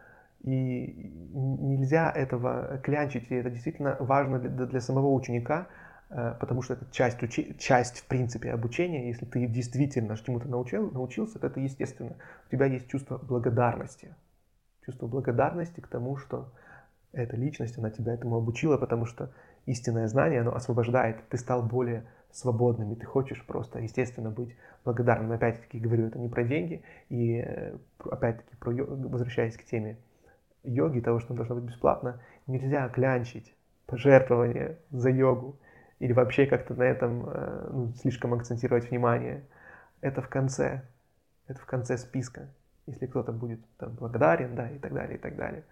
И 0.45 1.13
нельзя 1.33 2.13
этого 2.13 2.79
клянчить, 2.79 3.31
и 3.31 3.35
это 3.35 3.51
действительно 3.51 3.97
важно 3.99 4.39
для, 4.39 4.67
для 4.67 4.81
самого 4.81 5.13
ученика, 5.13 5.67
потому 6.09 6.63
что 6.63 6.75
это 6.75 6.87
часть, 6.91 7.23
учи, 7.23 7.55
часть, 7.59 8.01
в 8.01 8.07
принципе, 8.07 8.51
обучения. 8.51 9.09
Если 9.09 9.27
ты 9.27 9.47
действительно 9.47 10.17
чему-то 10.17 10.49
научил, 10.49 10.91
научился, 10.91 11.39
то 11.39 11.47
это 11.47 11.61
естественно. 11.61 12.17
У 12.47 12.51
тебя 12.51 12.67
есть 12.67 12.89
чувство 12.89 13.19
благодарности. 13.19 14.15
Чувство 14.85 15.07
благодарности 15.07 15.81
к 15.81 15.89
тому, 15.89 16.17
что 16.17 16.51
эта 17.13 17.37
личность, 17.37 17.79
она 17.79 17.91
тебя 17.91 18.15
этому 18.15 18.37
обучила, 18.37 18.77
потому 18.77 19.07
что 19.07 19.31
истинное 19.67 20.09
знание, 20.09 20.41
оно 20.41 20.55
освобождает, 20.55 21.17
ты 21.29 21.37
стал 21.37 21.63
более 21.63 22.05
свободным, 22.31 22.93
и 22.93 22.97
ты 22.97 23.07
хочешь 23.07 23.45
просто, 23.47 23.79
естественно, 23.79 24.31
быть 24.31 24.57
благодарным. 24.85 25.33
Опять-таки 25.33 25.79
говорю, 25.79 26.07
это 26.07 26.19
не 26.19 26.29
про 26.29 26.45
деньги, 26.45 26.83
и 27.09 27.43
э, 27.45 27.77
опять-таки, 28.11 28.57
про, 28.57 28.71
возвращаясь 28.73 29.57
к 29.57 29.65
теме 29.65 29.99
йоги, 30.63 31.01
того, 31.01 31.21
что 31.21 31.35
должно 31.35 31.57
быть 31.57 31.65
бесплатно, 31.65 32.21
нельзя 32.47 32.89
клянчить 32.89 33.55
пожертвования 33.87 34.79
за 34.91 35.11
йогу 35.11 35.57
или 35.99 36.13
вообще 36.13 36.47
как-то 36.47 36.75
на 36.75 36.85
этом 36.85 37.29
э, 37.29 37.69
ну, 37.73 37.93
слишком 37.95 38.35
акцентировать 38.35 38.91
внимание. 38.91 39.45
Это 40.01 40.23
в 40.23 40.29
конце, 40.29 40.83
это 41.47 41.61
в 41.61 41.67
конце 41.67 41.99
списка, 41.99 42.49
если 42.87 43.07
кто-то 43.07 43.33
будет 43.33 43.61
там, 43.79 43.95
благодарен, 43.95 44.55
да, 44.55 44.71
и 44.71 44.79
так 44.79 44.93
далее, 44.93 45.17
и 45.17 45.21
так 45.21 45.37
далее. 45.37 45.65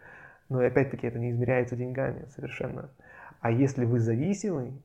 Но 0.49 0.59
опять-таки 0.59 1.07
это 1.07 1.18
не 1.18 1.31
измеряется 1.31 1.77
деньгами 1.77 2.27
совершенно. 2.35 2.91
А 3.41 3.51
если 3.51 3.85
вы 3.85 4.01
зависимый 4.01 4.83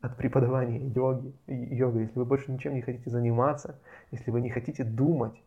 от 0.00 0.16
преподавания 0.16 0.78
йоги, 0.88 1.34
йога, 1.46 2.00
если 2.00 2.18
вы 2.18 2.24
больше 2.24 2.50
ничем 2.50 2.74
не 2.74 2.82
хотите 2.82 3.10
заниматься, 3.10 3.78
если 4.10 4.30
вы 4.30 4.40
не 4.40 4.50
хотите 4.50 4.82
думать, 4.82 5.40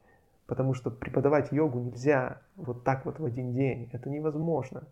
потому 0.46 0.74
что 0.74 0.92
преподавать 0.92 1.52
йогу 1.52 1.80
нельзя 1.80 2.42
вот 2.56 2.84
так 2.84 3.06
вот 3.06 3.20
в 3.20 3.26
один 3.26 3.54
день, 3.54 3.90
это 3.92 4.10
невозможно. 4.10 4.84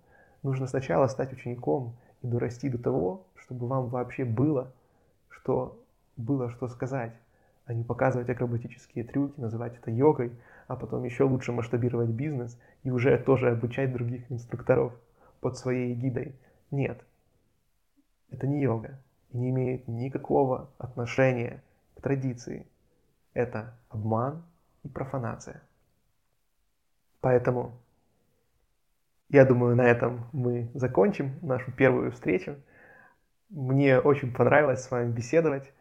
Нужно 0.43 0.65
сначала 0.65 1.07
стать 1.07 1.33
учеником 1.33 1.95
и 2.21 2.27
дорасти 2.27 2.69
до 2.69 2.77
того, 2.77 3.25
чтобы 3.35 3.67
вам 3.67 3.87
вообще 3.87 4.25
было, 4.25 4.71
что 5.29 5.79
было 6.17 6.49
что 6.49 6.67
сказать, 6.67 7.13
а 7.65 7.73
не 7.73 7.83
показывать 7.83 8.29
акробатические 8.29 9.03
трюки, 9.03 9.39
называть 9.39 9.77
это 9.77 9.91
йогой, 9.91 10.31
а 10.67 10.75
потом 10.75 11.03
еще 11.03 11.23
лучше 11.23 11.51
масштабировать 11.51 12.09
бизнес 12.09 12.59
и 12.83 12.91
уже 12.91 13.17
тоже 13.17 13.51
обучать 13.51 13.91
других 13.91 14.31
инструкторов 14.31 14.93
под 15.39 15.57
своей 15.57 15.93
гидой. 15.95 16.35
Нет, 16.69 17.03
это 18.29 18.47
не 18.47 18.61
йога 18.61 18.99
и 19.31 19.37
не 19.37 19.49
имеет 19.49 19.87
никакого 19.87 20.69
отношения 20.77 21.61
к 21.95 22.01
традиции. 22.01 22.67
Это 23.33 23.73
обман 23.89 24.43
и 24.83 24.87
профанация. 24.87 25.61
Поэтому 27.21 27.73
я 29.31 29.45
думаю, 29.45 29.77
на 29.77 29.83
этом 29.83 30.27
мы 30.33 30.69
закончим 30.73 31.39
нашу 31.41 31.71
первую 31.71 32.11
встречу. 32.11 32.57
Мне 33.49 33.97
очень 33.97 34.33
понравилось 34.33 34.83
с 34.83 34.91
вами 34.91 35.09
беседовать. 35.09 35.71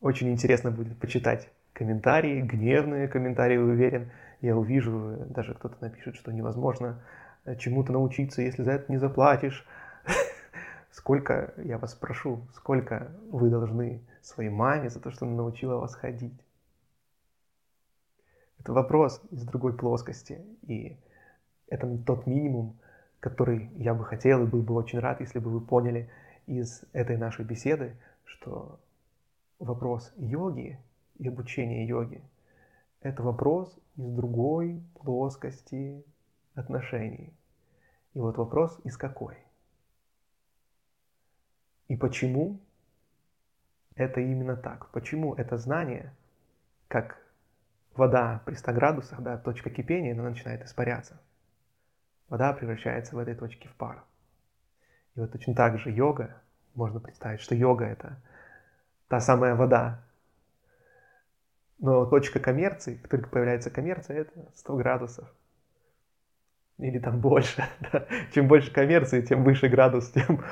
Очень 0.00 0.30
интересно 0.30 0.70
будет 0.70 0.98
почитать 0.98 1.50
комментарии, 1.72 2.42
гневные 2.42 3.08
комментарии, 3.08 3.56
уверен. 3.56 4.12
Я 4.42 4.58
увижу, 4.58 5.24
даже 5.30 5.54
кто-то 5.54 5.76
напишет, 5.80 6.16
что 6.16 6.32
невозможно 6.32 7.02
э, 7.46 7.56
чему-то 7.56 7.92
научиться, 7.92 8.42
если 8.42 8.62
за 8.62 8.72
это 8.72 8.92
не 8.92 8.98
заплатишь. 8.98 9.66
Сколько, 10.90 11.54
я 11.56 11.78
вас 11.78 11.94
прошу, 11.94 12.46
сколько 12.52 13.10
вы 13.30 13.48
должны 13.48 14.02
своей 14.20 14.50
маме 14.50 14.90
за 14.90 15.00
то, 15.00 15.10
что 15.10 15.24
она 15.24 15.34
научила 15.36 15.76
вас 15.76 15.94
ходить? 15.94 16.38
Это 18.58 18.74
вопрос 18.74 19.22
из 19.30 19.44
другой 19.44 19.74
плоскости. 19.76 20.44
И 20.62 20.98
это 21.68 21.98
тот 21.98 22.26
минимум, 22.26 22.76
который 23.20 23.70
я 23.76 23.94
бы 23.94 24.04
хотел 24.04 24.44
и 24.44 24.46
был 24.46 24.62
бы 24.62 24.74
очень 24.74 24.98
рад, 24.98 25.20
если 25.20 25.38
бы 25.38 25.50
вы 25.50 25.60
поняли 25.60 26.08
из 26.46 26.84
этой 26.92 27.16
нашей 27.16 27.44
беседы, 27.44 27.96
что 28.24 28.78
вопрос 29.58 30.12
йоги 30.16 30.78
и 31.18 31.28
обучения 31.28 31.86
йоги– 31.86 32.22
это 33.00 33.22
вопрос 33.22 33.78
из 33.96 34.10
другой 34.12 34.82
плоскости 34.94 36.04
отношений. 36.54 37.32
И 38.14 38.18
вот 38.18 38.36
вопрос 38.36 38.80
из 38.84 38.96
какой? 38.96 39.36
И 41.88 41.96
почему 41.96 42.58
это 43.94 44.20
именно 44.20 44.56
так? 44.56 44.90
Почему 44.90 45.34
это 45.34 45.56
знание, 45.56 46.12
как 46.88 47.22
вода 47.94 48.42
при 48.44 48.54
100 48.54 48.72
градусах, 48.72 49.22
да, 49.22 49.38
точка 49.38 49.70
кипения, 49.70 50.12
она 50.12 50.24
начинает 50.30 50.64
испаряться. 50.64 51.20
Вода 52.28 52.52
превращается 52.52 53.14
в 53.14 53.18
этой 53.18 53.34
точке 53.34 53.68
в 53.68 53.74
пар. 53.74 54.02
И 55.14 55.20
вот 55.20 55.32
точно 55.32 55.54
так 55.54 55.78
же 55.78 55.90
йога, 55.90 56.40
можно 56.74 57.00
представить, 57.00 57.40
что 57.40 57.54
йога 57.54 57.84
это 57.84 58.16
та 59.08 59.20
самая 59.20 59.54
вода. 59.54 60.02
Но 61.78 62.06
точка 62.06 62.40
коммерции, 62.40 62.96
как 62.96 63.10
только 63.10 63.28
появляется 63.28 63.70
коммерция, 63.70 64.20
это 64.22 64.50
100 64.54 64.76
градусов. 64.76 65.28
Или 66.78 66.98
там 66.98 67.20
больше. 67.20 67.64
Да. 67.92 68.06
Чем 68.32 68.48
больше 68.48 68.72
коммерции, 68.72 69.22
тем 69.22 69.44
выше 69.44 69.68
градус, 69.68 70.10
тем 70.14 70.44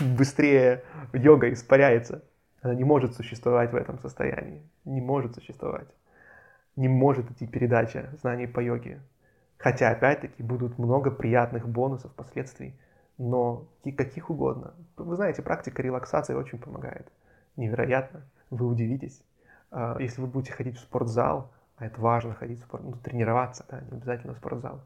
быстрее 0.00 0.84
йога 1.12 1.52
испаряется. 1.52 2.22
Она 2.62 2.74
не 2.74 2.84
может 2.84 3.14
существовать 3.14 3.72
в 3.72 3.76
этом 3.76 3.98
состоянии. 3.98 4.62
Не 4.84 5.00
может 5.00 5.34
существовать. 5.34 5.88
Не 6.76 6.88
может 6.88 7.30
идти 7.30 7.46
передача 7.46 8.10
знаний 8.20 8.46
по 8.46 8.60
йоге. 8.60 9.00
Хотя, 9.58 9.90
опять-таки, 9.90 10.42
будут 10.42 10.78
много 10.78 11.10
приятных 11.10 11.68
бонусов, 11.68 12.12
последствий, 12.14 12.74
но 13.18 13.66
каких 13.96 14.30
угодно. 14.30 14.74
Вы 14.96 15.16
знаете, 15.16 15.42
практика 15.42 15.82
релаксации 15.82 16.34
очень 16.34 16.58
помогает 16.58 17.10
невероятно, 17.58 18.22
вы 18.50 18.66
удивитесь. 18.66 19.22
А, 19.70 19.96
если 19.98 20.22
вы 20.22 20.28
будете 20.28 20.52
ходить 20.52 20.76
в 20.76 20.80
спортзал, 20.80 21.52
а 21.76 21.86
это 21.86 22.00
важно 22.00 22.34
ходить 22.34 22.60
в 22.60 22.62
спорт, 22.62 22.84
ну, 22.84 22.92
тренироваться, 22.92 23.66
да, 23.68 23.80
не 23.80 23.98
обязательно 23.98 24.34
в 24.34 24.38
спортзал, 24.38 24.80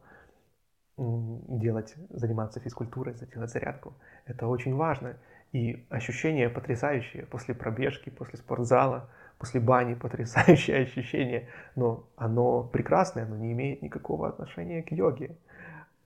делать, 0.97 1.95
заниматься 2.11 2.61
физкультурой, 2.61 3.15
делать 3.33 3.51
зарядку. 3.51 3.95
Это 4.27 4.47
очень 4.47 4.75
важно. 4.75 5.17
И 5.53 5.87
ощущения 5.91 6.49
потрясающие 6.49 7.27
после 7.27 7.55
пробежки, 7.55 8.11
после 8.11 8.39
спортзала, 8.39 9.09
после 9.43 9.61
бани, 9.61 9.95
потрясающее 10.03 10.83
ощущение. 10.83 11.49
Но 11.75 12.07
оно 12.17 12.63
прекрасное, 12.63 13.27
но 13.27 13.37
не 13.37 13.53
имеет 13.53 13.83
никакого 13.83 14.29
отношения 14.29 14.83
к 14.85 14.93
йоге. 14.93 15.37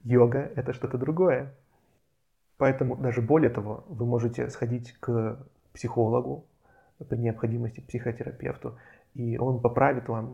Йога– 0.03 0.51
это 0.55 0.73
что-то 0.73 0.97
другое. 0.97 1.53
Поэтому 2.57 2.95
даже 2.95 3.21
более 3.21 3.51
того, 3.51 3.85
вы 3.89 4.07
можете 4.07 4.49
сходить 4.49 4.93
к 4.99 5.37
психологу, 5.71 6.45
при 7.09 7.17
необходимости 7.17 7.79
к 7.79 7.85
психотерапевту, 7.85 8.79
и 9.13 9.37
он 9.37 9.61
поправит 9.61 10.07
вам 10.07 10.33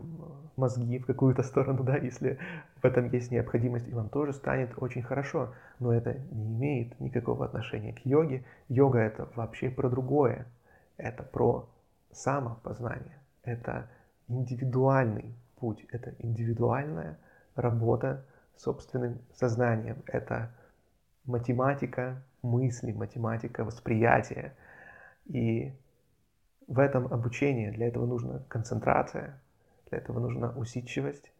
мозги 0.56 0.98
в 0.98 1.04
какую-то 1.04 1.42
сторону, 1.42 1.84
да, 1.84 1.98
если 1.98 2.38
в 2.80 2.86
этом 2.86 3.10
есть 3.10 3.30
необходимость, 3.30 3.86
и 3.86 3.92
вам 3.92 4.08
тоже 4.08 4.32
станет 4.32 4.70
очень 4.78 5.02
хорошо. 5.02 5.52
Но 5.78 5.92
это 5.92 6.14
не 6.30 6.46
имеет 6.46 6.98
никакого 7.00 7.44
отношения 7.44 7.92
к 7.92 8.06
йоге. 8.06 8.44
Йога 8.70 9.00
это 9.00 9.28
вообще 9.34 9.68
про 9.68 9.90
другое. 9.90 10.46
Это 10.96 11.22
про 11.22 11.68
самопознание. 12.14 13.18
Это 13.42 13.88
индивидуальный 14.28 15.34
путь, 15.56 15.84
это 15.90 16.14
индивидуальная 16.18 17.18
работа 17.54 18.24
с 18.56 18.62
собственным 18.62 19.18
сознанием. 19.34 20.02
Это 20.06 20.50
математика 21.24 22.22
мысли, 22.42 22.92
математика 22.92 23.64
восприятия. 23.64 24.54
И 25.26 25.72
в 26.66 26.78
этом 26.78 27.12
обучении 27.12 27.70
для 27.70 27.88
этого 27.88 28.06
нужна 28.06 28.40
концентрация, 28.48 29.40
для 29.88 29.98
этого 29.98 30.20
нужна 30.20 30.50
усидчивость 30.50 31.32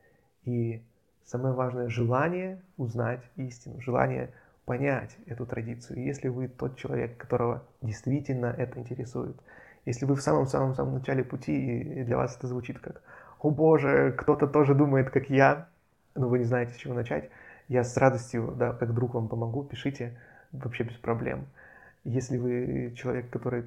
и 0.45 0.85
самое 1.25 1.55
важное 1.55 1.89
желание 1.89 2.63
узнать 2.77 3.23
истину, 3.37 3.81
желание 3.81 4.33
понять 4.65 5.17
эту 5.27 5.47
традицию. 5.47 5.99
И 5.99 6.05
если 6.05 6.29
вы 6.29 6.49
тот 6.49 6.77
человек, 6.77 7.17
которого 7.17 7.65
действительно 7.83 8.47
это 8.47 8.79
интересует, 8.79 9.37
если 9.87 10.05
вы 10.05 10.15
в 10.15 10.23
самом-самом-самом 10.23 10.95
начале 10.95 11.25
пути, 11.25 11.81
и 11.81 12.05
для 12.05 12.17
вас 12.17 12.37
это 12.37 12.47
звучит 12.47 12.79
как 12.79 13.03
«О 13.41 13.51
боже, 13.51 14.15
кто-то 14.17 14.47
тоже 14.47 14.75
думает, 14.75 15.11
как 15.11 15.29
я», 15.29 15.69
но 16.15 16.29
вы 16.29 16.39
не 16.39 16.45
знаете, 16.45 16.73
с 16.73 16.77
чего 16.77 16.95
начать, 16.95 17.31
я 17.69 17.85
с 17.85 17.97
радостью, 17.97 18.55
да, 18.57 18.73
как 18.73 18.95
друг 18.95 19.15
вам 19.15 19.29
помогу, 19.29 19.65
пишите, 19.65 20.19
вообще 20.53 20.85
без 20.85 20.97
проблем. 20.97 21.47
Если 22.05 22.37
вы 22.37 22.95
человек, 22.97 23.31
который 23.31 23.65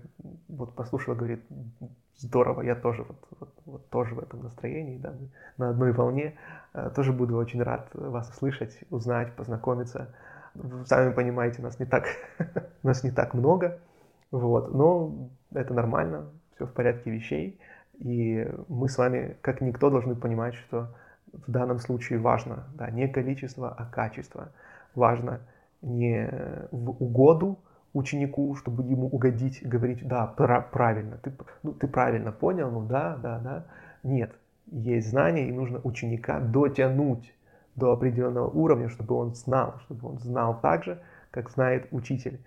вот 0.47 0.75
послушал 0.75 1.15
и 1.15 1.17
говорит, 1.17 1.41
здорово, 2.17 2.61
я 2.61 2.75
тоже 2.75 3.03
вот, 3.03 3.17
вот, 3.39 3.49
вот 3.65 3.89
тоже 3.89 4.15
в 4.15 4.19
этом 4.19 4.43
настроении, 4.43 4.97
да, 4.97 5.13
на 5.57 5.69
одной 5.69 5.91
волне, 5.91 6.35
э, 6.73 6.91
тоже 6.95 7.13
буду 7.13 7.35
очень 7.35 7.61
рад 7.61 7.89
вас 7.93 8.29
услышать, 8.29 8.77
узнать, 8.89 9.33
познакомиться. 9.35 10.13
Вы 10.53 10.85
сами 10.85 11.11
понимаете, 11.11 11.61
нас 11.61 11.79
не 11.79 11.85
так, 11.85 12.05
нас 12.83 13.03
не 13.03 13.11
так 13.11 13.33
много, 13.33 13.79
вот, 14.31 14.73
но 14.73 15.29
это 15.53 15.73
нормально, 15.73 16.29
все 16.55 16.65
в 16.65 16.73
порядке 16.73 17.11
вещей, 17.11 17.59
и 17.99 18.47
мы 18.67 18.89
с 18.89 18.97
вами, 18.97 19.37
как 19.41 19.61
никто, 19.61 19.89
должны 19.89 20.15
понимать, 20.15 20.55
что 20.55 20.93
в 21.31 21.51
данном 21.51 21.79
случае 21.79 22.19
важно 22.19 22.65
да, 22.75 22.89
не 22.89 23.07
количество, 23.07 23.69
а 23.69 23.85
качество. 23.85 24.49
Важно 24.95 25.41
не 25.81 26.29
в 26.71 26.89
угоду 27.03 27.59
ученику, 27.93 28.55
чтобы 28.55 28.83
ему 28.83 29.07
угодить, 29.07 29.67
говорить, 29.67 30.07
да, 30.07 30.27
правильно, 30.27 31.17
ты, 31.17 31.33
ну, 31.63 31.73
ты 31.73 31.87
правильно 31.87 32.31
понял, 32.31 32.71
ну 32.71 32.85
да, 32.85 33.17
да, 33.17 33.39
да. 33.39 33.65
Нет, 34.03 34.31
есть 34.67 35.09
знание, 35.09 35.47
и 35.47 35.51
нужно 35.51 35.79
ученика 35.83 36.39
дотянуть 36.39 37.33
до 37.75 37.91
определенного 37.91 38.49
уровня, 38.49 38.89
чтобы 38.89 39.15
он 39.15 39.35
знал, 39.35 39.79
чтобы 39.85 40.09
он 40.09 40.19
знал 40.19 40.59
так 40.61 40.83
же, 40.83 40.99
как 41.31 41.49
знает 41.49 41.87
учитель, 41.91 42.39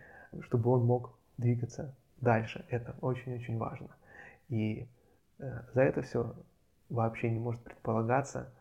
чтобы 0.43 0.71
он 0.71 0.85
мог 0.85 1.13
двигаться 1.39 1.95
дальше. 2.21 2.65
Это 2.69 2.95
очень-очень 3.01 3.59
важно. 3.59 3.89
И 4.49 4.89
э, 5.39 5.63
за 5.75 5.83
это 5.83 6.03
все 6.03 6.35
вообще 6.89 7.31
не 7.31 7.39
может 7.39 7.63
предполагаться 7.63 8.53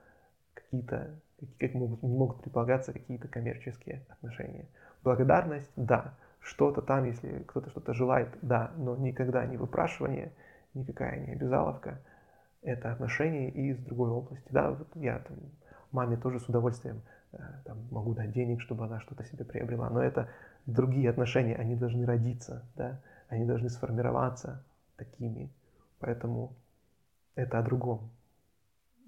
какие-то, 0.54 1.20
как 1.60 1.74
могут, 1.74 2.04
не 2.04 2.16
могут 2.16 2.42
предполагаться 2.42 2.94
какие-то 2.94 3.28
коммерческие 3.28 4.06
отношения. 4.10 4.68
Благодарность, 5.04 5.72
да, 5.76 6.14
что-то 6.40 6.82
там, 6.82 7.06
если 7.06 7.40
кто-то 7.48 7.70
что-то 7.70 7.94
желает, 7.94 8.30
да, 8.42 8.72
но 8.78 8.96
никогда 8.96 9.46
не 9.46 9.58
выпрашивание, 9.58 10.32
никакая 10.74 11.20
не 11.26 11.34
обязаловка. 11.34 12.00
Это 12.62 12.92
отношения 12.92 13.50
из 13.50 13.78
другой 13.78 14.10
области. 14.10 14.48
Да, 14.52 14.72
вот 14.72 14.88
я 14.96 15.20
там, 15.20 15.38
маме 15.92 16.18
тоже 16.18 16.40
с 16.40 16.50
удовольствием 16.50 17.02
э, 17.32 17.38
там, 17.66 17.78
могу 17.92 18.14
дать 18.14 18.32
денег, 18.32 18.62
чтобы 18.62 18.86
она 18.86 19.00
что-то 19.00 19.24
себе 19.24 19.46
приобрела, 19.46 19.90
но 19.90 20.02
это 20.02 20.30
другие 20.66 21.10
отношения, 21.10 21.56
они 21.56 21.76
должны 21.76 22.06
родиться, 22.06 22.64
да, 22.76 23.00
они 23.30 23.46
должны 23.46 23.70
сформироваться 23.70 24.64
такими. 24.98 25.50
Поэтому 26.00 26.54
это 27.36 27.60
о 27.60 27.64
другом, 27.64 28.10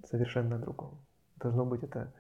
совершенно 0.05 0.55
о 0.55 0.59
другом. 0.59 0.97
Должно 1.37 1.65
быть 1.65 1.83
это 1.83 2.11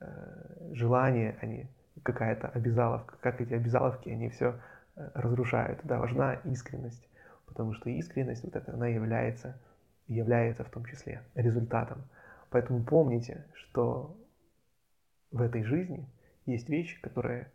э, 0.00 0.70
желание, 0.72 1.38
а 1.40 1.46
не 1.46 1.68
какая-то 2.02 2.48
обязаловка. 2.48 3.16
Как 3.20 3.40
эти 3.40 3.54
обязаловки, 3.54 4.08
они 4.08 4.28
все 4.30 4.60
э, 4.96 5.10
разрушают. 5.14 5.80
Да, 5.84 5.98
важна 5.98 6.34
искренность, 6.44 7.08
потому 7.46 7.72
что 7.74 7.88
искренность, 7.88 8.44
вот 8.44 8.56
это, 8.56 8.72
она 8.72 8.88
является, 8.88 9.56
является 10.08 10.64
в 10.64 10.70
том 10.70 10.84
числе 10.86 11.22
результатом. 11.34 12.02
Поэтому 12.50 12.84
помните, 12.84 13.46
что 13.54 14.16
в 15.30 15.40
этой 15.40 15.62
жизни 15.62 16.08
есть 16.46 16.68
вещи, 16.68 17.00
которые 17.00 17.50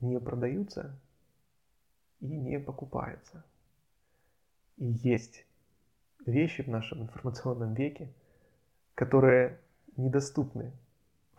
не 0.00 0.18
продаются 0.18 0.98
и 2.20 2.26
не 2.26 2.58
покупаются. 2.58 3.44
И 4.76 4.86
есть 4.86 5.44
вещи 6.26 6.62
в 6.62 6.68
нашем 6.68 7.02
информационном 7.02 7.74
веке, 7.74 8.08
которые 8.94 9.58
недоступны 9.96 10.72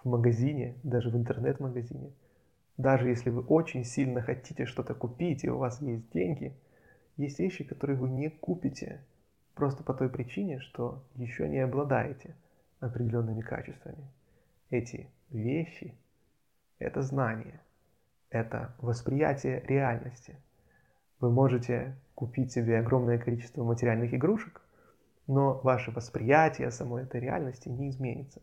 в 0.03 0.09
магазине, 0.09 0.75
даже 0.83 1.09
в 1.09 1.15
интернет-магазине. 1.15 2.11
Даже 2.77 3.09
если 3.09 3.29
вы 3.29 3.41
очень 3.41 3.83
сильно 3.83 4.21
хотите 4.21 4.65
что-то 4.65 4.95
купить, 4.95 5.43
и 5.43 5.49
у 5.49 5.57
вас 5.57 5.81
есть 5.81 6.09
деньги, 6.11 6.55
есть 7.17 7.39
вещи, 7.39 7.63
которые 7.63 7.97
вы 7.97 8.09
не 8.09 8.29
купите 8.29 9.03
просто 9.53 9.83
по 9.83 9.93
той 9.93 10.09
причине, 10.09 10.59
что 10.59 11.03
еще 11.15 11.47
не 11.47 11.59
обладаете 11.59 12.35
определенными 12.79 13.41
качествами. 13.41 14.07
Эти 14.69 15.07
вещи– 15.29 15.93
это 16.79 17.01
знание, 17.01 17.59
это 18.29 18.73
восприятие 18.79 19.61
реальности. 19.67 20.35
Вы 21.21 21.29
можете 21.29 21.95
купить 22.15 22.51
себе 22.51 22.79
огромное 22.79 23.19
количество 23.19 23.63
материальных 23.63 24.11
игрушек, 24.11 24.59
но 25.27 25.61
ваше 25.63 25.91
восприятие 25.91 26.71
самой 26.71 27.03
этой 27.03 27.21
реальности 27.21 27.69
не 27.69 27.89
изменится. 27.89 28.41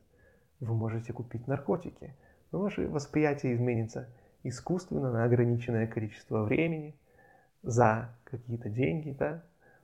Вы 0.60 0.74
можете 0.74 1.12
купить 1.12 1.48
наркотики, 1.48 2.14
но 2.52 2.60
ваше 2.60 2.86
восприятие 2.86 3.54
изменится 3.54 4.08
искусственно 4.44 5.10
на 5.12 5.24
ограниченное 5.24 5.88
количество 5.88 6.44
времени, 6.44 6.94
за 7.64 8.16
какие-то 8.22 8.68
деньги, 8.68 9.10
да, 9.10 9.42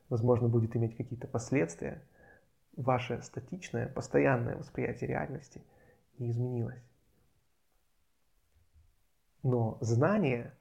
возможно, 0.08 0.48
будет 0.48 0.76
иметь 0.76 0.96
какие-то 0.96 1.26
последствия. 1.26 2.00
Ваше 2.76 3.20
статичное, 3.22 3.88
постоянное 3.88 4.56
восприятие 4.56 5.08
реальности 5.08 5.60
не 6.18 6.30
изменилось. 6.30 6.82
Но 9.42 9.78
знание 9.80 10.52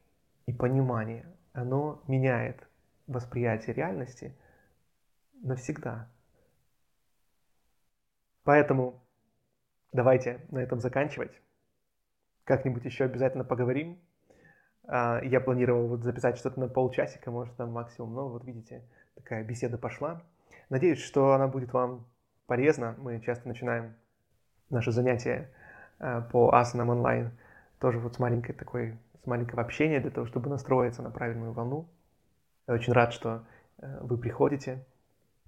и 0.47 0.53
понимание, 0.53 1.25
оно 1.53 2.01
меняет 2.07 2.67
восприятие 3.07 3.75
реальности 3.75 4.35
навсегда. 5.41 6.07
Поэтому 8.43 9.01
давайте 9.91 10.41
на 10.49 10.59
этом 10.59 10.79
заканчивать. 10.79 11.31
Как-нибудь 12.43 12.83
еще 12.83 13.05
обязательно 13.05 13.43
поговорим. 13.43 13.99
А, 14.85 15.21
я 15.23 15.39
планировал 15.39 15.87
вот 15.87 16.03
записать 16.03 16.37
что-то 16.37 16.59
на 16.59 16.67
полчасика, 16.67 17.31
может 17.31 17.55
там 17.55 17.71
максимум, 17.71 18.13
но 18.13 18.27
вот 18.27 18.43
видите, 18.43 18.83
такая 19.15 19.43
беседа 19.43 19.77
пошла. 19.77 20.21
Надеюсь, 20.69 20.99
что 20.99 21.33
она 21.33 21.47
будет 21.47 21.71
вам 21.71 22.05
полезна. 22.47 22.95
Мы 22.97 23.21
часто 23.21 23.47
начинаем 23.47 23.95
наши 24.69 24.91
занятия 24.91 25.49
а, 25.99 26.21
по 26.21 26.53
асанам 26.53 26.89
онлайн 26.89 27.31
тоже 27.79 27.99
вот 27.99 28.15
с 28.15 28.19
маленькой 28.19 28.53
такой, 28.53 28.97
с 29.23 29.27
маленького 29.27 29.61
общения 29.61 29.99
для 29.99 30.11
того, 30.11 30.27
чтобы 30.27 30.49
настроиться 30.49 31.01
на 31.01 31.09
правильную 31.09 31.53
волну. 31.53 31.87
Я 32.67 32.73
очень 32.73 32.93
рад, 32.93 33.13
что 33.13 33.43
э, 33.79 33.99
вы 34.01 34.17
приходите, 34.17 34.85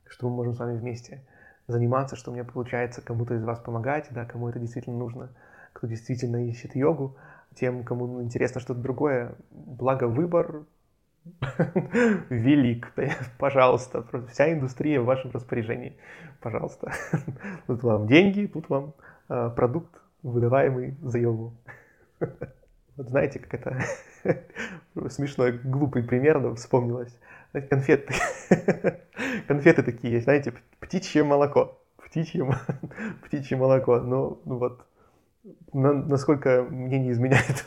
что 0.07 0.29
мы 0.29 0.35
можем 0.35 0.53
с 0.53 0.59
вами 0.59 0.77
вместе 0.77 1.25
заниматься, 1.67 2.15
что 2.15 2.31
у 2.31 2.33
меня 2.33 2.45
получается 2.45 3.01
кому-то 3.01 3.35
из 3.35 3.43
вас 3.43 3.59
помогать, 3.59 4.07
да, 4.11 4.25
кому 4.25 4.49
это 4.49 4.59
действительно 4.59 4.97
нужно, 4.97 5.29
кто 5.73 5.87
действительно 5.87 6.47
ищет 6.47 6.75
йогу, 6.75 7.17
тем, 7.55 7.83
кому 7.83 8.21
интересно 8.21 8.61
что-то 8.61 8.79
другое, 8.79 9.35
благо 9.51 10.05
выбор 10.05 10.63
велик, 12.29 12.93
пожалуйста, 13.37 14.05
вся 14.31 14.53
индустрия 14.53 15.01
в 15.01 15.05
вашем 15.05 15.31
распоряжении, 15.31 15.97
пожалуйста. 16.39 16.93
Тут 17.67 17.83
вам 17.83 18.07
деньги, 18.07 18.45
тут 18.45 18.69
вам 18.69 18.93
э, 19.27 19.49
продукт, 19.55 20.01
выдаваемый 20.23 20.95
за 21.01 21.17
йогу. 21.17 21.53
Вот 22.97 23.09
знаете, 23.09 23.39
как 23.39 23.53
это 23.53 23.85
Смешной, 25.09 25.51
глупый 25.51 26.03
пример, 26.03 26.39
но 26.39 26.55
вспомнилось. 26.55 27.15
Конфеты. 27.69 28.13
Конфеты 29.47 29.83
такие 29.83 30.13
есть, 30.13 30.25
знаете, 30.25 30.53
птичье 30.79 31.23
молоко. 31.23 31.79
Птичье, 31.97 32.47
птичье 33.25 33.57
молоко. 33.57 33.99
Ну, 33.99 34.41
вот, 34.45 34.85
насколько 35.73 36.63
мне 36.63 36.99
не 36.99 37.11
изменяет 37.11 37.65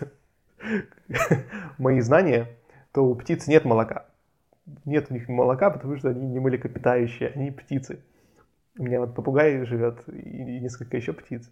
мои 1.78 2.00
знания, 2.00 2.48
то 2.92 3.04
у 3.04 3.14
птиц 3.14 3.46
нет 3.46 3.64
молока. 3.64 4.06
Нет 4.84 5.06
у 5.10 5.14
них 5.14 5.28
молока, 5.28 5.70
потому 5.70 5.96
что 5.96 6.10
они 6.10 6.26
не 6.26 6.40
млекопитающие, 6.40 7.30
они 7.30 7.50
птицы. 7.50 8.00
У 8.78 8.84
меня 8.84 9.00
вот 9.00 9.14
попугай 9.14 9.64
живет 9.64 10.06
и 10.08 10.60
несколько 10.60 10.96
еще 10.96 11.12
птиц. 11.12 11.50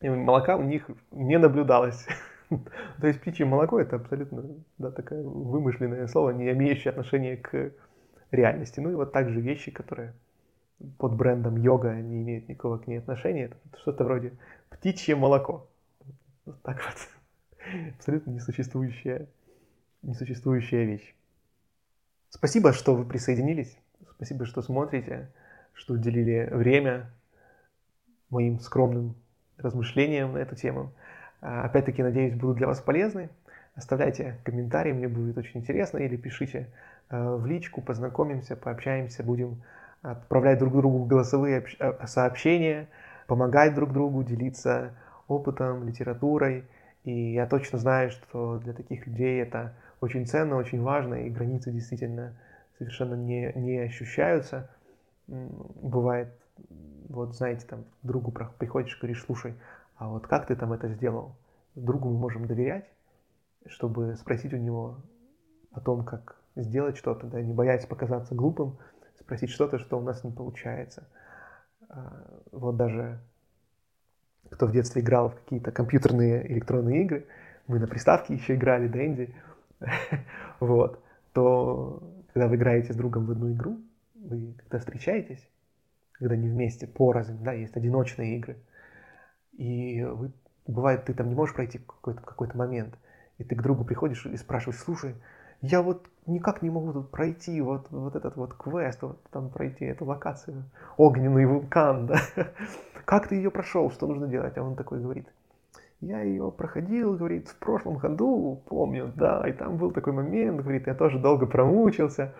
И 0.00 0.08
молока 0.08 0.56
у 0.56 0.62
них 0.62 0.88
не 1.10 1.38
наблюдалось. 1.38 2.06
То 3.00 3.06
есть 3.06 3.20
птичье 3.20 3.46
молоко 3.46 3.80
это 3.80 3.96
абсолютно 3.96 4.44
да, 4.78 4.90
такое 4.90 5.22
вымышленное 5.22 6.06
слово, 6.08 6.30
не 6.30 6.50
имеющее 6.50 6.90
отношения 6.90 7.36
к 7.36 7.72
реальности. 8.30 8.80
Ну 8.80 8.90
и 8.90 8.94
вот 8.94 9.12
также 9.12 9.40
вещи, 9.40 9.70
которые 9.70 10.14
под 10.98 11.14
брендом 11.14 11.56
йога 11.56 11.94
не 11.94 12.22
имеют 12.22 12.48
никакого 12.48 12.78
к 12.78 12.86
ней 12.86 12.98
отношения. 12.98 13.44
Это 13.44 13.56
что-то 13.80 14.04
вроде 14.04 14.32
птичье 14.70 15.14
молоко. 15.16 15.68
Вот 16.44 16.60
так 16.62 16.82
вот. 16.84 16.96
Абсолютно 17.96 18.30
несуществующая, 18.30 19.28
несуществующая 20.02 20.84
вещь. 20.84 21.14
Спасибо, 22.30 22.72
что 22.72 22.94
вы 22.94 23.04
присоединились. 23.04 23.76
Спасибо, 24.16 24.46
что 24.46 24.62
смотрите, 24.62 25.28
что 25.72 25.94
уделили 25.94 26.48
время 26.52 27.10
моим 28.30 28.60
скромным 28.60 29.14
размышлениям 29.58 30.32
на 30.32 30.38
эту 30.38 30.56
тему. 30.56 30.92
А, 31.40 31.64
опять-таки, 31.64 32.02
надеюсь, 32.02 32.34
будут 32.34 32.58
для 32.58 32.66
вас 32.66 32.80
полезны. 32.80 33.30
Оставляйте 33.74 34.36
комментарии, 34.44 34.92
мне 34.92 35.08
будет 35.08 35.38
очень 35.38 35.60
интересно, 35.60 35.98
или 35.98 36.16
пишите 36.16 36.68
э, 37.08 37.34
в 37.36 37.46
личку, 37.46 37.80
познакомимся, 37.80 38.56
пообщаемся, 38.56 39.22
будем 39.22 39.62
отправлять 40.02 40.58
друг 40.58 40.74
другу 40.74 41.04
голосовые 41.04 41.64
э, 41.78 42.06
сообщения, 42.06 42.88
помогать 43.26 43.74
друг 43.74 43.92
другу, 43.92 44.22
делиться 44.22 44.92
опытом, 45.28 45.86
литературой. 45.86 46.64
И 47.04 47.32
я 47.32 47.46
точно 47.46 47.78
знаю, 47.78 48.10
что 48.10 48.58
для 48.58 48.72
таких 48.72 49.06
людей 49.06 49.40
это 49.40 49.72
очень 50.00 50.26
ценно, 50.26 50.56
очень 50.56 50.82
важно, 50.82 51.26
и 51.26 51.30
границы 51.30 51.70
действительно 51.70 52.34
совершенно 52.78 53.14
не, 53.14 53.52
не 53.54 53.78
ощущаются. 53.78 54.68
Бывает, 55.26 56.28
вот 57.08 57.36
знаете, 57.36 57.66
там 57.66 57.84
другу 58.02 58.32
приходишь, 58.58 58.98
говоришь, 58.98 59.24
слушай, 59.24 59.54
а 60.00 60.08
вот 60.08 60.26
как 60.26 60.46
ты 60.46 60.56
там 60.56 60.72
это 60.72 60.88
сделал? 60.88 61.36
Другу 61.74 62.08
мы 62.08 62.18
можем 62.18 62.46
доверять, 62.46 62.88
чтобы 63.66 64.16
спросить 64.16 64.54
у 64.54 64.56
него 64.56 64.96
о 65.72 65.80
том, 65.80 66.06
как 66.06 66.40
сделать 66.56 66.96
что-то, 66.96 67.26
да, 67.26 67.42
не 67.42 67.52
боясь 67.52 67.84
показаться 67.84 68.34
глупым, 68.34 68.78
спросить 69.18 69.50
что-то, 69.50 69.78
что 69.78 69.98
у 69.98 70.02
нас 70.02 70.24
не 70.24 70.32
получается. 70.32 71.06
А, 71.90 72.24
вот 72.50 72.78
даже 72.78 73.20
кто 74.48 74.66
в 74.66 74.72
детстве 74.72 75.02
играл 75.02 75.28
в 75.28 75.34
какие-то 75.34 75.70
компьютерные 75.70 76.50
электронные 76.50 77.02
игры, 77.02 77.26
мы 77.66 77.78
на 77.78 77.86
приставке 77.86 78.32
еще 78.32 78.54
играли, 78.54 78.88
Дэнди, 78.88 79.34
вот, 80.60 81.04
то 81.34 82.02
когда 82.32 82.48
вы 82.48 82.56
играете 82.56 82.94
с 82.94 82.96
другом 82.96 83.26
в 83.26 83.32
одну 83.32 83.52
игру, 83.52 83.76
вы 84.14 84.54
когда 84.56 84.78
встречаетесь, 84.78 85.46
когда 86.12 86.36
не 86.36 86.48
вместе, 86.48 86.86
порознь, 86.86 87.36
да, 87.44 87.52
есть 87.52 87.76
одиночные 87.76 88.38
игры– 88.38 88.56
и 89.60 90.02
вы, 90.02 90.32
бывает, 90.66 91.04
ты 91.04 91.12
там 91.12 91.28
не 91.28 91.34
можешь 91.34 91.54
пройти 91.54 91.78
какой-то 91.78 92.22
какой 92.22 92.48
момент, 92.54 92.94
и 93.36 93.44
ты 93.44 93.54
к 93.54 93.62
другу 93.62 93.84
приходишь 93.84 94.24
и 94.24 94.36
спрашиваешь, 94.38 94.80
слушай, 94.80 95.14
я 95.60 95.82
вот 95.82 96.06
никак 96.26 96.62
не 96.62 96.70
могу 96.70 96.94
тут 96.94 97.10
пройти 97.10 97.60
вот, 97.60 97.90
вот 97.90 98.16
этот 98.16 98.36
вот 98.36 98.54
квест, 98.54 99.02
вот 99.02 99.22
там 99.30 99.50
пройти 99.50 99.84
эту 99.84 100.06
локацию, 100.06 100.64
огненный 100.96 101.44
вулкан, 101.44 102.06
да? 102.06 102.20
Как 103.04 103.28
ты 103.28 103.34
ее 103.34 103.50
прошел, 103.50 103.90
что 103.90 104.06
нужно 104.06 104.28
делать? 104.28 104.56
А 104.56 104.62
он 104.62 104.76
такой 104.76 105.00
говорит, 105.00 105.28
я 106.00 106.22
ее 106.22 106.50
проходил, 106.50 107.14
говорит, 107.14 107.48
в 107.48 107.56
прошлом 107.56 107.98
году, 107.98 108.62
помню, 108.66 109.12
да, 109.14 109.46
и 109.46 109.52
там 109.52 109.76
был 109.76 109.90
такой 109.90 110.14
момент, 110.14 110.62
говорит, 110.62 110.86
я 110.86 110.94
тоже 110.94 111.18
долго 111.18 111.44
промучился, 111.44 112.32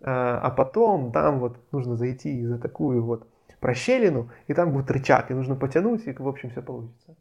а, 0.00 0.38
а 0.38 0.50
потом 0.50 1.10
там 1.10 1.40
вот 1.40 1.56
нужно 1.72 1.96
зайти 1.96 2.46
за 2.46 2.60
такую 2.60 3.02
вот 3.02 3.26
прощелину, 3.62 4.28
и 4.48 4.54
там 4.54 4.72
будет 4.72 4.90
рычаг, 4.90 5.30
и 5.30 5.34
нужно 5.34 5.54
потянуть, 5.54 6.06
и 6.06 6.12
в 6.12 6.28
общем 6.28 6.50
все 6.50 6.60
получится. 6.60 7.14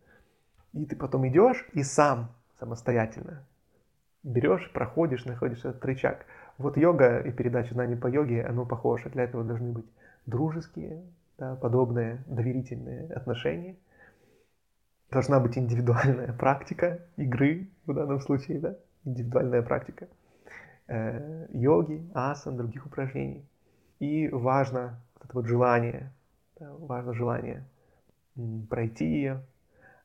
И 0.73 0.85
ты 0.85 0.95
потом 0.95 1.27
идешь 1.27 1.65
и 1.73 1.83
сам 1.83 2.31
самостоятельно 2.59 3.45
берешь, 4.23 4.71
проходишь, 4.73 5.25
находишь 5.25 5.59
этот 5.59 5.83
рычаг. 5.85 6.25
Вот 6.57 6.77
йога 6.77 7.19
и 7.19 7.31
передача 7.31 7.73
знаний 7.73 7.95
по 7.95 8.07
йоге, 8.07 8.43
оно 8.43 8.65
похоже. 8.65 9.09
Для 9.09 9.23
этого 9.23 9.43
должны 9.43 9.71
быть 9.71 9.85
дружеские, 10.25 11.03
да, 11.37 11.55
подобные, 11.55 12.23
доверительные 12.27 13.07
отношения. 13.13 13.75
Должна 15.11 15.39
быть 15.39 15.57
индивидуальная 15.57 16.33
практика 16.33 16.99
игры 17.17 17.69
в 17.85 17.93
данном 17.93 18.19
случае, 18.19 18.59
да, 18.59 18.75
индивидуальная 19.05 19.61
практика 19.61 20.07
э, 20.87 21.47
йоги, 21.49 22.03
асан, 22.13 22.57
других 22.57 22.85
упражнений. 22.85 23.45
И 23.99 24.27
важно 24.29 24.99
вот 25.15 25.25
это 25.25 25.33
вот 25.33 25.45
желание 25.47 26.11
важно 26.80 27.14
желание 27.14 27.64
пройти 28.70 29.05
ее, 29.05 29.41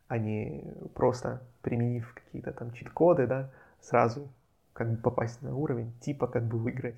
а 0.09 0.19
не 0.19 0.65
просто 0.95 1.43
применив 1.63 2.13
какие-то 2.15 2.53
там 2.53 2.73
чит-коды, 2.73 3.27
да, 3.27 3.51
сразу 3.81 4.29
как 4.73 4.91
бы 4.91 4.97
попасть 4.97 5.43
на 5.43 5.57
уровень, 5.57 5.93
типа 6.01 6.27
как 6.27 6.45
бы 6.45 6.59
выиграть, 6.59 6.97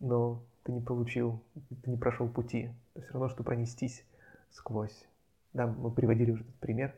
но 0.00 0.42
ты 0.64 0.72
не 0.72 0.80
получил, 0.80 1.40
ты 1.82 1.90
не 1.90 1.96
прошел 1.96 2.28
пути. 2.28 2.70
Это 2.94 3.04
все 3.04 3.12
равно, 3.14 3.28
что 3.28 3.42
пронестись 3.42 4.04
сквозь. 4.50 5.06
Да, 5.54 5.66
мы 5.66 5.90
приводили 5.90 6.32
уже 6.32 6.42
этот 6.42 6.54
пример, 6.56 6.94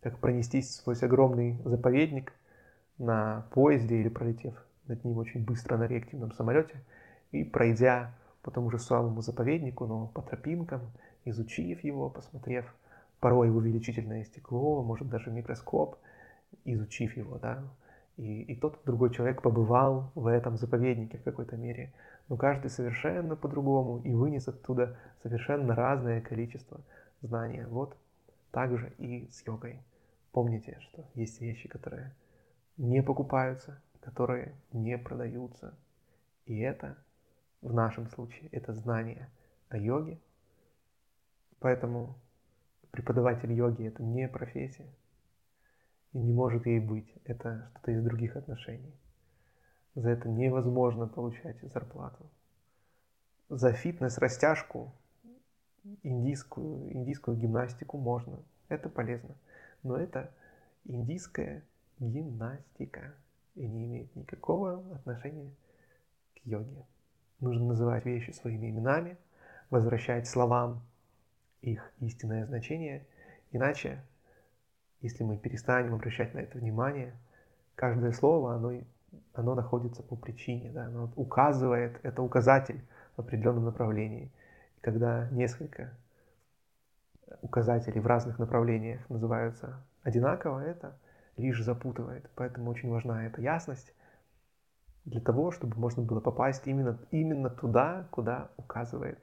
как 0.00 0.18
пронестись 0.18 0.76
сквозь 0.76 1.02
огромный 1.02 1.60
заповедник 1.64 2.32
на 2.98 3.46
поезде 3.50 4.00
или 4.00 4.08
пролетев 4.08 4.54
над 4.86 5.04
ним 5.04 5.18
очень 5.18 5.44
быстро 5.44 5.76
на 5.76 5.86
реактивном 5.86 6.32
самолете 6.32 6.76
и 7.32 7.44
пройдя 7.44 8.14
по 8.42 8.50
тому 8.50 8.70
же 8.70 8.78
самому 8.78 9.20
заповеднику, 9.20 9.86
но 9.86 10.06
по 10.06 10.22
тропинкам, 10.22 10.80
изучив 11.30 11.82
его, 11.84 12.10
посмотрев 12.10 12.64
порой 13.20 13.50
увеличительное 13.50 14.24
стекло, 14.24 14.82
может 14.82 15.08
даже 15.08 15.30
микроскоп, 15.30 15.96
изучив 16.64 17.16
его, 17.16 17.38
да, 17.38 17.62
и, 18.18 18.42
и 18.42 18.56
тот 18.56 18.80
другой 18.84 19.14
человек 19.14 19.42
побывал 19.42 20.10
в 20.14 20.26
этом 20.26 20.56
заповеднике 20.56 21.18
в 21.18 21.22
какой-то 21.22 21.56
мере, 21.56 21.92
но 22.28 22.36
каждый 22.36 22.68
совершенно 22.68 23.36
по-другому 23.36 24.00
и 24.04 24.12
вынес 24.12 24.48
оттуда 24.48 24.96
совершенно 25.22 25.74
разное 25.74 26.20
количество 26.20 26.80
знания. 27.22 27.66
Вот 27.68 27.96
так 28.50 28.76
же 28.76 28.92
и 28.98 29.28
с 29.30 29.46
йогой. 29.46 29.80
Помните, 30.32 30.78
что 30.80 31.04
есть 31.14 31.40
вещи, 31.40 31.68
которые 31.68 32.12
не 32.76 33.02
покупаются, 33.02 33.80
которые 34.00 34.54
не 34.72 34.98
продаются. 34.98 35.74
И 36.46 36.58
это, 36.58 36.96
в 37.62 37.72
нашем 37.72 38.08
случае, 38.08 38.48
это 38.50 38.72
знание 38.72 39.28
о 39.68 39.78
йоге, 39.78 40.18
Поэтому 41.60 42.14
преподаватель 42.90 43.52
йоги 43.52 43.86
это 43.86 44.02
не 44.02 44.28
профессия. 44.28 44.88
И 46.12 46.18
не 46.18 46.32
может 46.32 46.66
ей 46.66 46.80
быть. 46.80 47.12
Это 47.24 47.70
что-то 47.72 47.92
из 47.92 48.02
других 48.02 48.36
отношений. 48.36 48.94
За 49.94 50.10
это 50.10 50.28
невозможно 50.28 51.06
получать 51.06 51.60
зарплату. 51.62 52.30
За 53.48 53.72
фитнес-растяжку, 53.72 54.92
индийскую, 56.02 56.92
индийскую 56.92 57.36
гимнастику 57.36 57.98
можно. 57.98 58.38
Это 58.68 58.88
полезно. 58.88 59.34
Но 59.82 59.96
это 59.96 60.32
индийская 60.84 61.64
гимнастика. 61.98 63.14
И 63.54 63.66
не 63.66 63.86
имеет 63.86 64.14
никакого 64.14 64.94
отношения 64.94 65.52
к 66.34 66.46
йоге. 66.46 66.86
Нужно 67.40 67.66
называть 67.66 68.04
вещи 68.04 68.30
своими 68.30 68.70
именами, 68.70 69.18
возвращать 69.70 70.28
словам 70.28 70.82
их 71.62 71.92
истинное 72.00 72.46
значение. 72.46 73.06
Иначе, 73.52 74.02
если 75.00 75.24
мы 75.24 75.36
перестанем 75.36 75.94
обращать 75.94 76.34
на 76.34 76.38
это 76.38 76.58
внимание, 76.58 77.14
каждое 77.74 78.12
слово, 78.12 78.54
оно, 78.54 78.72
оно 79.34 79.54
находится 79.54 80.02
по 80.02 80.16
причине, 80.16 80.70
да, 80.70 80.86
оно 80.86 81.10
указывает, 81.16 81.98
это 82.02 82.22
указатель 82.22 82.80
в 83.16 83.20
определенном 83.20 83.64
направлении. 83.64 84.30
И 84.76 84.80
когда 84.80 85.28
несколько 85.30 85.92
указателей 87.42 88.00
в 88.00 88.06
разных 88.06 88.38
направлениях 88.38 89.08
называются 89.08 89.84
одинаково, 90.02 90.60
это 90.60 90.98
лишь 91.36 91.62
запутывает. 91.62 92.28
Поэтому 92.34 92.70
очень 92.70 92.90
важна 92.90 93.26
эта 93.26 93.40
ясность 93.40 93.94
для 95.04 95.20
того, 95.20 95.50
чтобы 95.52 95.78
можно 95.78 96.02
было 96.02 96.20
попасть 96.20 96.66
именно, 96.66 96.98
именно 97.10 97.48
туда, 97.48 98.06
куда 98.10 98.50
указывает 98.56 99.18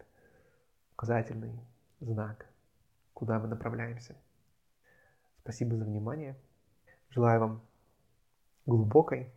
указательный 0.94 1.60
знак, 2.00 2.48
куда 3.14 3.40
мы 3.40 3.48
направляемся. 3.48 4.16
Спасибо 5.42 5.78
за 5.78 5.86
внимание. 5.86 6.36
Желаю 7.10 7.40
вам 7.40 7.62
глубокой 8.66 9.32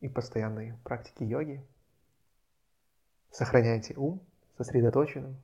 и 0.00 0.08
постоянной 0.08 0.74
практики 0.84 1.24
йоги. 1.24 1.62
Сохраняйте 3.30 3.94
ум 3.96 4.20
сосредоточенным 4.56 5.36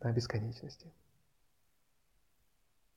на 0.00 0.12
бесконечности. 0.12 0.90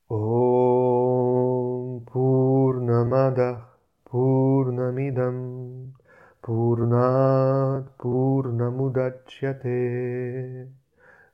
Om 0.08 2.04
Purnamadah 2.04 3.64
Purnamidam 4.04 5.94
Purnat 6.42 7.96
Purnamudachyate 7.96 10.79